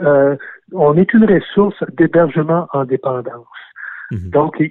Euh, 0.00 0.36
on 0.72 0.96
est 0.96 1.12
une 1.12 1.24
ressource 1.24 1.82
d'hébergement 1.96 2.66
en 2.72 2.84
dépendance. 2.84 3.46
Mhm. 4.10 4.30
Donc, 4.30 4.62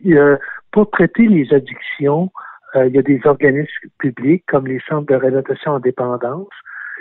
pour 0.72 0.90
traiter 0.92 1.28
les 1.28 1.54
addictions, 1.54 2.32
il 2.76 2.94
y 2.94 3.00
a 3.00 3.02
des 3.02 3.22
organismes 3.26 3.90
publics 4.00 4.44
comme 4.48 4.68
les 4.68 4.82
centres 4.90 5.06
de 5.06 5.16
réadaptation 5.16 5.74
en 5.74 5.80
dépendance. 5.80 6.50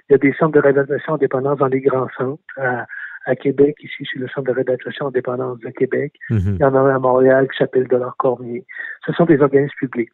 Il 0.08 0.12
y 0.12 0.14
a 0.14 0.18
des 0.18 0.32
centres 0.34 0.52
de 0.52 0.60
réadaptation 0.60 1.14
en 1.14 1.16
dépendance 1.16 1.58
dans 1.58 1.66
les 1.66 1.80
grands 1.80 2.08
centres 2.16 2.42
à 2.56 2.86
Québec, 3.34 3.76
ici, 3.80 4.06
c'est 4.12 4.18
le 4.18 4.28
Centre 4.28 4.48
de 4.48 4.52
rédaction 4.52 5.06
indépendance 5.06 5.58
de 5.60 5.70
Québec. 5.70 6.12
Mhm. 6.30 6.56
Il 6.56 6.60
y 6.60 6.64
en 6.64 6.74
a 6.74 6.78
un 6.78 6.94
à 6.94 6.98
Montréal 6.98 7.48
qui 7.50 7.58
s'appelle 7.58 7.88
Dollar 7.88 8.14
Cormier. 8.18 8.64
Ce 9.06 9.12
sont 9.12 9.24
des 9.24 9.40
organismes 9.40 9.76
publics. 9.78 10.12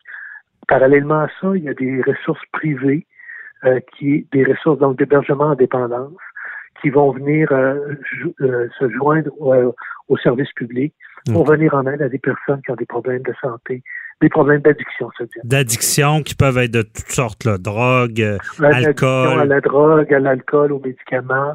Parallèlement 0.68 1.22
à 1.22 1.28
ça, 1.40 1.48
il 1.56 1.64
y 1.64 1.68
a 1.68 1.74
des 1.74 2.02
ressources 2.02 2.44
privées, 2.52 3.06
euh, 3.64 3.80
qui, 3.98 4.26
des 4.32 4.44
ressources 4.44 4.78
donc 4.78 4.98
d'hébergement 4.98 5.46
en 5.46 5.54
dépendance, 5.54 6.12
qui 6.80 6.90
vont 6.90 7.10
venir 7.10 7.48
euh, 7.52 7.94
euh, 8.40 8.68
se 8.78 8.88
joindre 8.90 9.30
au 10.08 10.16
service 10.18 10.50
public 10.52 10.94
pour 11.32 11.44
venir 11.44 11.74
en 11.74 11.86
aide 11.86 12.00
à 12.00 12.08
des 12.08 12.18
personnes 12.18 12.62
qui 12.64 12.70
ont 12.70 12.76
des 12.76 12.86
problèmes 12.86 13.22
de 13.22 13.34
santé, 13.40 13.82
des 14.20 14.28
problèmes 14.28 14.60
d'addiction, 14.60 15.10
c'est-à-dire. 15.16 15.42
D'addiction 15.44 16.22
qui 16.22 16.34
peuvent 16.34 16.58
être 16.58 16.70
de 16.70 16.82
toutes 16.82 17.10
sortes, 17.10 17.44
là, 17.44 17.58
drogue, 17.58 18.38
alcool. 18.62 19.40
À 19.40 19.44
la 19.44 19.60
drogue, 19.60 20.12
à 20.12 20.18
l'alcool, 20.18 20.72
aux 20.72 20.80
médicaments. 20.80 21.54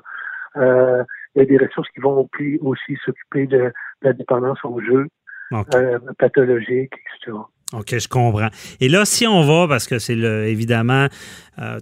Euh, 0.57 1.03
il 1.35 1.39
y 1.39 1.41
a 1.41 1.45
des 1.45 1.57
ressources 1.57 1.89
qui 1.89 1.99
vont 1.99 2.27
aussi 2.61 2.97
s'occuper 3.03 3.47
de, 3.47 3.71
la 4.01 4.13
dépendance 4.13 4.59
au 4.63 4.79
jeu 4.81 5.07
euh, 5.53 5.99
pathologique, 6.17 6.93
etc. 6.93 7.37
OK, 7.73 7.97
je 7.97 8.07
comprends. 8.07 8.49
Et 8.79 8.89
là, 8.89 9.05
si 9.05 9.27
on 9.27 9.41
va, 9.41 9.67
parce 9.67 9.87
que 9.87 9.99
c'est 9.99 10.17
évidemment 10.17 11.07
euh, 11.59 11.79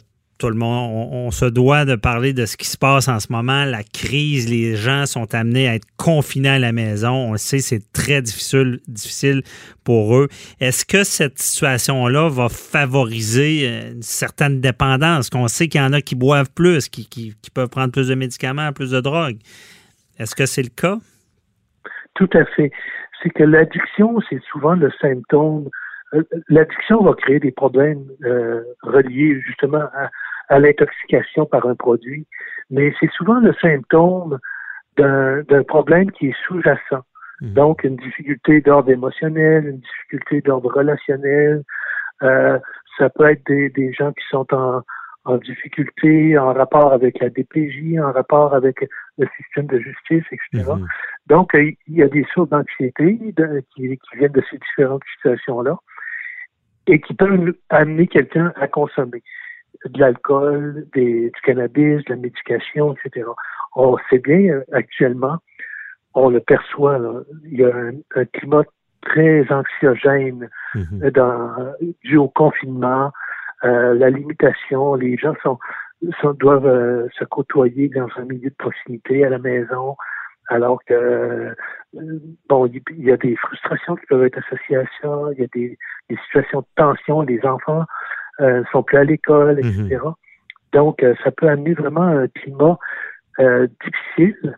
le 0.49 0.55
monde, 0.55 1.09
on, 1.11 1.31
se 1.31 1.45
doit 1.45 1.85
de 1.85 1.95
parler 1.95 2.33
de 2.33 2.45
ce 2.45 2.57
qui 2.57 2.67
se 2.67 2.77
passe 2.77 3.07
en 3.07 3.19
ce 3.19 3.31
moment, 3.31 3.65
la 3.65 3.83
crise, 3.83 4.49
les 4.49 4.75
gens 4.75 5.05
sont 5.05 5.33
amenés 5.33 5.67
à 5.67 5.75
être 5.75 5.87
confinés 5.97 6.49
à 6.49 6.59
la 6.59 6.71
maison. 6.71 7.11
On 7.11 7.31
le 7.33 7.37
sait, 7.37 7.59
c'est 7.59 7.91
très 7.91 8.21
difficile, 8.21 8.79
difficile 8.87 9.41
pour 9.83 10.17
eux. 10.17 10.27
Est-ce 10.59 10.85
que 10.85 11.03
cette 11.03 11.39
situation-là 11.39 12.29
va 12.29 12.49
favoriser 12.49 13.67
euh, 13.67 13.91
une 13.93 14.01
certaine 14.01 14.61
dépendance? 14.61 15.29
Qu'on 15.29 15.47
sait 15.47 15.67
qu'il 15.67 15.81
y 15.81 15.83
en 15.83 15.93
a 15.93 16.01
qui 16.01 16.15
boivent 16.15 16.51
plus, 16.53 16.89
qui, 16.89 17.35
peuvent 17.53 17.69
prendre 17.69 17.91
plus 17.91 18.07
de 18.07 18.15
médicaments, 18.15 18.71
plus 18.73 18.91
de 18.91 18.99
drogue. 18.99 19.37
Est-ce 20.19 20.35
que 20.35 20.45
c'est 20.45 20.63
le 20.63 20.69
cas? 20.69 20.97
Tout 22.15 22.29
à 22.33 22.45
fait. 22.45 22.71
C'est 23.21 23.29
que 23.29 23.43
l'addiction, 23.43 24.19
c'est 24.29 24.41
souvent 24.51 24.75
le 24.75 24.91
symptôme 25.01 25.69
euh, 26.13 26.23
l'addiction 26.49 27.03
va 27.03 27.13
créer 27.13 27.39
des 27.39 27.51
problèmes 27.51 28.05
euh, 28.23 28.61
reliés 28.81 29.39
justement 29.41 29.83
à, 29.93 30.09
à 30.49 30.59
l'intoxication 30.59 31.45
par 31.45 31.65
un 31.65 31.75
produit, 31.75 32.27
mais 32.69 32.93
c'est 32.99 33.11
souvent 33.11 33.39
le 33.39 33.53
symptôme 33.61 34.39
d'un 34.97 35.63
problème 35.67 36.11
qui 36.11 36.27
est 36.27 36.37
sous-jacent. 36.45 37.03
Mhm. 37.41 37.53
Donc, 37.53 37.83
une 37.83 37.95
difficulté 37.95 38.61
d'ordre 38.61 38.91
émotionnel, 38.91 39.65
une 39.67 39.79
difficulté 39.79 40.41
d'ordre 40.41 40.71
relationnel. 40.71 41.63
Euh, 42.21 42.59
ça 42.97 43.09
peut 43.09 43.27
être 43.29 43.43
des, 43.47 43.69
des 43.69 43.91
gens 43.91 44.11
qui 44.11 44.23
sont 44.29 44.45
en, 44.53 44.83
en 45.25 45.37
difficulté 45.37 46.37
en 46.37 46.53
rapport 46.53 46.93
avec 46.93 47.19
la 47.19 47.29
DPJ, 47.29 47.97
en 47.99 48.11
rapport 48.11 48.53
avec 48.53 48.85
le 49.17 49.27
système 49.37 49.67
de 49.67 49.79
justice, 49.79 50.25
etc. 50.31 50.71
Mhm. 50.75 50.87
Donc, 51.27 51.51
il 51.55 51.77
y 51.87 52.03
a 52.03 52.07
des 52.07 52.25
sources 52.33 52.49
d'anxiété 52.49 53.17
qui, 53.73 53.97
qui, 53.97 54.17
viennent 54.17 54.31
de 54.31 54.43
ces 54.51 54.57
différentes 54.57 55.03
situations-là 55.15 55.77
et 56.87 56.99
qui 56.99 57.13
peuvent 57.13 57.53
amener 57.69 58.07
quelqu'un 58.07 58.51
à 58.57 58.67
consommer 58.67 59.23
de 59.85 59.99
l'alcool, 59.99 60.85
du 60.93 61.31
cannabis, 61.43 62.03
de 62.05 62.09
la 62.09 62.15
médication, 62.15 62.95
etc. 62.95 63.27
On 63.75 63.97
sait 64.09 64.19
bien 64.19 64.53
euh, 64.53 64.63
actuellement, 64.71 65.37
on 66.13 66.29
le 66.29 66.39
perçoit, 66.39 66.99
il 67.45 67.59
y 67.59 67.63
a 67.63 67.71
un, 68.15 68.25
climat 68.25 68.63
très 69.01 69.45
anxiogène 69.51 70.49
mhm. 70.75 71.09
dans, 71.11 71.73
dû 72.03 72.17
au 72.17 72.29
confinement, 72.29 73.11
euh, 73.63 73.93
la 73.95 74.09
limitation, 74.09 74.95
les 74.95 75.17
gens 75.17 75.33
sont, 75.41 75.57
doivent 76.39 76.67
euh, 76.67 77.07
se 77.17 77.23
côtoyer 77.25 77.89
dans 77.89 78.07
un 78.17 78.25
milieu 78.25 78.49
de 78.49 78.55
proximité 78.55 79.25
à 79.25 79.29
la 79.29 79.39
maison, 79.39 79.95
alors 80.49 80.79
que 80.85 81.55
bon, 82.49 82.67
il 82.67 83.03
y 83.03 83.11
a 83.11 83.17
des 83.17 83.35
frustrations 83.37 83.95
qui 83.95 84.05
peuvent 84.07 84.25
être 84.25 84.39
associées 84.39 84.77
à 84.77 84.83
ça, 85.01 85.17
il 85.33 85.41
y 85.41 85.43
a 85.43 85.47
des, 85.53 85.77
des 86.09 86.17
situations 86.25 86.61
de 86.61 86.67
tension, 86.75 87.21
les 87.21 87.43
enfants 87.45 87.85
euh, 88.41 88.63
sont 88.71 88.83
plus 88.83 88.97
à 88.97 89.03
l'école, 89.03 89.59
etc. 89.59 89.99
Mhm. 90.03 90.13
Donc, 90.73 91.03
euh, 91.03 91.13
ça 91.23 91.31
peut 91.31 91.47
amener 91.47 91.73
vraiment 91.73 92.03
un 92.03 92.27
climat 92.27 92.77
euh, 93.39 93.67
difficile, 93.83 94.57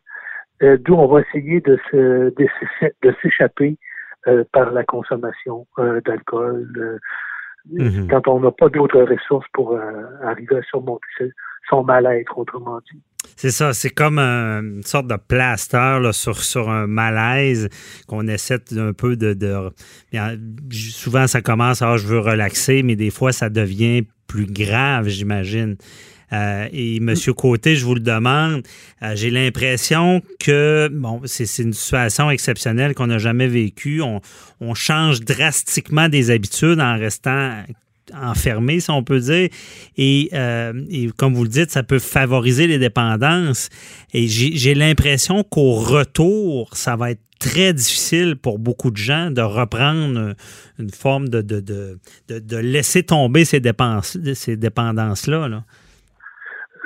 euh, 0.64 0.78
d'où 0.80 0.96
on 0.96 1.08
va 1.08 1.22
essayer 1.22 1.62
de 1.62 1.78
se 1.92 2.34
de 2.38 3.16
s'échapper 3.22 3.78
par 4.52 4.72
la 4.72 4.84
consommation 4.84 5.68
d'alcool. 5.78 7.00
Mhm. 7.72 8.08
Quand 8.10 8.28
on 8.28 8.40
n'a 8.40 8.50
pas 8.50 8.70
d'autres 8.70 9.04
ressources 9.04 9.48
pour 9.54 9.80
arriver 10.24 10.58
à 10.58 10.64
surmonter 10.64 11.32
son 11.70 11.84
mal-être, 11.84 12.38
autrement 12.38 12.80
dit. 12.92 13.00
C'est 13.36 13.52
ça, 13.52 13.74
c'est 13.74 13.90
comme 13.90 14.20
une 14.20 14.84
sorte 14.84 15.08
de 15.08 15.16
plaster 15.16 16.00
sur, 16.14 16.42
sur 16.42 16.70
un 16.70 16.88
malaise 16.88 17.70
qu'on 18.08 18.28
essaie 18.28 18.62
un 18.78 18.94
peu 18.94 19.16
de, 19.16 19.36
Souvent, 20.72 21.28
ça 21.28 21.42
commence 21.42 21.82
à 21.82 21.92
ah, 21.92 21.98
je 21.98 22.08
veux 22.08 22.20
relaxer, 22.20 22.84
mais 22.84 22.96
des 22.96 23.10
fois, 23.10 23.32
ça 23.32 23.50
devient 23.50 24.04
plus 24.28 24.46
grave, 24.46 25.08
j'imagine. 25.08 25.76
Euh, 26.34 26.68
et 26.72 26.98
M. 26.98 27.14
Côté, 27.38 27.76
je 27.76 27.86
vous 27.86 27.94
le 27.94 28.02
demande, 28.02 28.64
euh, 29.04 29.12
j'ai 29.16 29.30
l'impression 29.30 30.22
que 30.40 30.90
bon, 30.92 31.22
c'est 31.26 31.62
une 31.62 31.74
situation 31.74 32.32
exceptionnelle 32.32 32.96
qu'on 32.96 33.08
n'a 33.08 33.20
jamais 33.20 33.48
vécue. 33.48 34.02
On, 34.02 34.22
on, 34.60 34.74
change 34.74 35.22
drastiquement 35.22 36.10
des 36.10 36.32
habitudes 36.32 36.80
en 36.80 36.98
restant 36.98 37.64
enfermé, 38.14 38.80
si 38.80 38.92
on 38.92 39.04
peut 39.04 39.20
dire. 39.20 39.50
Euh, 40.00 40.74
et, 40.90 41.10
comme 41.18 41.34
vous 41.34 41.44
le 41.44 41.50
dites, 41.50 41.72
ça 41.72 41.84
peut 41.84 42.00
favoriser 42.00 42.68
les 42.68 42.78
dépendances. 42.78 43.70
Et 44.14 44.28
j'ai 44.28 44.76
l'impression 44.76 45.44
qu'au 45.44 45.74
retour, 45.74 46.76
ça 46.76 46.96
va 46.96 47.12
être 47.12 47.22
très 47.40 47.74
difficile 47.74 48.38
pour 48.38 48.60
beaucoup 48.60 48.92
de 48.92 48.98
gens 48.98 49.30
de 49.30 49.42
reprendre 49.42 50.34
une 50.80 50.90
forme 50.90 51.28
de, 51.30 51.42
de, 51.42 51.62
de, 52.30 52.58
laisser 52.58 53.04
tomber 53.04 53.46
ces, 53.46 53.60
dépenses, 53.60 54.18
ces 54.34 54.58
dépendances-là. 54.58 55.48
Là. 55.48 55.64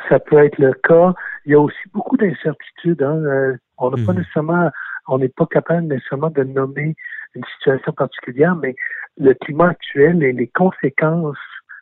Ça 0.10 0.20
peut 0.20 0.44
être 0.44 0.58
le 0.58 0.74
cas. 0.74 1.14
Il 1.46 1.52
y 1.52 1.56
a 1.56 1.60
aussi 1.60 1.78
beaucoup 1.94 2.18
d'incertitudes. 2.18 3.02
Hein. 3.04 3.24
Euh, 3.26 3.58
on 3.78 3.92
n'a 3.92 4.06
pas 4.06 4.14
mhm. 4.14 4.20
nécessairement, 4.20 4.70
on 5.08 5.20
n'est 5.20 5.30
pas 5.30 5.46
capable 5.46 5.88
nécessairement 5.88 6.30
de 6.32 6.44
nommer 6.44 6.96
une 7.36 7.44
situation 7.58 7.92
particulière, 7.94 8.56
mais 8.56 8.76
le 9.20 9.34
climat 9.34 9.70
actuel 9.70 10.24
et 10.24 10.32
les 10.32 10.48
conséquences, 10.48 11.38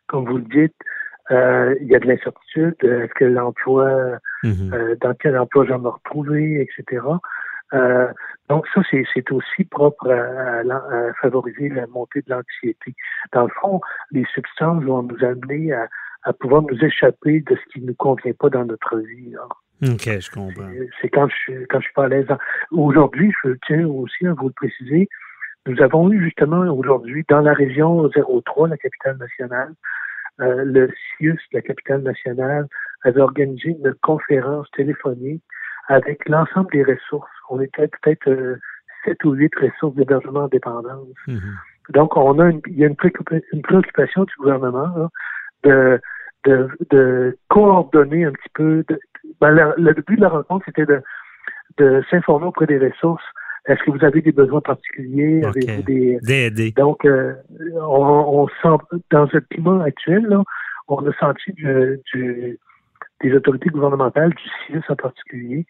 comme 0.08 0.26
vous 0.26 0.38
le 0.38 0.43
dites, 0.43 0.76
euh, 1.32 1.76
il 1.82 1.88
y 1.88 1.95
a 1.95 2.00
de 2.00 2.08
l'incertitude. 2.08 2.76
Est-ce 2.82 3.13
que 3.13 3.26
l'emploi, 3.26 4.19
mhm. 4.43 4.73
euh, 4.73 4.95
dans 5.02 5.13
quel 5.13 5.38
emploi 5.38 5.65
je 5.65 5.73
vais 5.73 5.80
me 5.80 5.89
retrouver, 5.89 6.62
etc. 6.62 7.04
Euh, 7.73 8.08
donc 8.50 8.65
ça, 8.73 8.82
c'est 8.91 9.32
aussi 9.32 9.65
propre 9.65 10.10
à, 10.10 11.13
favoriser 11.21 11.69
la 11.69 11.86
montée 11.88 12.21
de 12.21 12.30
l'anxiété. 12.30 12.95
Dans 13.34 13.43
le 13.43 13.52
fond, 13.62 13.82
les 14.12 14.26
substances 14.34 14.84
vont 14.84 15.04
nous 15.04 15.23
amener 15.23 15.73
à, 15.73 16.34
pouvoir 16.39 16.62
nous 16.63 16.84
échapper 16.84 17.41
de 17.41 17.56
ce 17.56 17.73
qui 17.73 17.82
ne 17.82 17.88
nous 17.88 17.95
convient 17.95 18.34
pas 18.34 18.50
dans 18.50 18.65
notre 18.65 18.97
vie. 18.97 19.34
OK, 19.84 20.19
je 20.19 20.32
comprends. 20.32 20.69
C'est 21.02 21.10
quand 21.10 21.28
je, 21.30 21.65
quand 21.69 21.80
je 21.80 21.86
suis 21.86 21.93
pas 21.93 22.06
à 22.06 22.08
l'aise. 22.08 22.28
Aujourd'hui, 22.71 23.34
je 23.43 23.52
tiens 23.65 23.86
aussi 23.88 24.26
à 24.28 24.34
vous 24.34 24.47
le 24.47 24.54
préciser, 24.54 25.08
nous 25.67 25.82
avons 25.82 26.10
eu 26.12 26.23
justement 26.23 26.62
aujourd'hui 26.62 27.25
dans 27.30 27.41
la 27.41 27.53
région 27.53 28.10
03, 28.10 28.69
la 28.69 28.77
capitale 28.77 29.17
nationale, 29.17 29.73
euh, 30.39 30.63
le 30.65 30.89
CIUS, 31.17 31.39
la 31.52 31.62
capitale 31.62 32.02
nationale, 32.02 32.67
avait 33.04 33.21
organisé 33.21 33.69
une 33.69 33.94
conférence 34.02 34.69
téléphonique 34.71 35.44
avec 35.87 36.27
l'ensemble 36.29 36.69
des 36.71 36.83
ressources. 36.83 37.29
On 37.50 37.60
était 37.60 37.87
peut-être 37.87 38.29
euh, 38.29 38.58
sept 39.04 39.23
ou 39.25 39.33
huit 39.33 39.54
ressources 39.56 39.96
d'hébergement 39.96 40.42
en 40.42 40.48
dépendance. 40.48 41.08
Mhm. 41.27 41.58
Donc, 41.89 42.15
on 42.17 42.39
a 42.39 42.50
une, 42.50 42.62
il 42.67 42.79
y 42.79 42.83
a 42.83 42.87
une, 42.87 42.96
préoccupation 42.96 44.23
du 44.23 44.33
gouvernement 44.37 45.10
de, 45.63 46.00
de, 46.46 46.69
de, 46.92 47.37
coordonner 47.50 48.25
un 48.25 48.31
petit 48.31 48.50
peu. 48.54 48.83
ben, 49.42 49.52
le, 49.77 49.94
but 49.94 50.17
de 50.17 50.21
la 50.21 50.29
rencontre, 50.29 50.65
c'était 50.65 50.85
de, 50.85 51.02
de 51.77 52.04
s'informer 52.10 52.48
auprès 52.48 52.67
des 52.67 52.77
ressources 52.77 53.23
est-ce 53.68 53.84
que 53.84 53.92
vous 53.92 54.04
avez 54.04 54.22
des 54.22 54.32
besoins 54.32 54.62
particuliers? 54.62 55.44
Avez-vous 55.44 55.84
des... 55.84 56.72
Donc, 56.72 57.04
euh, 57.06 57.34
on, 57.76 58.46
on, 58.46 58.48
sent, 58.48 59.00
dans 59.12 59.28
ce 59.28 59.38
climat 59.38 59.84
actuel, 59.84 60.26
là, 60.26 60.44
on 60.88 61.06
a 61.06 61.13
senti 61.20 61.52
du, 61.52 62.60
des 63.22 63.34
autorités 63.34 63.70
gouvernementales, 63.70 64.30
du 64.30 64.44
CIUS 64.65 64.84
en 64.88 64.96
particulier, 64.96 65.65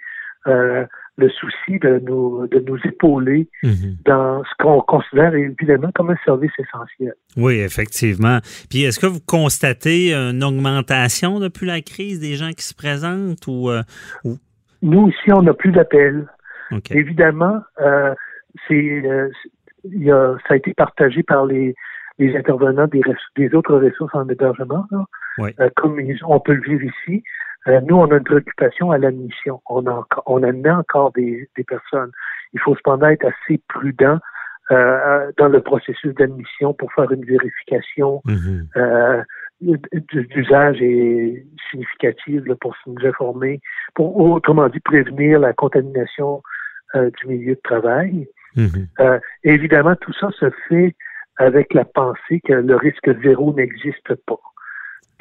euh, 0.46 0.86
le 1.18 1.30
souci 1.30 1.80
de 1.80 2.00
nous, 2.06 2.48
de 2.48 2.60
nous 2.60 2.78
épauler 2.86 3.50
mhm. 3.64 3.98
dans 4.06 4.44
ce 4.44 4.64
qu'on 4.64 4.82
considère 4.82 5.34
évidemment 5.34 5.90
comme 5.96 6.12
un 6.12 6.18
service 6.24 6.52
essentiel. 6.60 7.16
Oui, 7.36 7.56
effectivement. 7.56 8.38
Puis 8.70 8.84
est-ce 8.84 9.00
que 9.00 9.08
vous 9.08 9.20
constatez 9.26 10.14
une 10.14 10.44
augmentation 10.44 11.40
depuis 11.40 11.66
la 11.66 11.82
crise 11.82 12.20
des 12.20 12.36
gens 12.36 12.52
qui 12.52 12.64
se 12.64 12.76
présentent 12.76 13.48
ou... 13.48 13.72
Euh, 13.72 13.82
Nous, 14.84 15.10
ici, 15.10 15.32
on 15.36 15.42
n'a 15.42 15.56
plus 15.56 15.72
d'appels. 15.72 16.28
Évidemment, 16.92 17.62
euh, 17.80 18.14
c'est, 18.68 19.04
euh, 19.06 19.30
ça 20.48 20.54
a 20.54 20.56
été 20.56 20.74
partagé 20.74 21.24
par 21.24 21.46
les, 21.46 21.76
les 22.20 22.36
intervenants 22.36 22.88
des, 22.88 23.02
des 23.36 23.54
autres 23.54 23.76
ressources 23.78 24.14
en 24.16 24.28
hébergement, 24.28 24.86
euh, 25.40 25.70
comme 25.76 26.00
on 26.26 26.40
peut 26.40 26.54
le 26.54 26.62
vivre 26.62 26.84
ici. 26.84 27.24
Euh, 27.68 27.82
nous, 27.82 27.96
on 27.96 28.10
a 28.12 28.18
une 28.18 28.24
préoccupation 28.24 28.92
à 28.92 28.98
l'admission. 28.98 29.62
On, 29.70 29.86
a, 29.88 30.08
on 30.26 30.42
admet 30.44 30.72
encore 30.72 31.12
des, 31.12 31.50
des 31.58 31.64
personnes. 31.64 32.12
Il 32.54 32.60
faut 32.60 32.76
cependant 32.76 33.08
être 33.08 33.26
assez 33.26 33.62
prudent 33.68 34.20
euh, 34.72 35.32
dans 35.38 35.50
le 35.50 35.62
processus 35.62 36.14
d'admission 36.16 36.74
pour 36.74 36.92
faire 36.94 37.12
une 37.12 37.26
vérification 37.26 38.22
mm-hmm. 38.26 39.24
Euh, 39.64 39.78
d'usage 40.10 40.82
est 40.82 41.46
significative 41.72 42.44
pour 42.62 42.76
nous 42.86 43.06
informer, 43.06 43.60
pour 43.96 44.16
autrement 44.18 44.70
dit 44.70 44.80
prévenir 44.80 45.40
la 45.40 45.54
contamination 45.54 46.42
euh, 46.96 47.10
du 47.20 47.28
milieu 47.28 47.56
de 47.56 47.62
travail. 47.64 48.28
Mhm. 48.56 48.88
Euh, 49.00 49.20
évidemment, 49.44 49.96
tout 49.96 50.14
ça 50.14 50.30
se 50.40 50.50
fait 50.70 50.96
avec 51.38 51.74
la 51.74 51.86
pensée 51.86 52.40
que 52.46 52.54
le 52.54 52.76
risque 52.76 53.10
zéro 53.22 53.54
n'existe 53.54 54.16
pas. 54.26 54.40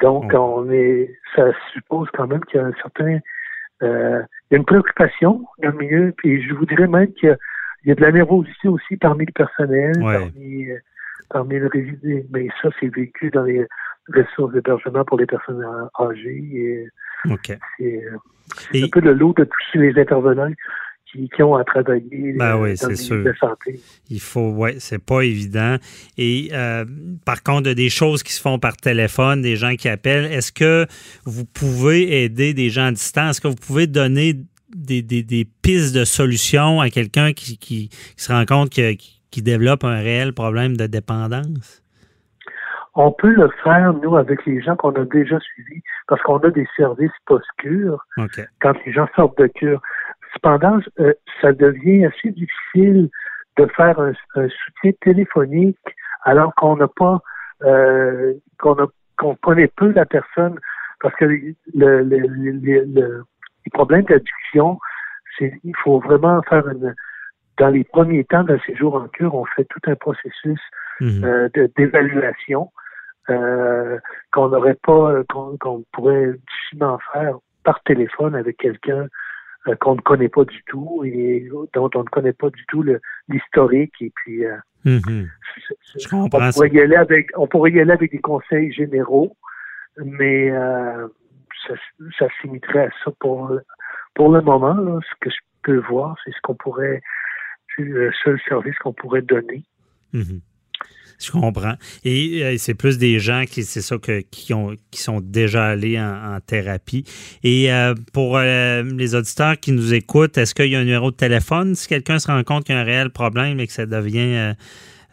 Donc, 0.01 0.31
on 0.33 0.69
est, 0.71 1.11
ça 1.35 1.51
suppose 1.73 2.07
quand 2.13 2.27
même 2.27 2.43
qu'il 2.45 2.59
y 2.59 2.63
a 2.63 2.67
un 2.67 2.73
certain, 2.73 3.19
euh, 3.81 4.21
il 4.49 4.53
y 4.53 4.55
a 4.55 4.57
une 4.57 4.65
préoccupation 4.65 5.43
dans 5.63 5.71
le 5.71 5.77
milieu, 5.77 6.13
puis 6.15 6.47
je 6.47 6.53
vous 6.53 6.65
dirais 6.65 6.87
même 6.87 7.11
qu'il 7.13 7.35
y, 7.85 7.91
a 7.91 7.95
de 7.95 8.01
la 8.01 8.11
nervosité 8.11 8.67
aussi 8.67 8.97
parmi 8.97 9.25
le 9.25 9.31
personnel, 9.31 9.93
parmi, 9.99 10.67
parmi 11.29 11.59
le 11.59 11.67
résident, 11.67 12.23
mais 12.31 12.47
ça, 12.61 12.69
c'est 12.79 12.93
vécu 12.93 13.31
dans 13.31 13.43
les 13.43 13.65
ressources 14.13 14.53
d'hébergement 14.53 15.03
pour 15.05 15.17
les 15.17 15.25
personnes 15.25 15.63
âgées. 15.99 16.43
Et, 16.53 16.87
C'est 18.71 18.83
un 18.83 18.87
peu 18.87 19.01
le 19.01 19.13
lot 19.13 19.33
de 19.37 19.43
tous 19.43 19.79
les 19.79 19.99
intervenants 19.99 20.51
qui, 21.33 21.43
ont 21.43 21.55
à 21.55 21.63
travailler 21.63 22.33
ben 22.33 22.57
oui, 22.57 22.75
dans 22.75 22.89
de 22.89 23.33
santé. 23.39 23.79
Il 24.09 24.19
faut, 24.19 24.51
oui, 24.55 24.71
c'est 24.79 25.03
pas 25.03 25.21
évident. 25.21 25.77
Et 26.17 26.49
euh, 26.53 26.85
par 27.25 27.43
contre, 27.43 27.71
des 27.71 27.89
choses 27.89 28.23
qui 28.23 28.33
se 28.33 28.41
font 28.41 28.59
par 28.59 28.77
téléphone, 28.77 29.41
des 29.41 29.55
gens 29.55 29.75
qui 29.75 29.89
appellent, 29.89 30.31
est-ce 30.31 30.51
que 30.51 30.85
vous 31.25 31.45
pouvez 31.45 32.23
aider 32.23 32.53
des 32.53 32.69
gens 32.69 32.87
à 32.87 32.91
distance? 32.91 33.31
Est-ce 33.31 33.41
que 33.41 33.47
vous 33.47 33.55
pouvez 33.55 33.87
donner 33.87 34.35
des, 34.75 35.01
des, 35.01 35.47
pistes 35.61 35.95
de 35.95 36.03
solutions 36.03 36.81
à 36.81 36.89
quelqu'un 36.89 37.33
qui, 37.33 37.57
qui, 37.57 37.89
se 38.17 38.31
rend 38.31 38.45
compte 38.45 38.69
qu'il 38.69 38.97
qui 39.31 39.41
développe 39.41 39.83
un 39.83 39.99
réel 39.99 40.33
problème 40.33 40.75
de 40.75 40.87
dépendance? 40.87 41.83
On 42.99 43.11
peut 43.11 43.31
le 43.31 43.49
faire, 43.63 43.93
nous, 43.93 44.17
avec 44.17 44.43
les 44.47 44.59
gens 44.59 44.75
qu'on 44.75 44.91
a 44.93 45.05
déjà 45.05 45.39
suivis, 45.39 45.81
parce 46.07 46.21
qu'on 46.23 46.39
a 46.39 46.49
des 46.49 46.67
services 46.75 47.11
post-cure. 47.27 48.03
Quand 48.59 48.73
les 48.85 48.91
gens 48.91 49.07
sortent 49.15 49.37
de 49.37 49.47
cure, 49.47 49.81
Cependant, 50.33 50.79
euh, 50.99 51.13
ça 51.41 51.51
devient 51.51 52.05
assez 52.05 52.31
difficile 52.31 53.09
de 53.57 53.65
faire 53.75 53.99
un, 53.99 54.13
soutien 54.35 54.91
téléphonique 55.01 55.77
alors 56.23 56.53
qu'on 56.55 56.77
n'a 56.77 56.87
pas 56.87 57.21
euh, 57.63 58.33
qu'on 58.59 58.75
qu'on 59.17 59.35
connaît 59.35 59.71
peu 59.75 59.91
la 59.93 60.05
personne 60.05 60.59
parce 61.01 61.15
que 61.15 61.25
le, 61.25 61.55
le, 61.73 62.03
le, 62.03 62.21
le 62.21 63.23
les 63.65 63.71
problèmes 63.73 64.03
d'addiction, 64.03 64.79
c'est 65.37 65.53
il 65.63 65.75
faut 65.83 65.99
vraiment 65.99 66.41
faire 66.43 66.67
une 66.67 66.93
dans 67.57 67.69
les 67.69 67.83
premiers 67.83 68.23
temps 68.25 68.43
d'un 68.43 68.59
séjour 68.59 68.93
en 68.95 69.07
cure, 69.07 69.33
on 69.33 69.45
fait 69.45 69.65
tout 69.65 69.81
un 69.87 69.95
processus 69.95 70.61
mhm. 71.01 71.23
euh, 71.23 71.49
d'évaluation 71.75 72.71
euh, 73.29 73.99
qu'on 74.31 74.49
n'aurait 74.49 74.77
pas, 74.81 75.23
qu'on 75.29 75.83
pourrait 75.91 76.33
difficilement 76.49 76.99
faire 77.13 77.37
par 77.63 77.81
téléphone 77.83 78.35
avec 78.35 78.57
quelqu'un 78.57 79.07
euh, 79.67 79.75
qu'on 79.75 79.95
ne 79.95 80.01
connaît 80.01 80.29
pas 80.29 80.45
du 80.45 80.63
tout 80.67 81.03
et 81.05 81.49
dont 81.73 81.89
on 81.93 82.03
ne 82.03 82.09
connaît 82.09 82.33
pas 82.33 82.49
du 82.49 82.65
tout 82.67 82.83
l'historique 83.27 83.93
et 83.99 84.11
puis 84.15 84.45
euh, 84.45 84.55
mm-hmm. 84.85 85.27
on 86.13 86.29
pourrait 86.29 86.69
y 86.69 86.79
aller 86.79 86.95
avec 86.95 87.29
on 87.35 87.47
pourrait 87.47 87.71
y 87.71 87.81
aller 87.81 87.91
avec 87.91 88.11
des 88.11 88.19
conseils 88.19 88.71
généraux 88.71 89.35
mais 89.97 90.49
euh, 90.51 91.07
ça, 91.67 91.73
ça 92.17 92.27
s'imiterait 92.39 92.85
à 92.85 92.89
ça 93.03 93.11
pour 93.19 93.51
pour 94.15 94.31
le 94.31 94.41
moment 94.41 95.01
ce 95.01 95.15
que 95.19 95.29
je 95.29 95.39
peux 95.63 95.79
voir 95.89 96.15
c'est 96.23 96.31
ce 96.31 96.39
qu'on 96.43 96.55
pourrait 96.55 97.01
c'est 97.75 97.83
le 97.83 98.11
seul 98.23 98.39
service 98.47 98.77
qu'on 98.77 98.93
pourrait 98.93 99.23
donner 99.23 99.65
mm-hmm. 100.13 100.39
Je 101.19 101.31
comprends. 101.31 101.73
Et 102.03 102.43
euh, 102.43 102.55
c'est 102.57 102.75
plus 102.75 102.97
des 102.97 103.19
gens 103.19 103.43
qui, 103.47 103.63
c'est 103.63 103.81
ça, 103.81 103.97
que, 103.97 104.21
qui, 104.21 104.53
ont, 104.53 104.75
qui 104.91 105.01
sont 105.01 105.19
déjà 105.19 105.65
allés 105.65 105.99
en, 105.99 106.39
thérapie. 106.45 107.03
Et 107.43 107.73
euh, 107.73 107.95
pour 108.13 108.37
euh, 108.37 108.83
les 108.83 109.15
auditeurs 109.15 109.57
qui 109.59 109.71
nous 109.71 109.93
écoutent, 109.93 110.37
est-ce 110.37 110.53
qu'il 110.53 110.67
y 110.67 110.75
a 110.75 110.79
un 110.79 110.83
numéro 110.83 111.09
de 111.11 111.15
téléphone? 111.15 111.73
Si 111.75 111.87
quelqu'un 111.87 112.19
se 112.19 112.27
rend 112.27 112.43
compte 112.43 112.65
qu'il 112.65 112.75
y 112.75 112.77
a 112.77 112.81
un 112.81 112.85
réel 112.85 113.09
problème 113.09 113.59
et 113.59 113.67
que 113.67 113.73
ça 113.73 113.85
devient, 113.85 114.53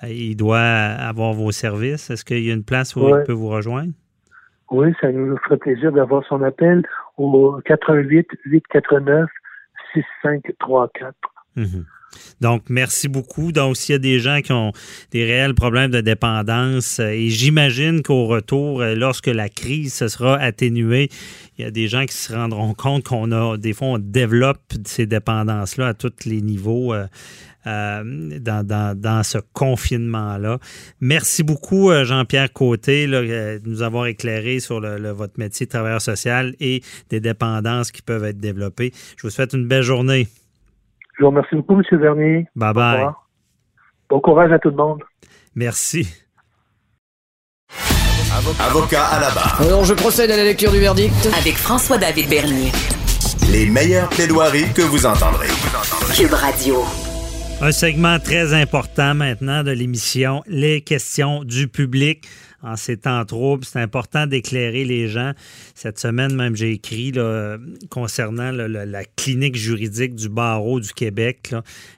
il 0.02 0.36
doit 0.36 0.60
avoir 0.60 1.32
vos 1.32 1.52
services? 1.52 2.10
Est-ce 2.10 2.24
qu'il 2.24 2.44
y 2.44 2.50
a 2.50 2.54
une 2.54 2.64
place 2.64 2.94
où 2.96 3.08
il 3.08 3.22
peut 3.24 3.32
vous 3.32 3.48
rejoindre? 3.48 3.92
Oui, 4.70 4.92
ça 5.00 5.10
nous 5.10 5.36
ferait 5.38 5.56
plaisir 5.56 5.92
d'avoir 5.92 6.24
son 6.26 6.42
appel 6.42 6.82
au 7.16 7.60
88 7.64 8.28
849 8.44 9.28
6534. 9.94 11.14
Donc, 12.40 12.64
merci 12.68 13.08
beaucoup. 13.08 13.52
Donc, 13.52 13.76
s'il 13.76 13.92
y 13.92 13.96
a 13.96 13.98
des 13.98 14.18
gens 14.18 14.40
qui 14.42 14.52
ont 14.52 14.72
des 15.10 15.24
réels 15.24 15.54
problèmes 15.54 15.90
de 15.90 16.00
dépendance, 16.00 17.00
euh, 17.00 17.10
et 17.10 17.30
j'imagine 17.30 18.02
qu'au 18.02 18.26
retour, 18.26 18.80
euh, 18.80 18.94
lorsque 18.94 19.28
la 19.28 19.48
crise 19.48 19.94
se 19.94 20.08
sera 20.08 20.36
atténuée, 20.36 21.08
il 21.58 21.64
y 21.64 21.68
a 21.68 21.70
des 21.70 21.88
gens 21.88 22.04
qui 22.04 22.14
se 22.14 22.32
rendront 22.32 22.74
compte 22.74 23.04
qu'on 23.04 23.32
a, 23.32 23.56
des 23.56 23.72
fois, 23.72 23.88
on 23.88 23.98
développe 23.98 24.60
ces 24.84 25.06
dépendances-là 25.06 25.88
à 25.88 25.94
tous 25.94 26.12
les 26.26 26.40
niveaux. 26.40 26.92
Euh, 26.94 27.06
dans, 27.66 29.22
ce 29.24 29.38
confinement-là. 29.54 30.58
Merci 31.00 31.42
beaucoup, 31.42 31.90
Jean-Pierre 32.04 32.52
Côté, 32.52 33.06
de 33.06 33.62
nous 33.64 33.80
avoir 33.80 34.04
éclairé 34.04 34.60
sur 34.60 34.80
votre 34.80 35.38
métier 35.38 35.64
de 35.64 35.70
travailleur 35.70 36.02
social 36.02 36.54
et 36.60 36.82
des 37.08 37.20
dépendances 37.20 37.90
qui 37.90 38.02
peuvent 38.02 38.24
être 38.24 38.38
développées. 38.38 38.92
Je 39.16 39.22
vous 39.22 39.30
souhaite 39.30 39.54
une 39.54 39.66
belle 39.66 39.82
journée. 39.82 40.28
Je 41.16 41.22
vous 41.22 41.30
remercie 41.30 41.54
beaucoup, 41.54 41.74
M. 41.74 41.82
Vernier. 42.00 42.46
Bye 42.56 42.72
bye. 42.72 43.06
Bon 44.08 44.20
courage 44.20 44.52
à 44.52 44.58
tout 44.58 44.70
le 44.70 44.76
monde. 44.76 45.02
Merci. 45.54 46.08
Avocat 48.60 49.04
à 49.06 49.20
la 49.20 49.30
barre. 49.30 49.60
Alors, 49.60 49.84
je 49.84 49.94
procède 49.94 50.30
à 50.30 50.36
la 50.36 50.44
lecture 50.44 50.72
du 50.72 50.80
verdict. 50.80 51.14
Avec 51.38 51.54
François-David 51.54 52.28
Bernier. 52.28 52.72
Les 53.52 53.66
meilleures 53.70 54.08
plaidoiries 54.08 54.72
que 54.74 54.82
vous 54.82 55.06
entendrez. 55.06 55.46
Cube 56.16 56.32
Radio. 56.32 56.82
Un 57.60 57.70
segment 57.70 58.18
très 58.18 58.52
important 58.52 59.14
maintenant 59.14 59.62
de 59.62 59.70
l'émission, 59.70 60.42
les 60.46 60.80
questions 60.80 61.44
du 61.44 61.68
public. 61.68 62.26
En 62.64 62.76
ces 62.76 62.96
temps 62.96 63.24
troubles. 63.24 63.64
C'est 63.64 63.80
important 63.80 64.26
d'éclairer 64.26 64.84
les 64.84 65.08
gens. 65.08 65.32
Cette 65.74 65.98
semaine, 65.98 66.34
même, 66.34 66.56
j'ai 66.56 66.72
écrit 66.72 67.12
concernant 67.90 68.50
la 68.52 69.04
clinique 69.04 69.56
juridique 69.56 70.14
du 70.14 70.28
barreau 70.28 70.80
du 70.80 70.92
Québec, 70.92 71.54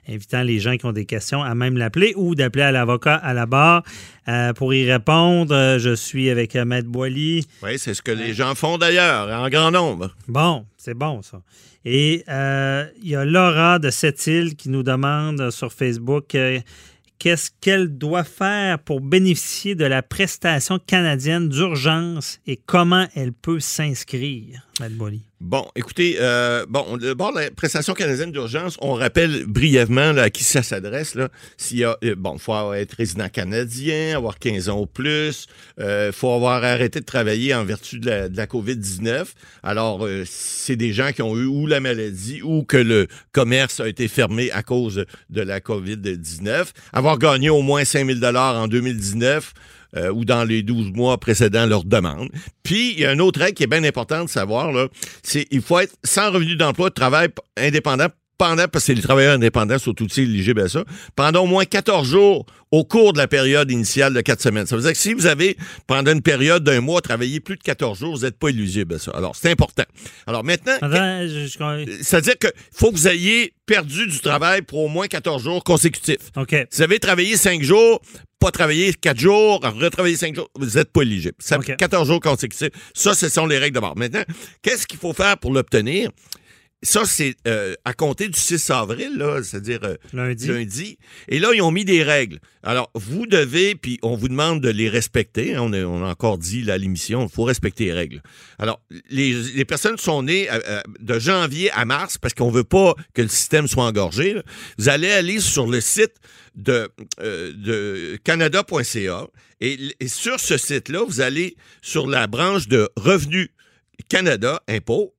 invitant 0.07 0.43
les 0.43 0.59
gens 0.59 0.77
qui 0.77 0.85
ont 0.85 0.91
des 0.91 1.05
questions 1.05 1.41
à 1.41 1.55
même 1.55 1.77
l'appeler 1.77 2.13
ou 2.15 2.35
d'appeler 2.35 2.63
à 2.63 2.71
l'avocat 2.71 3.15
à 3.15 3.33
la 3.33 3.45
barre. 3.45 3.83
Euh, 4.27 4.51
pour 4.51 4.73
y 4.73 4.89
répondre, 4.89 5.55
euh, 5.55 5.79
je 5.79 5.95
suis 5.95 6.29
avec 6.29 6.55
euh, 6.55 6.65
Maître 6.65 6.89
Boily. 6.89 7.47
Oui, 7.63 7.79
c'est 7.79 7.93
ce 7.93 8.01
que 8.01 8.11
les 8.11 8.33
gens 8.33 8.55
font 8.55 8.77
d'ailleurs, 8.77 9.29
en 9.29 9.47
grand 9.47 9.71
nombre. 9.71 10.13
Bon, 10.27 10.65
c'est 10.77 10.93
bon 10.93 11.21
ça. 11.21 11.41
Et 11.85 12.25
il 12.27 13.09
y 13.09 13.15
a 13.15 13.23
Laura 13.23 13.79
de 13.79 13.89
Cette-Île 13.89 14.55
qui 14.57 14.67
nous 14.67 14.83
demande 14.83 15.51
sur 15.51 15.71
Facebook 15.71 16.35
qu'est-ce 17.19 17.51
qu'elle 17.61 17.97
doit 17.97 18.23
faire 18.23 18.79
pour 18.79 19.01
bénéficier 19.01 19.75
de 19.75 19.85
la 19.85 20.01
prestation 20.01 20.79
canadienne 20.79 21.49
d'urgence 21.49 22.39
et 22.47 22.57
comment 22.57 23.07
elle 23.15 23.33
peut 23.33 23.59
s'inscrire, 23.59 24.67
Matt 24.79 24.93
Bon, 25.39 25.67
écoutez, 25.75 26.17
euh, 26.19 26.65
bon, 26.67 26.97
bord 27.15 27.31
de 27.31 27.41
la 27.41 27.51
prestation 27.51 27.93
canadienne 27.93 28.31
d'urgence, 28.31 28.75
on 28.81 28.93
rappelle 28.93 29.45
brièvement 29.45 30.17
à 30.17 30.31
qui 30.31 30.43
ça 30.43 30.63
s'adresse. 30.63 31.13
Là, 31.13 31.29
s'il 31.57 31.77
y 31.77 31.83
a, 31.83 31.95
euh, 32.03 32.15
bon, 32.17 32.39
faut 32.39 32.73
être 32.73 32.93
résident 32.93 33.29
canadien, 33.29 34.17
avoir 34.17 34.39
15 34.39 34.69
ans 34.69 34.79
ou 34.79 34.87
plus, 34.87 35.45
euh, 35.79 36.11
faut 36.11 36.31
avoir 36.31 36.63
arrêté 36.63 37.01
de 37.01 37.05
travailler 37.05 37.53
en 37.53 37.63
vertu 37.65 37.99
de 37.99 38.09
la, 38.09 38.29
de 38.29 38.35
la 38.35 38.47
COVID-19. 38.47 39.27
Alors, 39.61 40.07
euh, 40.07 40.23
c'est 40.25 40.75
des 40.75 40.91
gens 40.91 41.11
qui 41.11 41.21
ont 41.21 41.37
eu 41.37 41.45
ou 41.45 41.67
la 41.67 41.81
maladie 41.81 42.41
ou 42.41 42.63
que 42.63 42.77
le 42.77 43.05
commerce 43.31 43.79
a 43.79 43.87
été 43.87 44.07
fermé 44.07 44.49
à 44.49 44.63
cause 44.63 45.05
de 45.29 45.41
la 45.41 45.59
COVID-19. 45.59 46.69
Avoir 46.93 47.19
gagné 47.19 47.51
au 47.51 47.61
moins 47.61 47.85
5000 47.85 48.19
dollars 48.19 48.55
en 48.55 48.67
2019 48.67 49.53
euh, 49.95 50.11
ou 50.11 50.25
dans 50.25 50.43
les 50.43 50.63
12 50.63 50.91
mois 50.91 51.17
précédant 51.17 51.65
leur 51.65 51.83
demande. 51.83 52.29
Puis, 52.63 52.93
il 52.93 52.99
y 52.99 53.05
a 53.05 53.13
une 53.13 53.21
autre 53.21 53.39
règle 53.39 53.53
qui 53.53 53.63
est 53.63 53.67
bien 53.67 53.83
importante 53.83 54.25
de 54.25 54.29
savoir, 54.29 54.71
là, 54.71 54.87
c'est 55.23 55.45
il 55.51 55.61
faut 55.61 55.79
être 55.79 55.95
sans 56.03 56.31
revenu 56.31 56.55
d'emploi, 56.55 56.89
de 56.89 56.95
travail 56.95 57.29
indépendant 57.57 58.07
pendant, 58.37 58.67
parce 58.67 58.85
que 58.85 58.91
les 58.93 59.01
travailleurs 59.01 59.33
indépendants 59.33 59.79
sont 59.79 59.99
aussi 60.01 60.21
éligibles 60.21 60.61
à 60.61 60.69
ça, 60.69 60.83
pendant 61.15 61.43
au 61.43 61.47
moins 61.47 61.65
14 61.65 62.07
jours 62.07 62.45
au 62.71 62.83
cours 62.83 63.13
de 63.13 63.17
la 63.17 63.27
période 63.27 63.71
initiale 63.71 64.13
de 64.13 64.21
4 64.21 64.41
semaines. 64.41 64.65
Ça 64.65 64.75
veut 64.75 64.81
dire 64.81 64.91
que 64.91 64.97
si 64.97 65.13
vous 65.13 65.25
avez, 65.25 65.57
pendant 65.87 66.11
une 66.11 66.21
période 66.21 66.63
d'un 66.63 66.81
mois, 66.81 67.01
travaillé 67.01 67.39
plus 67.39 67.55
de 67.55 67.63
14 67.63 67.99
jours, 67.99 68.15
vous 68.15 68.23
n'êtes 68.23 68.37
pas 68.37 68.49
éligible 68.49 68.95
à 68.95 68.99
ça. 68.99 69.11
Alors, 69.15 69.35
c'est 69.35 69.49
important. 69.49 69.85
Alors, 70.27 70.43
maintenant, 70.43 70.75
c'est-à-dire 72.01 72.37
qu'il 72.37 72.51
faut 72.73 72.91
que 72.91 72.97
vous 72.97 73.07
ayez 73.07 73.53
perdu 73.65 74.07
du 74.07 74.19
travail 74.19 74.61
pour 74.61 74.79
au 74.79 74.87
moins 74.87 75.07
14 75.07 75.43
jours 75.43 75.63
consécutifs. 75.63 76.31
OK. 76.35 76.55
Si 76.69 76.77
vous 76.77 76.83
avez 76.83 76.99
travaillé 76.99 77.37
5 77.37 77.63
jours, 77.63 78.01
pas 78.39 78.51
travailler 78.51 78.93
4 78.93 79.19
jours, 79.19 79.61
retravailler 79.61 80.17
5 80.17 80.35
jours, 80.35 80.49
vous 80.55 80.77
n'êtes 80.77 80.91
pas 80.91 81.01
éligible. 81.01 81.35
Ça, 81.39 81.57
14 81.57 82.07
jours 82.07 82.19
consécutifs. 82.19 82.69
Ça, 82.93 83.13
ce 83.13 83.29
sont 83.29 83.45
les 83.45 83.57
règles 83.57 83.75
de 83.75 83.81
bord. 83.81 83.97
Maintenant, 83.97 84.23
qu'est-ce 84.61 84.85
qu'il 84.87 84.99
faut 84.99 85.13
faire 85.13 85.37
pour 85.37 85.53
l'obtenir? 85.53 86.11
Ça, 86.83 87.05
c'est 87.05 87.35
euh, 87.47 87.73
à 87.85 87.93
compter 87.93 88.29
du 88.29 88.39
6 88.39 88.69
avril, 88.69 89.25
c'est-à-dire 89.43 89.79
euh, 89.83 89.95
lundi. 90.13 90.99
Et 91.27 91.39
là, 91.39 91.49
ils 91.51 91.61
ont 91.63 91.71
mis 91.71 91.85
des 91.85 92.03
règles. 92.03 92.37
Alors, 92.61 92.91
vous 92.93 93.25
devez, 93.25 93.73
puis 93.73 93.97
on 94.03 94.15
vous 94.15 94.29
demande 94.29 94.61
de 94.61 94.69
les 94.69 94.87
respecter. 94.87 95.55
Hein, 95.55 95.61
on, 95.63 95.73
a, 95.73 95.83
on, 95.83 96.05
a, 96.05 96.09
encore 96.09 96.37
dit 96.37 96.69
à 96.69 96.77
l'émission, 96.77 97.23
il 97.23 97.33
faut 97.33 97.45
respecter 97.45 97.85
les 97.85 97.93
règles. 97.93 98.21
Alors, 98.59 98.79
les, 99.09 99.33
les 99.33 99.65
personnes 99.65 99.97
sont 99.97 100.21
nées 100.21 100.49
euh, 100.51 100.81
de 100.99 101.17
janvier 101.17 101.71
à 101.71 101.83
mars 101.85 102.19
parce 102.19 102.35
qu'on 102.35 102.51
veut 102.51 102.63
pas 102.63 102.93
que 103.15 103.23
le 103.23 103.27
système 103.27 103.67
soit 103.67 103.85
engorgé. 103.85 104.39
Vous 104.77 104.87
allez 104.87 105.09
aller 105.09 105.39
sur 105.39 105.65
le 105.65 105.81
site 105.81 106.13
de, 106.57 106.89
de 107.19 108.17
canada.ca 108.23 109.27
et, 109.61 109.77
et 109.99 110.07
sur 110.07 110.39
ce 110.39 110.57
site-là, 110.57 111.03
vous 111.07 111.21
allez 111.21 111.55
sur 111.81 112.07
la 112.07 112.27
branche 112.27 112.67
de 112.67 112.89
Revenus 112.97 113.49
Canada, 114.09 114.61
impôts, 114.67 115.15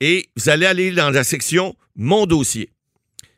et 0.00 0.28
vous 0.36 0.48
allez 0.48 0.66
aller 0.66 0.90
dans 0.90 1.10
la 1.10 1.24
section 1.24 1.76
Mon 1.96 2.26
dossier. 2.26 2.70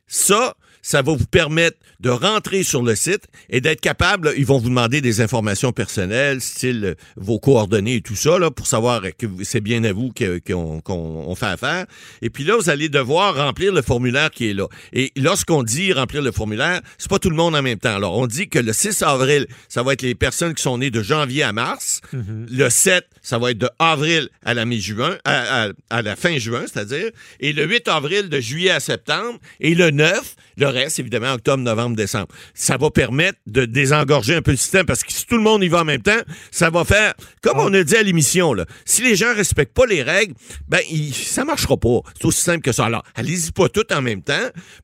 Ça, 0.06 0.56
ça 0.86 1.02
va 1.02 1.16
vous 1.16 1.26
permettre 1.26 1.78
de 1.98 2.10
rentrer 2.10 2.62
sur 2.62 2.80
le 2.80 2.94
site 2.94 3.24
et 3.50 3.60
d'être 3.60 3.80
capable, 3.80 4.32
ils 4.36 4.46
vont 4.46 4.58
vous 4.58 4.68
demander 4.68 5.00
des 5.00 5.20
informations 5.20 5.72
personnelles, 5.72 6.40
style 6.40 6.84
euh, 6.84 6.94
vos 7.16 7.40
coordonnées 7.40 7.96
et 7.96 8.00
tout 8.02 8.14
ça, 8.14 8.38
là, 8.38 8.52
pour 8.52 8.68
savoir 8.68 9.02
que 9.18 9.26
c'est 9.42 9.60
bien 9.60 9.82
à 9.82 9.92
vous 9.92 10.12
qu'on 10.14 11.34
fait 11.34 11.46
affaire. 11.46 11.86
Et 12.22 12.30
puis 12.30 12.44
là, 12.44 12.54
vous 12.56 12.70
allez 12.70 12.88
devoir 12.88 13.34
remplir 13.34 13.72
le 13.72 13.82
formulaire 13.82 14.30
qui 14.30 14.48
est 14.48 14.54
là. 14.54 14.68
Et 14.92 15.10
lorsqu'on 15.16 15.64
dit 15.64 15.92
remplir 15.92 16.22
le 16.22 16.30
formulaire, 16.30 16.80
c'est 16.98 17.10
pas 17.10 17.18
tout 17.18 17.30
le 17.30 17.36
monde 17.36 17.56
en 17.56 17.62
même 17.62 17.80
temps. 17.80 17.96
Alors, 17.96 18.16
on 18.16 18.28
dit 18.28 18.48
que 18.48 18.60
le 18.60 18.72
6 18.72 19.02
avril, 19.02 19.48
ça 19.68 19.82
va 19.82 19.92
être 19.94 20.02
les 20.02 20.14
personnes 20.14 20.54
qui 20.54 20.62
sont 20.62 20.78
nées 20.78 20.90
de 20.90 21.02
janvier 21.02 21.42
à 21.42 21.52
mars. 21.52 22.00
Mm-hmm. 22.14 22.56
Le 22.56 22.70
7, 22.70 23.04
ça 23.22 23.38
va 23.38 23.50
être 23.50 23.58
de 23.58 23.68
avril 23.80 24.28
à 24.44 24.54
la 24.54 24.64
mi-juin, 24.64 25.18
à, 25.24 25.70
à, 25.90 26.02
la 26.02 26.14
fin 26.14 26.38
juin, 26.38 26.62
c'est-à-dire. 26.72 27.10
Et 27.40 27.52
le 27.52 27.66
8 27.66 27.88
avril, 27.88 28.28
de 28.28 28.38
juillet 28.38 28.70
à 28.70 28.78
septembre. 28.78 29.40
Et 29.58 29.74
le 29.74 29.90
9, 29.90 30.36
le 30.58 30.75
reste, 30.76 30.98
évidemment, 30.98 31.32
octobre, 31.32 31.62
novembre, 31.62 31.96
décembre. 31.96 32.28
Ça 32.54 32.76
va 32.76 32.90
permettre 32.90 33.38
de 33.46 33.64
désengorger 33.64 34.34
un 34.34 34.42
peu 34.42 34.52
le 34.52 34.56
système 34.56 34.86
parce 34.86 35.02
que 35.02 35.12
si 35.12 35.26
tout 35.26 35.36
le 35.36 35.42
monde 35.42 35.62
y 35.62 35.68
va 35.68 35.80
en 35.80 35.84
même 35.84 36.02
temps, 36.02 36.20
ça 36.50 36.70
va 36.70 36.84
faire, 36.84 37.14
comme 37.42 37.58
on 37.58 37.72
a 37.74 37.82
dit 37.82 37.96
à 37.96 38.02
l'émission, 38.02 38.52
là, 38.52 38.64
si 38.84 39.02
les 39.02 39.16
gens 39.16 39.34
respectent 39.34 39.74
pas 39.74 39.86
les 39.86 40.02
règles, 40.02 40.34
ben, 40.68 40.80
il, 40.90 41.14
ça 41.14 41.44
marchera 41.44 41.76
pas. 41.76 42.00
C'est 42.16 42.26
aussi 42.26 42.42
simple 42.42 42.60
que 42.60 42.72
ça. 42.72 42.86
Alors, 42.86 43.02
allez-y 43.14 43.52
pas 43.52 43.68
tout 43.68 43.92
en 43.92 44.02
même 44.02 44.22
temps. 44.22 44.34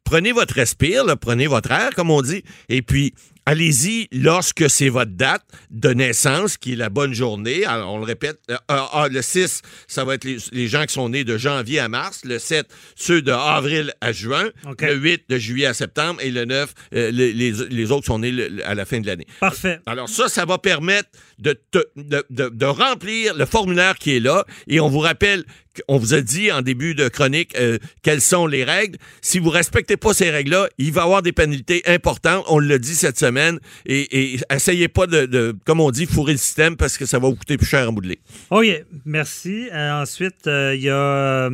Prenez 0.04 0.32
votre 0.32 0.54
respire, 0.54 1.04
prenez 1.20 1.46
votre 1.46 1.70
air, 1.70 1.90
comme 1.94 2.10
on 2.10 2.22
dit, 2.22 2.42
et 2.68 2.82
puis 2.82 3.14
Allez-y 3.44 4.08
lorsque 4.12 4.70
c'est 4.70 4.88
votre 4.88 5.10
date 5.10 5.42
de 5.70 5.90
naissance, 5.90 6.56
qui 6.56 6.74
est 6.74 6.76
la 6.76 6.90
bonne 6.90 7.12
journée. 7.12 7.64
Alors, 7.64 7.92
on 7.92 7.98
le 7.98 8.04
répète, 8.04 8.38
euh, 8.50 8.56
ah, 8.68 9.08
le 9.10 9.20
6, 9.20 9.62
ça 9.88 10.04
va 10.04 10.14
être 10.14 10.24
les, 10.24 10.68
gens 10.68 10.84
qui 10.86 10.94
sont 10.94 11.08
nés 11.08 11.24
de 11.24 11.36
janvier 11.36 11.80
à 11.80 11.88
mars. 11.88 12.20
Le 12.24 12.38
7, 12.38 12.68
ceux 12.94 13.20
de 13.20 13.32
avril 13.32 13.92
à 14.00 14.12
juin. 14.12 14.50
Le 14.80 14.94
8, 14.94 15.24
de 15.28 15.38
juillet 15.38 15.66
à 15.66 15.74
septembre. 15.74 16.20
Et 16.22 16.30
le 16.30 16.44
9, 16.44 16.72
euh, 16.94 17.10
les, 17.10 17.32
les, 17.32 17.90
autres 17.90 18.06
sont 18.06 18.20
nés 18.20 18.32
à 18.64 18.74
la 18.74 18.84
fin 18.84 19.00
de 19.00 19.06
l'année. 19.08 19.26
Parfait. 19.40 19.80
Alors, 19.86 20.08
ça, 20.08 20.28
ça 20.28 20.44
va 20.44 20.58
permettre 20.58 21.08
de, 21.40 21.60
de, 21.96 22.24
de, 22.30 22.64
remplir 22.64 23.34
le 23.34 23.44
formulaire 23.44 23.98
qui 23.98 24.16
est 24.16 24.20
là. 24.20 24.44
Et 24.68 24.78
on 24.78 24.88
vous 24.88 25.00
rappelle 25.00 25.44
on 25.88 25.98
vous 25.98 26.14
a 26.14 26.20
dit 26.20 26.52
en 26.52 26.62
début 26.62 26.94
de 26.94 27.08
chronique 27.08 27.54
euh, 27.58 27.78
quelles 28.02 28.20
sont 28.20 28.46
les 28.46 28.64
règles. 28.64 28.98
Si 29.20 29.38
vous 29.38 29.50
respectez 29.50 29.96
pas 29.96 30.14
ces 30.14 30.30
règles-là, 30.30 30.68
il 30.78 30.92
va 30.92 31.02
y 31.02 31.04
avoir 31.04 31.22
des 31.22 31.32
pénalités 31.32 31.82
importantes. 31.86 32.44
On 32.48 32.58
l'a 32.58 32.78
dit 32.78 32.94
cette 32.94 33.18
semaine. 33.18 33.58
Et, 33.86 34.34
et 34.34 34.40
essayez 34.50 34.88
pas 34.88 35.06
de, 35.06 35.56
comme 35.64 35.80
on 35.80 35.90
dit, 35.90 36.06
fourrer 36.06 36.32
le 36.32 36.38
système 36.38 36.76
parce 36.76 36.98
que 36.98 37.06
ça 37.06 37.18
va 37.18 37.28
vous 37.28 37.36
coûter 37.36 37.56
plus 37.56 37.66
cher 37.66 37.88
à 37.88 37.90
modeler. 37.90 38.18
Oui, 38.50 38.74
merci. 39.04 39.68
Euh, 39.72 40.02
ensuite, 40.02 40.46
euh, 40.46 40.74
il 40.74 40.82
y 40.82 40.90
a 40.90 41.50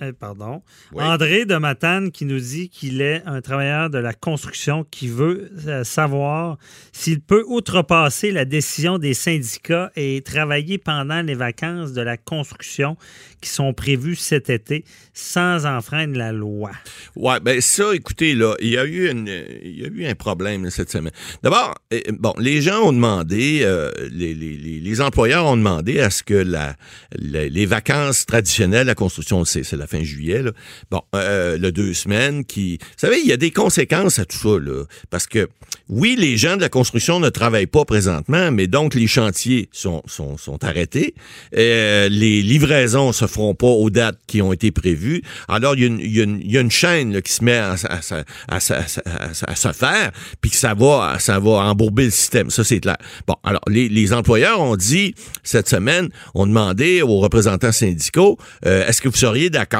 eh, 0.00 0.12
pardon. 0.12 0.62
André 0.94 1.44
de 1.44 1.56
Matane 1.56 2.12
qui 2.12 2.24
nous 2.24 2.38
dit 2.38 2.68
qu'il 2.68 3.00
est 3.00 3.20
un 3.26 3.40
travailleur 3.40 3.90
de 3.90 3.98
la 3.98 4.12
construction 4.12 4.86
qui 4.88 5.08
veut 5.08 5.50
euh, 5.66 5.82
savoir 5.82 6.56
s'il 6.92 7.20
peut 7.20 7.44
outrepasser 7.48 8.30
la 8.30 8.44
décision 8.44 8.98
des 8.98 9.12
syndicats 9.12 9.90
et 9.96 10.22
travailler 10.22 10.78
pendant 10.78 11.20
les 11.22 11.34
vacances 11.34 11.92
de 11.94 12.00
la 12.00 12.16
construction 12.16 12.96
qui 13.40 13.48
sont 13.48 13.72
prévues 13.72 14.14
cet 14.14 14.50
été 14.50 14.84
sans 15.14 15.66
enfreindre 15.66 16.16
la 16.16 16.30
loi. 16.30 16.70
Oui, 17.16 17.34
bien 17.42 17.60
ça, 17.60 17.92
écoutez, 17.92 18.36
là, 18.36 18.54
il 18.60 18.70
y 18.70 18.78
a 18.78 18.84
eu, 18.84 19.10
une, 19.10 19.28
il 19.62 19.80
y 19.80 19.84
a 19.84 19.88
eu 19.88 20.06
un 20.06 20.14
problème 20.14 20.70
cette 20.70 20.90
semaine. 20.90 21.12
D'abord, 21.42 21.74
eh, 21.90 22.04
bon, 22.12 22.34
les 22.38 22.62
gens 22.62 22.82
ont 22.82 22.92
demandé, 22.92 23.62
euh, 23.62 23.90
les, 24.12 24.32
les, 24.32 24.56
les, 24.56 25.00
employeurs 25.00 25.44
ont 25.46 25.56
demandé 25.56 26.00
à 26.00 26.10
ce 26.10 26.22
que 26.22 26.34
la, 26.34 26.76
les 27.18 27.66
vacances 27.66 28.26
traditionnelles, 28.26 28.86
la 28.86 28.94
construction, 28.94 29.44
c'est 29.44 29.70
la 29.72 29.87
fin 29.88 30.04
juillet, 30.04 30.42
là. 30.42 30.52
bon, 30.90 31.02
euh, 31.14 31.58
le 31.58 31.72
deux 31.72 31.94
semaines, 31.94 32.44
qui... 32.44 32.78
Vous 32.80 32.86
savez, 32.98 33.18
il 33.20 33.26
y 33.26 33.32
a 33.32 33.36
des 33.36 33.50
conséquences 33.50 34.18
à 34.18 34.24
tout 34.24 34.36
ça, 34.36 34.58
là, 34.58 34.84
parce 35.10 35.26
que, 35.26 35.48
oui, 35.88 36.16
les 36.18 36.36
gens 36.36 36.56
de 36.56 36.60
la 36.60 36.68
construction 36.68 37.18
ne 37.20 37.28
travaillent 37.30 37.66
pas 37.66 37.84
présentement, 37.84 38.50
mais 38.52 38.66
donc 38.66 38.94
les 38.94 39.06
chantiers 39.06 39.68
sont, 39.72 40.02
sont, 40.06 40.36
sont 40.36 40.62
arrêtés, 40.64 41.14
euh, 41.56 42.08
les 42.08 42.42
livraisons 42.42 43.12
se 43.12 43.26
feront 43.26 43.54
pas 43.54 43.66
aux 43.66 43.90
dates 43.90 44.18
qui 44.26 44.42
ont 44.42 44.52
été 44.52 44.70
prévues, 44.70 45.22
alors 45.48 45.74
il 45.74 45.80
y 45.80 45.84
a 45.84 45.86
une, 45.86 46.00
il 46.00 46.52
y 46.52 46.58
a 46.58 46.60
une, 46.60 46.70
chaîne 46.70 47.22
qui 47.22 47.32
se 47.32 47.42
met 47.42 47.56
à, 47.56 47.74
à, 47.88 48.00
à, 48.48 48.56
à, 48.56 48.60
se 48.60 49.72
faire, 49.72 50.12
puis 50.40 50.50
que 50.50 50.56
ça 50.56 50.74
va, 50.74 51.16
ça 51.18 51.40
va 51.40 51.50
embourber 51.50 52.04
le 52.04 52.10
système, 52.10 52.50
ça 52.50 52.62
c'est 52.62 52.80
clair. 52.80 52.98
Bon, 53.26 53.36
alors, 53.42 53.62
les, 53.66 53.88
les 53.88 54.12
employeurs 54.12 54.60
ont 54.60 54.76
dit, 54.76 55.14
cette 55.42 55.68
semaine, 55.68 56.10
ont 56.34 56.46
demandé 56.46 57.02
aux 57.02 57.18
représentants 57.18 57.72
syndicaux, 57.72 58.38
euh, 58.66 58.86
est-ce 58.86 59.00
que 59.00 59.08
vous 59.08 59.16
seriez 59.16 59.50
d'accord 59.50 59.77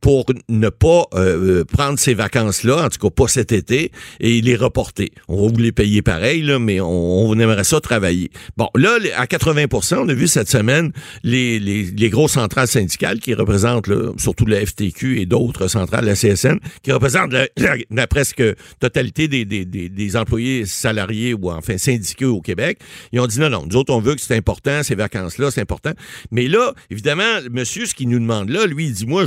pour 0.00 0.26
ne 0.48 0.68
pas 0.68 1.04
euh, 1.14 1.64
prendre 1.64 1.98
ces 1.98 2.14
vacances-là, 2.14 2.84
en 2.84 2.88
tout 2.88 2.98
cas 2.98 3.10
pas 3.10 3.28
cet 3.28 3.52
été, 3.52 3.92
et 4.20 4.40
les 4.40 4.56
reporter. 4.56 5.12
On 5.28 5.46
va 5.46 5.52
vous 5.52 5.58
les 5.58 5.72
payer 5.72 6.02
pareil, 6.02 6.42
là, 6.42 6.58
mais 6.58 6.80
on, 6.80 7.32
aimerait 7.38 7.64
ça 7.64 7.80
travailler. 7.80 8.30
Bon, 8.56 8.68
là, 8.74 8.98
à 9.16 9.24
80% 9.26 9.96
on 9.96 10.08
a 10.08 10.14
vu 10.14 10.28
cette 10.28 10.48
semaine 10.48 10.92
les, 11.22 11.58
les, 11.58 11.84
les 11.84 12.10
grosses 12.10 12.32
centrales 12.32 12.68
syndicales 12.68 13.20
qui 13.20 13.34
représentent 13.34 13.88
surtout 14.18 14.46
la 14.46 14.64
FTQ 14.64 15.20
et 15.20 15.26
d'autres 15.26 15.68
centrales, 15.68 16.04
la 16.04 16.14
CSN, 16.14 16.58
qui 16.82 16.92
représentent 16.92 17.32
la, 17.32 18.06
presque 18.06 18.42
totalité 18.80 19.28
des, 19.28 19.44
des, 19.44 19.64
des, 19.64 20.16
employés 20.16 20.66
salariés 20.66 21.34
ou 21.34 21.50
enfin 21.50 21.78
syndiqués 21.78 22.26
au 22.26 22.40
Québec. 22.40 22.78
Ils 23.12 23.20
ont 23.20 23.26
dit 23.26 23.40
non, 23.40 23.48
non, 23.48 23.64
nous 23.68 23.76
autres, 23.76 23.92
on 23.92 24.00
veut 24.00 24.14
que 24.14 24.20
c'est 24.20 24.36
important, 24.36 24.82
ces 24.82 24.94
vacances-là, 24.94 25.50
c'est 25.50 25.60
important. 25.60 25.92
Mais 26.30 26.48
là, 26.48 26.72
évidemment, 26.90 27.40
monsieur, 27.50 27.86
ce 27.86 27.94
qu'il 27.94 28.08
nous 28.08 28.18
demande 28.18 28.50
là, 28.50 28.66
lui, 28.66 28.86
il 28.86 28.92
dit, 28.92 29.06
moi, 29.06 29.24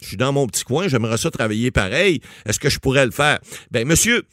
je, 0.00 0.06
suis 0.06 0.16
dans 0.16 0.32
mon 0.32 0.46
petit 0.46 0.64
coin, 0.64 0.88
j'aimerais 0.88 1.18
ça 1.18 1.30
travailler 1.30 1.70
pareil. 1.70 2.20
Est-ce 2.46 2.60
que 2.60 2.68
je 2.70 2.78
pourrais 2.78 3.06
le 3.06 3.12
faire? 3.12 3.38
Ben, 3.70 3.86
monsieur, 3.86 4.24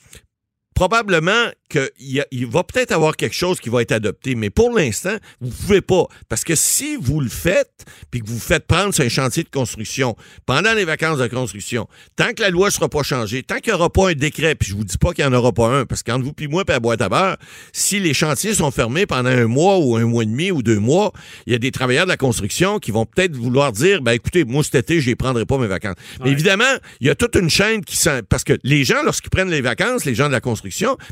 probablement 0.74 1.49
qu'il 1.69 2.26
il 2.32 2.47
va 2.47 2.63
peut-être 2.63 2.91
avoir 2.91 3.15
quelque 3.15 3.36
chose 3.36 3.59
qui 3.59 3.69
va 3.69 3.82
être 3.82 3.91
adopté, 3.91 4.36
mais 4.36 4.49
pour 4.49 4.76
l'instant, 4.76 5.15
vous 5.39 5.49
ne 5.49 5.53
pouvez 5.53 5.82
pas. 5.82 6.05
Parce 6.30 6.43
que 6.43 6.55
si 6.55 6.95
vous 6.95 7.22
le 7.22 7.30
faites, 7.30 7.86
puis 8.09 8.22
que 8.22 8.28
vous 8.28 8.39
faites 8.39 8.67
prendre 8.67 8.93
sur 8.93 9.03
un 9.03 9.09
chantier 9.09 9.43
de 9.43 9.49
construction 9.49 10.15
pendant 10.45 10.74
les 10.74 10.86
vacances 10.86 11.19
de 11.19 11.28
construction, 11.28 11.88
tant 12.15 12.34
que 12.34 12.41
la 12.41 12.49
loi 12.49 12.67
ne 12.67 12.72
sera 12.72 12.89
pas 12.89 13.03
changée, 13.03 13.43
tant 13.43 13.59
qu'il 13.59 13.74
n'y 13.74 13.80
aura 13.80 13.89
pas 13.89 14.09
un 14.09 14.13
décret, 14.13 14.55
puis 14.55 14.69
je 14.69 14.76
vous 14.76 14.84
dis 14.84 14.97
pas 14.97 15.13
qu'il 15.13 15.26
n'y 15.26 15.34
en 15.34 15.38
aura 15.38 15.51
pas 15.51 15.67
un, 15.67 15.86
parce 15.86 16.03
qu'entre 16.03 16.24
vous 16.24 16.34
puis 16.34 16.47
moi, 16.47 16.65
puis 16.65 16.76
à 16.76 16.80
boîte 16.80 17.01
à 17.01 17.09
beurre, 17.09 17.38
si 17.74 17.99
les 17.99 18.13
chantiers 18.13 18.53
sont 18.53 18.72
fermés 18.72 19.05
pendant 19.05 19.30
un 19.30 19.47
mois 19.47 19.78
ou 19.78 19.95
un 19.95 20.05
mois 20.05 20.24
et 20.24 20.28
demi 20.28 20.51
ou 20.51 20.63
deux 20.63 20.80
mois, 20.80 21.11
il 21.45 21.53
y 21.53 21.55
a 21.55 21.59
des 21.59 21.72
travailleurs 21.72 22.05
de 22.05 22.11
la 22.11 22.17
construction 22.17 22.80
qui 22.80 22.91
vont 22.91 23.05
peut-être 23.05 23.36
vouloir 23.36 23.72
dire, 23.72 24.01
ben 24.01 24.13
écoutez, 24.13 24.45
moi 24.45 24.63
cet 24.63 24.76
été, 24.76 25.01
je 25.01 25.09
ne 25.09 25.15
prendrai 25.15 25.45
pas 25.45 25.57
mes 25.57 25.67
vacances. 25.67 25.95
Mais 26.24 26.32
évidemment, 26.32 26.63
il 26.99 27.07
y 27.07 27.09
a 27.09 27.15
toute 27.15 27.36
une 27.36 27.49
chaîne 27.49 27.84
qui... 27.84 27.97
Parce 28.30 28.43
que 28.43 28.57
les 28.63 28.84
gens, 28.84 29.03
lorsqu'ils 29.03 29.30
prennent 29.30 29.49
les 29.49 29.61
vacances, 29.61 30.05
les 30.05 30.15
gens 30.15 30.28
de 30.28 30.32
la 30.32 30.41
construction, 30.41 30.61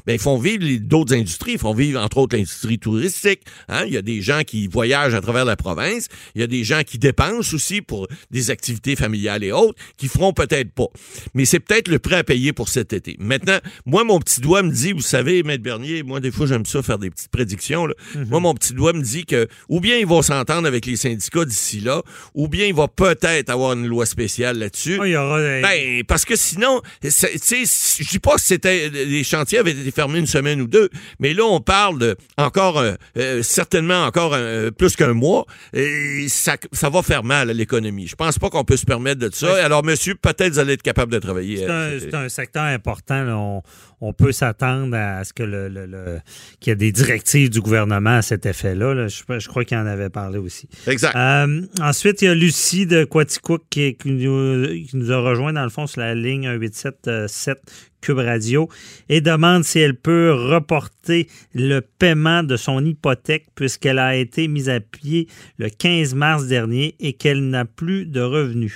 ben 0.06 0.14
ils 0.14 0.20
font 0.20 0.38
vivre 0.38 0.66
d'autres 0.82 1.14
industries. 1.14 1.54
Ils 1.54 1.60
font 1.60 1.74
vivre, 1.74 2.02
entre 2.02 2.18
autres, 2.18 2.36
l'industrie 2.36 2.80
touristique. 2.80 3.42
Hein. 3.68 3.84
Il 3.86 3.94
y 3.94 3.98
a 3.98 4.02
des 4.02 4.22
gens 4.22 4.42
qui 4.46 4.68
voyagent 4.68 5.14
à 5.14 5.22
travers 5.22 5.46
la 5.46 5.56
province. 5.56 6.08
Il 6.36 6.42
y 6.42 6.44
a 6.44 6.48
des 6.48 6.64
gens 6.64 6.82
qui 6.86 6.98
dépensent 6.98 7.54
aussi 7.54 7.82
pour 7.82 8.08
des 8.32 8.52
activités 8.52 8.96
familiales 8.96 9.44
et 9.44 9.52
autres, 9.52 9.78
qui 9.98 10.08
feront 10.08 10.34
peut-être 10.34 10.72
pas. 10.72 10.88
Mais 11.34 11.46
c'est 11.46 11.60
peut-être 11.60 11.88
le 11.88 12.00
prêt 12.00 12.18
à 12.18 12.24
payer 12.24 12.54
pour 12.54 12.70
cet 12.70 12.94
été. 12.94 13.16
Maintenant, 13.20 13.60
moi, 13.86 14.04
mon 14.04 14.20
petit 14.20 14.42
doigt 14.42 14.64
me 14.64 14.72
dit, 14.72 14.92
vous 14.92 15.02
savez, 15.02 15.44
Maître 15.44 15.64
Bernier, 15.64 16.04
moi, 16.04 16.20
des 16.20 16.32
fois, 16.32 16.48
j'aime 16.48 16.66
ça 16.66 16.82
faire 16.82 17.00
des 17.00 17.10
petites 17.10 17.32
prédictions. 17.32 17.88
Mm-hmm. 17.88 18.26
Moi, 18.28 18.40
mon 18.40 18.54
petit 18.54 18.74
doigt 18.74 18.94
me 18.94 19.02
dit 19.02 19.26
que 19.26 19.48
ou 19.68 19.80
bien 19.80 19.98
ils 19.98 20.06
vont 20.06 20.22
s'entendre 20.22 20.68
avec 20.68 20.86
les 20.86 20.96
syndicats 20.96 21.46
d'ici 21.46 21.80
là, 21.80 22.02
ou 22.34 22.48
bien 22.48 22.66
il 22.66 22.74
va 22.74 22.88
peut-être 22.88 23.50
avoir 23.50 23.74
une 23.74 23.88
loi 23.88 24.06
spéciale 24.06 24.58
là-dessus. 24.60 25.00
aura... 25.16 25.40
Ben, 25.40 26.04
parce 26.08 26.26
que 26.26 26.36
sinon, 26.36 26.82
tu 27.02 27.12
sais, 27.12 27.64
je 27.66 28.10
dis 28.10 28.20
pas 28.20 28.36
que 28.36 28.42
c'était 28.42 28.90
les 28.90 29.24
chantiers 29.40 29.60
avaient 29.60 29.72
été 29.72 29.92
fermés 29.92 30.20
une 30.20 30.28
semaine 30.28 30.62
ou 30.62 30.68
deux. 30.68 30.90
Mais 31.20 31.34
là, 31.34 31.44
on 31.46 31.60
parle 31.60 32.00
de 32.00 32.16
encore 32.38 32.80
euh, 32.80 32.94
euh, 33.18 33.42
certainement 33.42 34.06
encore 34.06 34.34
euh, 34.34 34.72
plus 34.72 34.96
qu'un 34.96 35.14
mois. 35.14 35.46
Et 35.74 36.28
ça, 36.30 36.58
ça 36.72 36.90
va 36.90 37.02
faire 37.02 37.24
mal 37.24 37.50
à 37.50 37.54
l'économie. 37.54 38.08
Je 38.08 38.16
pense 38.16 38.38
pas 38.38 38.50
qu'on 38.50 38.64
peut 38.64 38.78
se 38.78 38.86
permettre 38.86 39.20
de 39.20 39.34
ça. 39.34 39.64
Alors, 39.64 39.84
monsieur, 39.84 40.16
peut-être 40.16 40.54
vous 40.54 40.60
allez 40.60 40.74
être 40.74 40.82
capable 40.82 41.12
de 41.12 41.20
travailler. 41.20 41.58
C'est 41.58 42.14
un, 42.14 42.30
secteur 42.30 42.64
important. 42.64 43.64
On, 44.02 44.14
peut 44.14 44.32
s'attendre 44.32 44.96
à 44.96 45.24
ce 45.24 45.34
que 45.34 45.44
le, 45.44 46.20
qu'il 46.60 46.72
y 46.72 46.74
ait 46.74 46.76
des 46.76 46.92
directives 46.92 47.50
du 47.50 47.60
gouvernement 47.62 48.18
à 48.18 48.22
cet 48.22 48.46
effet-là. 48.46 49.08
Je, 49.08 49.48
crois 49.48 49.66
qu'il 49.66 49.78
en 49.78 49.86
avait 49.86 50.10
parlé 50.10 50.38
aussi. 50.38 50.68
Exact. 50.88 51.16
ensuite, 51.82 52.22
il 52.22 52.26
y 52.26 52.28
a 52.28 52.36
Lucie 52.36 52.86
de 52.86 53.04
Quaticook 53.04 53.64
qui, 53.70 53.96
qui, 53.96 54.12
nous, 54.12 54.68
qui, 54.68 54.92
nous, 54.94 55.12
a 55.12 55.20
rejoint 55.20 55.54
dans 55.54 55.64
le 55.64 55.70
fond 55.70 55.88
sur 55.88 56.02
la 56.02 56.16
ligne 56.16 56.50
1877 56.50 57.58
Cube 58.02 58.20
Radio 58.20 58.70
et 59.10 59.22
demande 59.22 59.64
si 59.64 59.80
elle 59.80 59.96
peut 59.96 60.32
reporter 60.34 61.28
le 61.54 61.82
paiement 61.82 62.44
de 62.44 62.58
son 62.58 62.84
hypothèque 62.84 63.48
puisqu'elle 63.56 64.00
a 64.00 64.16
été 64.16 64.48
mise 64.48 64.70
à 64.70 64.80
pied 64.80 65.28
le 65.58 65.70
15 65.70 66.16
mars 66.16 66.48
dernier 66.48 66.96
et 67.00 67.14
qu'elle 67.14 67.50
n'a 67.50 67.66
plus 67.66 68.06
de 68.06 68.22
revenus. 68.22 68.74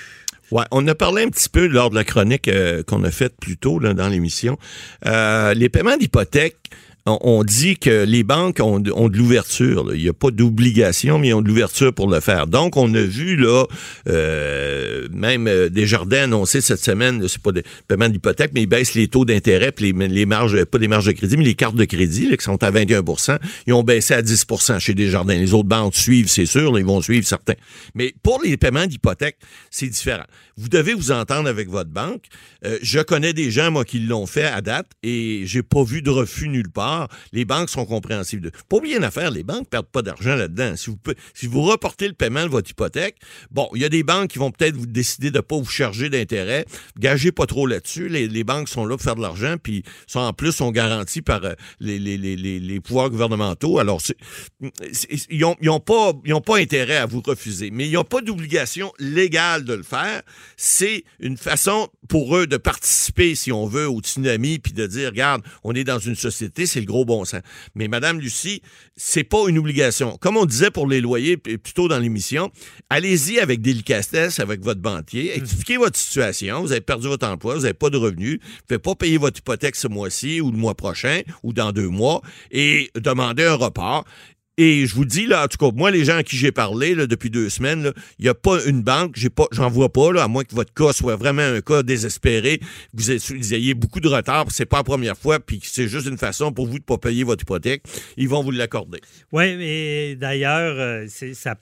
Ouais, 0.51 0.65
on 0.71 0.87
a 0.87 0.93
parlé 0.93 1.23
un 1.23 1.29
petit 1.29 1.49
peu 1.49 1.65
lors 1.65 1.89
de 1.89 1.95
la 1.95 2.03
chronique 2.03 2.47
euh, 2.47 2.83
qu'on 2.83 3.03
a 3.03 3.11
faite 3.11 3.33
plus 3.39 3.57
tôt 3.57 3.79
dans 3.79 4.07
l'émission. 4.07 4.57
Euh, 5.05 5.53
les 5.55 5.67
paiements 5.67 5.97
d'hypothèque, 5.97 6.57
on, 7.05 7.43
dit 7.43 7.77
que 7.77 8.05
les 8.05 8.23
banques 8.23 8.59
ont, 8.61 8.79
de 8.79 9.17
l'ouverture. 9.17 9.93
Il 9.93 10.01
n'y 10.01 10.09
a 10.09 10.13
pas 10.13 10.31
d'obligation, 10.31 11.19
mais 11.19 11.29
ils 11.29 11.33
ont 11.33 11.41
de 11.41 11.47
l'ouverture 11.47 11.93
pour 11.93 12.09
le 12.09 12.21
faire. 12.21 12.47
Donc, 12.47 12.77
on 12.77 12.93
a 12.93 13.01
vu 13.01 13.35
là, 13.35 13.65
euh, 14.07 15.07
même 15.11 15.47
euh, 15.47 15.69
Desjardins 15.69 16.23
annoncé 16.23 16.61
cette 16.61 16.79
semaine, 16.79 17.27
c'est 17.27 17.41
pas 17.41 17.51
des 17.51 17.63
paiements 17.87 18.07
d'hypothèque, 18.07 18.51
mais 18.53 18.61
ils 18.61 18.67
baissent 18.67 18.93
les 18.93 19.09
taux 19.09 19.25
d'intérêt, 19.25 19.73
puis 19.73 19.93
les, 19.93 20.25
marges, 20.25 20.63
pas 20.63 20.77
les 20.77 20.87
marges 20.87 21.07
de 21.07 21.11
crédit, 21.11 21.35
mais 21.35 21.43
les 21.43 21.55
cartes 21.55 21.75
de 21.75 21.85
crédit 21.85 22.29
qui 22.37 22.43
sont 22.43 22.63
à 22.63 22.71
21% 22.71 23.37
ils 23.67 23.73
ont 23.73 23.83
baissé 23.83 24.13
à 24.13 24.21
10% 24.21 24.79
chez 24.79 24.93
Desjardins. 24.93 25.35
Les 25.35 25.53
autres 25.53 25.67
banques 25.67 25.95
suivent, 25.95 26.29
c'est 26.29 26.45
sûr, 26.45 26.77
ils 26.77 26.85
vont 26.85 27.01
suivre 27.01 27.25
certains. 27.25 27.55
Mais 27.95 28.13
pour 28.23 28.41
les 28.43 28.57
paiements 28.57 28.85
d'hypothèque, 28.85 29.37
c'est 29.69 29.87
différent. 29.87 30.25
Vous 30.57 30.69
devez 30.69 30.93
vous 30.93 31.11
entendre 31.11 31.49
avec 31.49 31.69
votre 31.69 31.89
banque. 31.89 32.25
Euh, 32.65 32.77
je 32.81 32.99
connais 32.99 33.33
des 33.33 33.49
gens, 33.49 33.71
moi, 33.71 33.85
qui 33.85 33.99
l'ont 33.99 34.27
fait 34.27 34.45
à 34.45 34.61
date 34.61 34.87
et 35.01 35.43
j'ai 35.45 35.63
pas 35.63 35.83
vu 35.83 36.01
de 36.01 36.09
refus 36.09 36.47
nulle 36.47 36.69
part. 36.69 37.09
Les 37.31 37.45
banques 37.45 37.69
sont 37.69 37.85
compréhensives. 37.85 38.51
Pas 38.69 38.77
oublier 38.77 38.97
une 38.97 39.03
affaire, 39.03 39.31
les 39.31 39.43
banques 39.43 39.67
perdent 39.69 39.87
pas 39.87 40.01
d'argent 40.01 40.35
là-dedans. 40.35 40.75
Si 40.75 40.89
vous, 40.89 40.97
si 41.33 41.47
vous 41.47 41.61
reportez 41.61 42.07
le 42.07 42.13
paiement 42.13 42.43
de 42.43 42.49
votre 42.49 42.69
hypothèque, 42.69 43.17
bon, 43.51 43.67
il 43.73 43.81
y 43.81 43.85
a 43.85 43.89
des 43.89 44.03
banques 44.03 44.29
qui 44.29 44.39
vont 44.39 44.51
peut-être 44.51 44.75
vous 44.75 44.85
décider 44.85 45.31
de 45.31 45.39
pas 45.39 45.57
vous 45.57 45.65
charger 45.65 46.09
d'intérêt. 46.09 46.65
Gagez 46.99 47.31
pas 47.31 47.45
trop 47.45 47.65
là-dessus. 47.65 48.07
Les, 48.09 48.43
banques 48.43 48.67
sont 48.67 48.85
là 48.85 48.97
pour 48.97 49.03
faire 49.03 49.15
de 49.15 49.21
l'argent, 49.21 49.55
puis 49.61 49.83
sont 50.05 50.19
en 50.19 50.33
plus 50.33 50.51
sont 50.51 50.71
garanties 50.71 51.21
par 51.21 51.43
euh, 51.45 51.53
les, 51.79 51.97
les, 51.97 52.17
les, 52.17 52.79
pouvoirs 52.81 53.09
gouvernementaux. 53.09 53.79
Alors, 53.79 54.01
ils 55.29 55.39
n'ont 55.39 55.55
ont 55.65 55.79
pas, 55.79 56.11
pas 56.45 56.57
intérêt 56.57 56.97
à 56.97 57.05
vous 57.05 57.21
refuser, 57.25 57.71
mais 57.71 57.87
ils 57.87 57.93
n'ont 57.93 58.03
pas 58.03 58.21
d'obligation 58.21 58.91
légale 58.99 59.63
de 59.63 59.73
le 59.73 59.83
faire. 59.83 60.21
C'est 60.57 61.03
une 61.19 61.37
façon 61.37 61.89
pour 62.07 62.37
eux 62.37 62.47
de 62.47 62.57
participer, 62.57 63.35
si 63.35 63.51
on 63.51 63.65
veut, 63.65 63.87
au 63.87 64.01
tsunami, 64.01 64.59
puis 64.59 64.73
de 64.73 64.85
dire, 64.87 65.09
regarde, 65.09 65.41
on 65.63 65.73
est 65.73 65.83
dans 65.83 65.99
une 65.99 66.15
société, 66.15 66.65
c'est 66.65 66.79
le 66.79 66.85
gros 66.85 67.05
bon 67.05 67.25
sens. 67.25 67.41
Mais 67.75 67.87
Madame 67.87 68.19
Lucie, 68.19 68.61
c'est 68.95 69.23
pas 69.23 69.47
une 69.47 69.57
obligation. 69.57 70.17
Comme 70.17 70.37
on 70.37 70.45
disait 70.45 70.71
pour 70.71 70.87
les 70.87 71.01
loyers, 71.01 71.37
plutôt 71.37 71.87
dans 71.87 71.99
l'émission, 71.99 72.51
allez-y 72.89 73.39
avec 73.39 73.61
délicatesse 73.61 74.39
avec 74.39 74.61
votre 74.61 74.81
banquier, 74.81 75.31
mmh. 75.33 75.41
expliquez 75.41 75.77
votre 75.77 75.97
situation, 75.97 76.61
vous 76.61 76.71
avez 76.71 76.81
perdu 76.81 77.07
votre 77.07 77.27
emploi, 77.27 77.55
vous 77.55 77.61
n'avez 77.61 77.73
pas 77.73 77.89
de 77.89 77.97
revenus, 77.97 78.39
vous 78.41 78.47
ne 78.47 78.77
pouvez 78.77 78.79
pas 78.79 78.95
payer 78.95 79.17
votre 79.17 79.39
hypothèque 79.39 79.75
ce 79.75 79.87
mois-ci 79.87 80.41
ou 80.41 80.51
le 80.51 80.57
mois 80.57 80.75
prochain 80.75 81.21
ou 81.43 81.53
dans 81.53 81.71
deux 81.71 81.89
mois 81.89 82.21
et 82.51 82.91
demandez 82.95 83.45
un 83.45 83.55
report. 83.55 84.05
Et 84.57 84.85
je 84.85 84.93
vous 84.93 85.05
dis, 85.05 85.25
là, 85.25 85.45
en 85.45 85.47
tout 85.47 85.57
cas, 85.57 85.75
moi, 85.75 85.89
les 85.89 86.05
gens 86.05 86.17
à 86.17 86.23
qui 86.23 86.37
j'ai 86.37 86.51
parlé 86.51 86.95
depuis 86.95 87.31
deux 87.31 87.49
semaines, 87.49 87.91
il 88.19 88.23
n'y 88.23 88.29
a 88.29 88.35
pas 88.35 88.63
une 88.65 88.83
banque, 88.83 89.17
j'en 89.51 89.69
vois 89.69 89.91
pas, 89.91 90.11
là, 90.11 90.23
à 90.23 90.27
moins 90.27 90.43
que 90.43 90.53
votre 90.53 90.73
cas 90.73 90.93
soit 90.93 91.15
vraiment 91.15 91.41
un 91.41 91.61
cas 91.61 91.81
désespéré, 91.81 92.59
que 92.59 92.65
vous, 92.93 93.53
ayez 93.53 93.73
beaucoup 93.73 93.99
de 93.99 94.07
retard, 94.07 94.45
c'est 94.51 94.67
pas 94.67 94.77
la 94.77 94.83
première 94.83 95.17
fois, 95.17 95.39
puis 95.39 95.59
c'est 95.63 95.87
juste 95.87 96.05
une 96.05 96.19
façon 96.19 96.51
pour 96.51 96.67
vous 96.67 96.77
de 96.77 96.83
pas 96.83 96.99
payer 96.99 97.23
votre 97.23 97.41
hypothèque, 97.41 97.83
ils 98.15 98.29
vont 98.29 98.43
vous 98.43 98.51
l'accorder. 98.51 99.01
Oui, 99.31 99.55
mais 99.55 100.15
d'ailleurs, 100.15 100.75
euh, 100.77 101.07
ça 101.33 101.55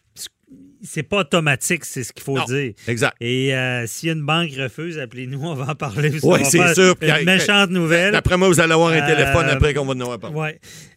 c'est 0.84 1.04
pas 1.04 1.18
automatique, 1.18 1.86
c'est 1.86 2.04
ce 2.04 2.12
qu'il 2.12 2.24
faut 2.24 2.40
dire. 2.46 2.74
Exact. 2.88 3.16
Et 3.22 3.54
euh, 3.56 3.86
a 3.86 4.08
une 4.08 4.26
banque 4.26 4.52
refuse, 4.58 4.98
appelez-nous, 4.98 5.42
on 5.42 5.54
va 5.54 5.72
en 5.72 5.76
parler. 5.76 6.12
Oui, 6.24 6.40
c'est 6.44 6.74
sûr. 6.74 6.96
Une 7.02 7.26
méchante 7.26 7.70
nouvelle. 7.70 8.16
Après 8.16 8.38
moi, 8.38 8.48
vous 8.48 8.60
allez 8.60 8.74
avoir 8.74 8.92
un 8.92 9.02
téléphone 9.02 9.48
euh, 9.48 9.54
après 9.54 9.74
qu'on 9.74 9.86
va 9.86 9.94
nous 9.94 10.06
en 10.06 10.18
parler. 10.18 10.36
Oui. 10.36 10.50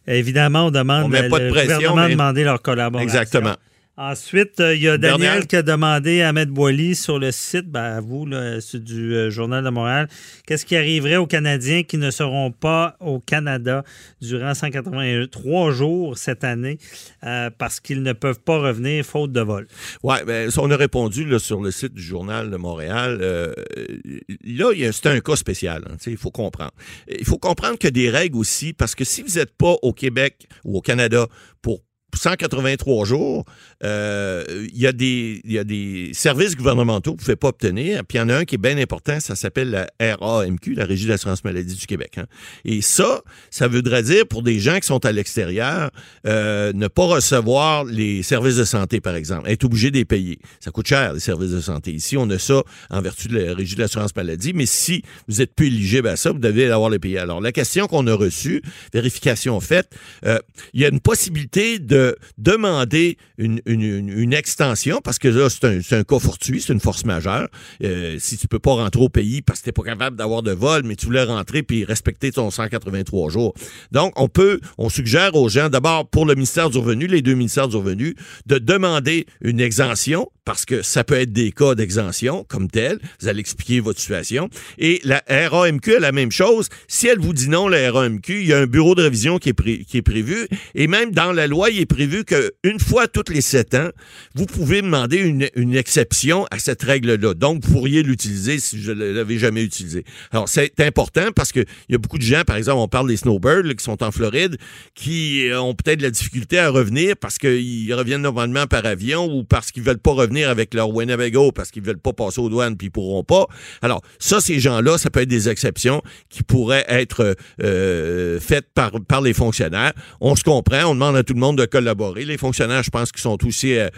Évidemment, 0.07 0.67
on 0.67 0.71
demande. 0.71 1.05
On 1.05 1.09
met 1.09 1.29
pas 1.29 1.39
de 1.39 1.49
pression. 1.49 1.79
Le 1.79 1.87
gouvernement 1.87 2.09
demander 2.09 2.43
leur 2.43 2.61
collaboration. 2.61 3.07
Exactement. 3.07 3.55
Ensuite, 3.97 4.59
euh, 4.59 4.75
il 4.75 4.81
y 4.81 4.89
a 4.89 4.97
Daniel 4.97 5.47
qui 5.47 5.55
a 5.55 5.61
demandé 5.61 6.21
à 6.21 6.29
Ahmed 6.29 6.49
Boily 6.49 6.95
sur 6.95 7.17
le 7.17 7.31
site, 7.31 7.69
ben, 7.69 7.81
à 7.81 8.01
vous, 8.01 8.25
là, 8.25 8.59
du 8.73 9.15
euh, 9.15 9.29
Journal 9.29 9.63
de 9.63 9.69
Montréal, 9.69 10.09
qu'est-ce 10.45 10.65
qui 10.65 10.75
arriverait 10.75 11.15
aux 11.15 11.27
Canadiens 11.27 11.83
qui 11.83 11.97
ne 11.97 12.11
seront 12.11 12.51
pas 12.51 12.97
au 12.99 13.19
Canada 13.21 13.85
durant 14.21 14.53
183 14.53 15.71
jours 15.71 16.17
cette 16.17 16.43
année 16.43 16.77
euh, 17.23 17.49
parce 17.57 17.79
qu'ils 17.79 18.03
ne 18.03 18.11
peuvent 18.11 18.41
pas 18.41 18.57
revenir 18.57 19.05
faute 19.05 19.31
de 19.31 19.39
vol? 19.39 19.65
Oui, 20.03 20.17
ben, 20.27 20.49
on 20.57 20.69
a 20.71 20.75
répondu 20.75 21.23
là, 21.23 21.39
sur 21.39 21.61
le 21.61 21.71
site 21.71 21.93
du 21.93 22.03
Journal 22.03 22.51
de 22.51 22.57
Montréal. 22.57 23.19
là, 23.19 24.91
c'est 24.91 25.07
un 25.07 25.21
cas 25.21 25.37
spécial. 25.37 25.85
Hein, 25.89 25.95
il 26.05 26.17
faut 26.17 26.31
comprendre. 26.31 26.73
Il 27.07 27.25
faut 27.25 27.37
comprendre 27.37 27.79
que 27.79 27.87
des 27.87 28.09
règles 28.09 28.37
aussi, 28.37 28.73
parce 28.73 28.93
que 28.93 29.05
si 29.05 29.21
vous 29.21 29.37
n'êtes 29.37 29.55
pas 29.55 29.75
au 29.83 29.93
Québec 29.93 30.47
ou 30.65 30.77
au 30.77 30.81
Canada 30.81 31.27
pour 31.61 31.81
183 32.17 33.05
jours, 33.05 33.45
euh, 33.83 34.43
il 34.73 34.79
y, 34.79 34.87
a 34.87 34.91
des, 34.93 36.11
services 36.13 36.55
gouvernementaux 36.55 37.13
que 37.13 37.17
vous 37.17 37.23
ne 37.23 37.25
pouvez 37.25 37.35
pas 37.35 37.49
obtenir. 37.49 38.03
Puis 38.05 38.17
il 38.17 38.21
y 38.21 38.23
en 38.23 38.29
a 38.29 38.37
un 38.37 38.45
qui 38.45 38.55
est 38.55 38.59
bien 38.59 38.77
important, 38.77 39.19
ça 39.19 39.35
s'appelle 39.35 39.87
la 39.99 40.15
RAMQ, 40.15 40.75
la 40.75 40.85
Régie 40.85 41.07
d'assurance 41.07 41.43
maladie 41.43 41.75
du 41.75 41.85
Québec. 41.85 42.17
Hein. 42.17 42.25
Et 42.63 42.81
ça, 42.81 43.21
ça 43.49 43.67
voudrait 43.67 44.03
dire 44.03 44.27
pour 44.27 44.43
des 44.43 44.59
gens 44.59 44.79
qui 44.79 44.87
sont 44.87 45.05
à 45.05 45.11
l'extérieur, 45.11 45.91
euh, 46.25 46.71
ne 46.73 46.87
pas 46.87 47.05
recevoir 47.05 47.83
les 47.83 48.23
services 48.23 48.57
de 48.57 48.63
santé, 48.63 49.01
par 49.01 49.15
exemple, 49.15 49.49
être 49.49 49.63
obligé 49.63 49.91
de 49.91 49.97
les 49.97 50.05
payer. 50.05 50.39
Ça 50.59 50.71
coûte 50.71 50.87
cher, 50.87 51.13
les 51.13 51.19
services 51.19 51.51
de 51.51 51.61
santé. 51.61 51.91
Ici, 51.91 52.17
on 52.17 52.29
a 52.29 52.39
ça 52.39 52.63
en 52.89 53.01
vertu 53.01 53.27
de 53.27 53.39
la 53.39 53.53
Régie 53.53 53.75
de 53.75 53.81
l'assurance 53.81 54.15
maladie, 54.15 54.53
mais 54.53 54.65
si 54.65 55.03
vous 55.27 55.41
êtes 55.41 55.53
plus 55.53 55.67
éligible 55.67 56.07
à 56.07 56.15
ça, 56.15 56.31
vous 56.31 56.39
devez 56.39 56.69
avoir 56.69 56.89
les 56.89 56.99
payer. 56.99 57.19
Alors, 57.19 57.41
la 57.41 57.51
question 57.51 57.87
qu'on 57.87 58.07
a 58.07 58.13
reçue, 58.13 58.61
vérification 58.93 59.59
faite, 59.59 59.89
euh, 60.25 60.39
il 60.73 60.81
y 60.81 60.85
a 60.85 60.89
une 60.89 60.99
possibilité 60.99 61.79
de 61.79 62.04
demander 62.37 63.17
une, 63.37 64.33
extension, 64.33 64.99
parce 65.03 65.19
que 65.19 65.27
là, 65.27 65.49
c'est 65.49 65.93
un, 65.93 66.03
cas 66.03 66.19
fortuit, 66.19 66.61
c'est 66.61 66.73
une 66.73 66.79
force 66.79 67.05
majeure. 67.05 67.47
Euh, 67.83 68.17
si 68.19 68.37
tu 68.37 68.47
peux 68.47 68.59
pas 68.59 68.73
rentrer 68.73 69.01
au 69.01 69.09
pays 69.09 69.41
parce 69.41 69.59
que 69.59 69.65
tu 69.65 69.71
pas 69.71 69.83
capable 69.83 70.17
d'avoir 70.17 70.43
de 70.43 70.51
vol, 70.51 70.83
mais 70.83 70.95
tu 70.95 71.05
voulais 71.05 71.23
rentrer 71.23 71.63
puis 71.63 71.85
respecter 71.85 72.31
ton 72.31 72.49
183 72.51 73.29
jours. 73.29 73.53
Donc, 73.91 74.13
on 74.15 74.27
peut, 74.27 74.59
on 74.77 74.89
suggère 74.89 75.35
aux 75.35 75.49
gens, 75.49 75.69
d'abord 75.69 76.07
pour 76.09 76.25
le 76.25 76.35
ministère 76.35 76.69
du 76.69 76.77
Revenu, 76.77 77.07
les 77.07 77.21
deux 77.21 77.35
ministères 77.35 77.67
du 77.67 77.77
Revenu, 77.77 78.15
de 78.45 78.57
demander 78.57 79.25
une 79.41 79.59
exemption 79.59 80.29
parce 80.45 80.65
que 80.65 80.83
ça 80.83 81.03
peut 81.03 81.15
être 81.15 81.33
des 81.33 81.51
cas 81.51 81.75
d'exemption 81.75 82.45
comme 82.47 82.69
tel. 82.69 82.99
Vous 83.19 83.27
allez 83.27 83.39
expliquer 83.39 83.79
votre 83.79 83.99
situation. 83.99 84.49
Et 84.77 85.01
la 85.03 85.23
RAMQ 85.27 85.95
a 85.95 85.99
la 85.99 86.11
même 86.11 86.31
chose. 86.31 86.69
Si 86.87 87.07
elle 87.07 87.19
vous 87.19 87.33
dit 87.33 87.49
non, 87.49 87.67
la 87.67 87.91
RAMQ, 87.91 88.41
il 88.41 88.47
y 88.47 88.53
a 88.53 88.59
un 88.59 88.67
bureau 88.67 88.95
de 88.95 89.01
révision 89.01 89.39
qui 89.39 89.49
est, 89.49 89.83
qui 89.85 89.97
est 89.97 90.03
prévu. 90.03 90.47
Et 90.75 90.87
même 90.87 91.11
dans 91.11 91.31
la 91.31 91.47
loi, 91.47 91.71
il 91.71 91.79
est 91.79 91.85
prévu 91.85 92.23
qu'une 92.23 92.79
fois 92.79 93.07
tous 93.07 93.33
les 93.33 93.41
sept 93.41 93.73
ans, 93.73 93.89
vous 94.35 94.45
pouvez 94.45 94.81
demander 94.81 95.17
une, 95.17 95.49
une 95.55 95.75
exception 95.75 96.45
à 96.51 96.59
cette 96.59 96.83
règle-là. 96.83 97.33
Donc, 97.33 97.65
vous 97.65 97.73
pourriez 97.73 98.03
l'utiliser 98.03 98.59
si 98.59 98.81
je 98.81 98.91
ne 98.91 99.11
l'avais 99.11 99.39
jamais 99.39 99.63
utilisé. 99.63 100.05
Alors, 100.31 100.47
c'est 100.47 100.79
important 100.79 101.31
parce 101.35 101.51
qu'il 101.51 101.65
y 101.89 101.95
a 101.95 101.97
beaucoup 101.97 102.19
de 102.19 102.23
gens, 102.23 102.43
par 102.45 102.55
exemple, 102.55 102.77
on 102.77 102.87
parle 102.87 103.07
des 103.07 103.17
snowbirds 103.17 103.75
qui 103.75 103.83
sont 103.83 104.03
en 104.03 104.11
Floride, 104.11 104.57
qui 104.93 105.49
ont 105.57 105.73
peut-être 105.73 105.99
de 105.99 106.03
la 106.03 106.11
difficulté 106.11 106.59
à 106.59 106.69
revenir 106.69 107.17
parce 107.17 107.39
qu'ils 107.39 107.93
reviennent 107.93 108.21
normalement 108.21 108.67
par 108.67 108.85
avion 108.85 109.25
ou 109.25 109.43
parce 109.43 109.71
qu'ils 109.71 109.83
veulent 109.83 109.97
pas 109.97 110.11
revenir 110.11 110.34
avec 110.43 110.73
leur 110.73 110.89
Winnebago 110.89 111.51
parce 111.51 111.71
qu'ils 111.71 111.83
veulent 111.83 111.99
pas 111.99 112.13
passer 112.13 112.41
aux 112.41 112.49
douanes 112.49 112.75
puis 112.77 112.87
ils 112.87 112.91
pourront 112.91 113.23
pas. 113.23 113.47
Alors, 113.81 114.01
ça, 114.19 114.41
ces 114.41 114.59
gens-là, 114.59 114.97
ça 114.97 115.09
peut 115.09 115.21
être 115.21 115.29
des 115.29 115.49
exceptions 115.49 116.01
qui 116.29 116.43
pourraient 116.43 116.85
être 116.87 117.35
euh, 117.63 118.39
faites 118.39 118.67
par, 118.73 118.91
par 119.07 119.21
les 119.21 119.33
fonctionnaires. 119.33 119.93
On 120.21 120.35
se 120.35 120.43
comprend, 120.43 120.85
on 120.85 120.93
demande 120.93 121.15
à 121.15 121.23
tout 121.23 121.33
le 121.33 121.39
monde 121.39 121.57
de 121.57 121.65
collaborer. 121.65 122.25
Les 122.25 122.37
fonctionnaires, 122.37 122.83
je 122.83 122.89
pense 122.89 123.11
qu'ils 123.11 123.21
sont 123.21 123.43
aussi 123.45 123.77
euh, 123.77 123.89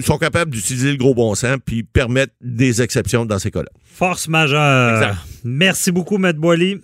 sont 0.00 0.18
capables 0.18 0.50
d'utiliser 0.50 0.90
le 0.90 0.96
gros 0.96 1.14
bon 1.14 1.34
sens 1.34 1.58
puis 1.64 1.82
permettre 1.82 2.32
des 2.40 2.82
exceptions 2.82 3.24
dans 3.24 3.38
ces 3.38 3.50
cas-là. 3.50 3.70
Force 3.84 4.28
majeure. 4.28 5.16
Merci 5.44 5.92
beaucoup, 5.92 6.18
Maître 6.18 6.40
Boily. 6.40 6.80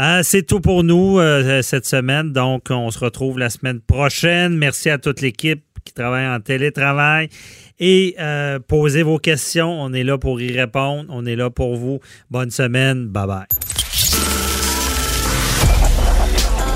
Euh, 0.00 0.20
c'est 0.22 0.42
tout 0.42 0.60
pour 0.60 0.84
nous 0.84 1.20
cette 1.62 1.86
semaine. 1.86 2.32
Donc, 2.32 2.64
on 2.70 2.90
se 2.90 2.98
retrouve 2.98 3.38
la 3.38 3.50
semaine 3.50 3.80
prochaine. 3.80 4.56
Merci 4.56 4.90
à 4.90 4.98
toute 4.98 5.20
l'équipe 5.20 5.62
qui 5.84 5.92
travaille 5.92 6.26
en 6.26 6.40
télétravail 6.40 7.28
et 7.82 8.14
euh, 8.20 8.60
posez 8.60 9.02
vos 9.02 9.18
questions. 9.18 9.82
On 9.82 9.92
est 9.92 10.04
là 10.04 10.16
pour 10.16 10.40
y 10.40 10.56
répondre. 10.56 11.04
On 11.10 11.26
est 11.26 11.36
là 11.36 11.50
pour 11.50 11.76
vous. 11.76 11.98
Bonne 12.30 12.50
semaine. 12.50 13.08
Bye 13.08 13.26
bye. 13.26 13.46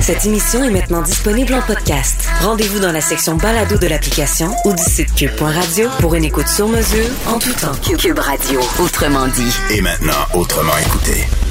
Cette 0.01 0.27
émission 0.27 0.63
est 0.63 0.71
maintenant 0.71 1.03
disponible 1.03 1.55
en 1.55 1.63
podcast. 1.63 2.29
Rendez-vous 2.41 2.81
dans 2.81 2.93
la 2.93 3.01
section 3.01 3.37
balado 3.37 3.79
de 3.79 3.87
l'application 3.87 4.51
ou 4.65 4.73
du 4.73 4.83
site 4.83 5.15
cube.radio 5.15 5.89
pour 6.01 6.15
une 6.15 6.25
écoute 6.25 6.49
sur 6.49 6.69
mesure 6.69 7.07
en 7.27 7.39
tout 7.39 7.55
temps. 7.55 7.75
Cube 7.97 8.19
Radio, 8.19 8.61
autrement 8.79 9.27
dit. 9.29 9.57
Et 9.75 9.81
maintenant, 9.81 10.13
autrement 10.35 10.77
écouté. 10.79 11.46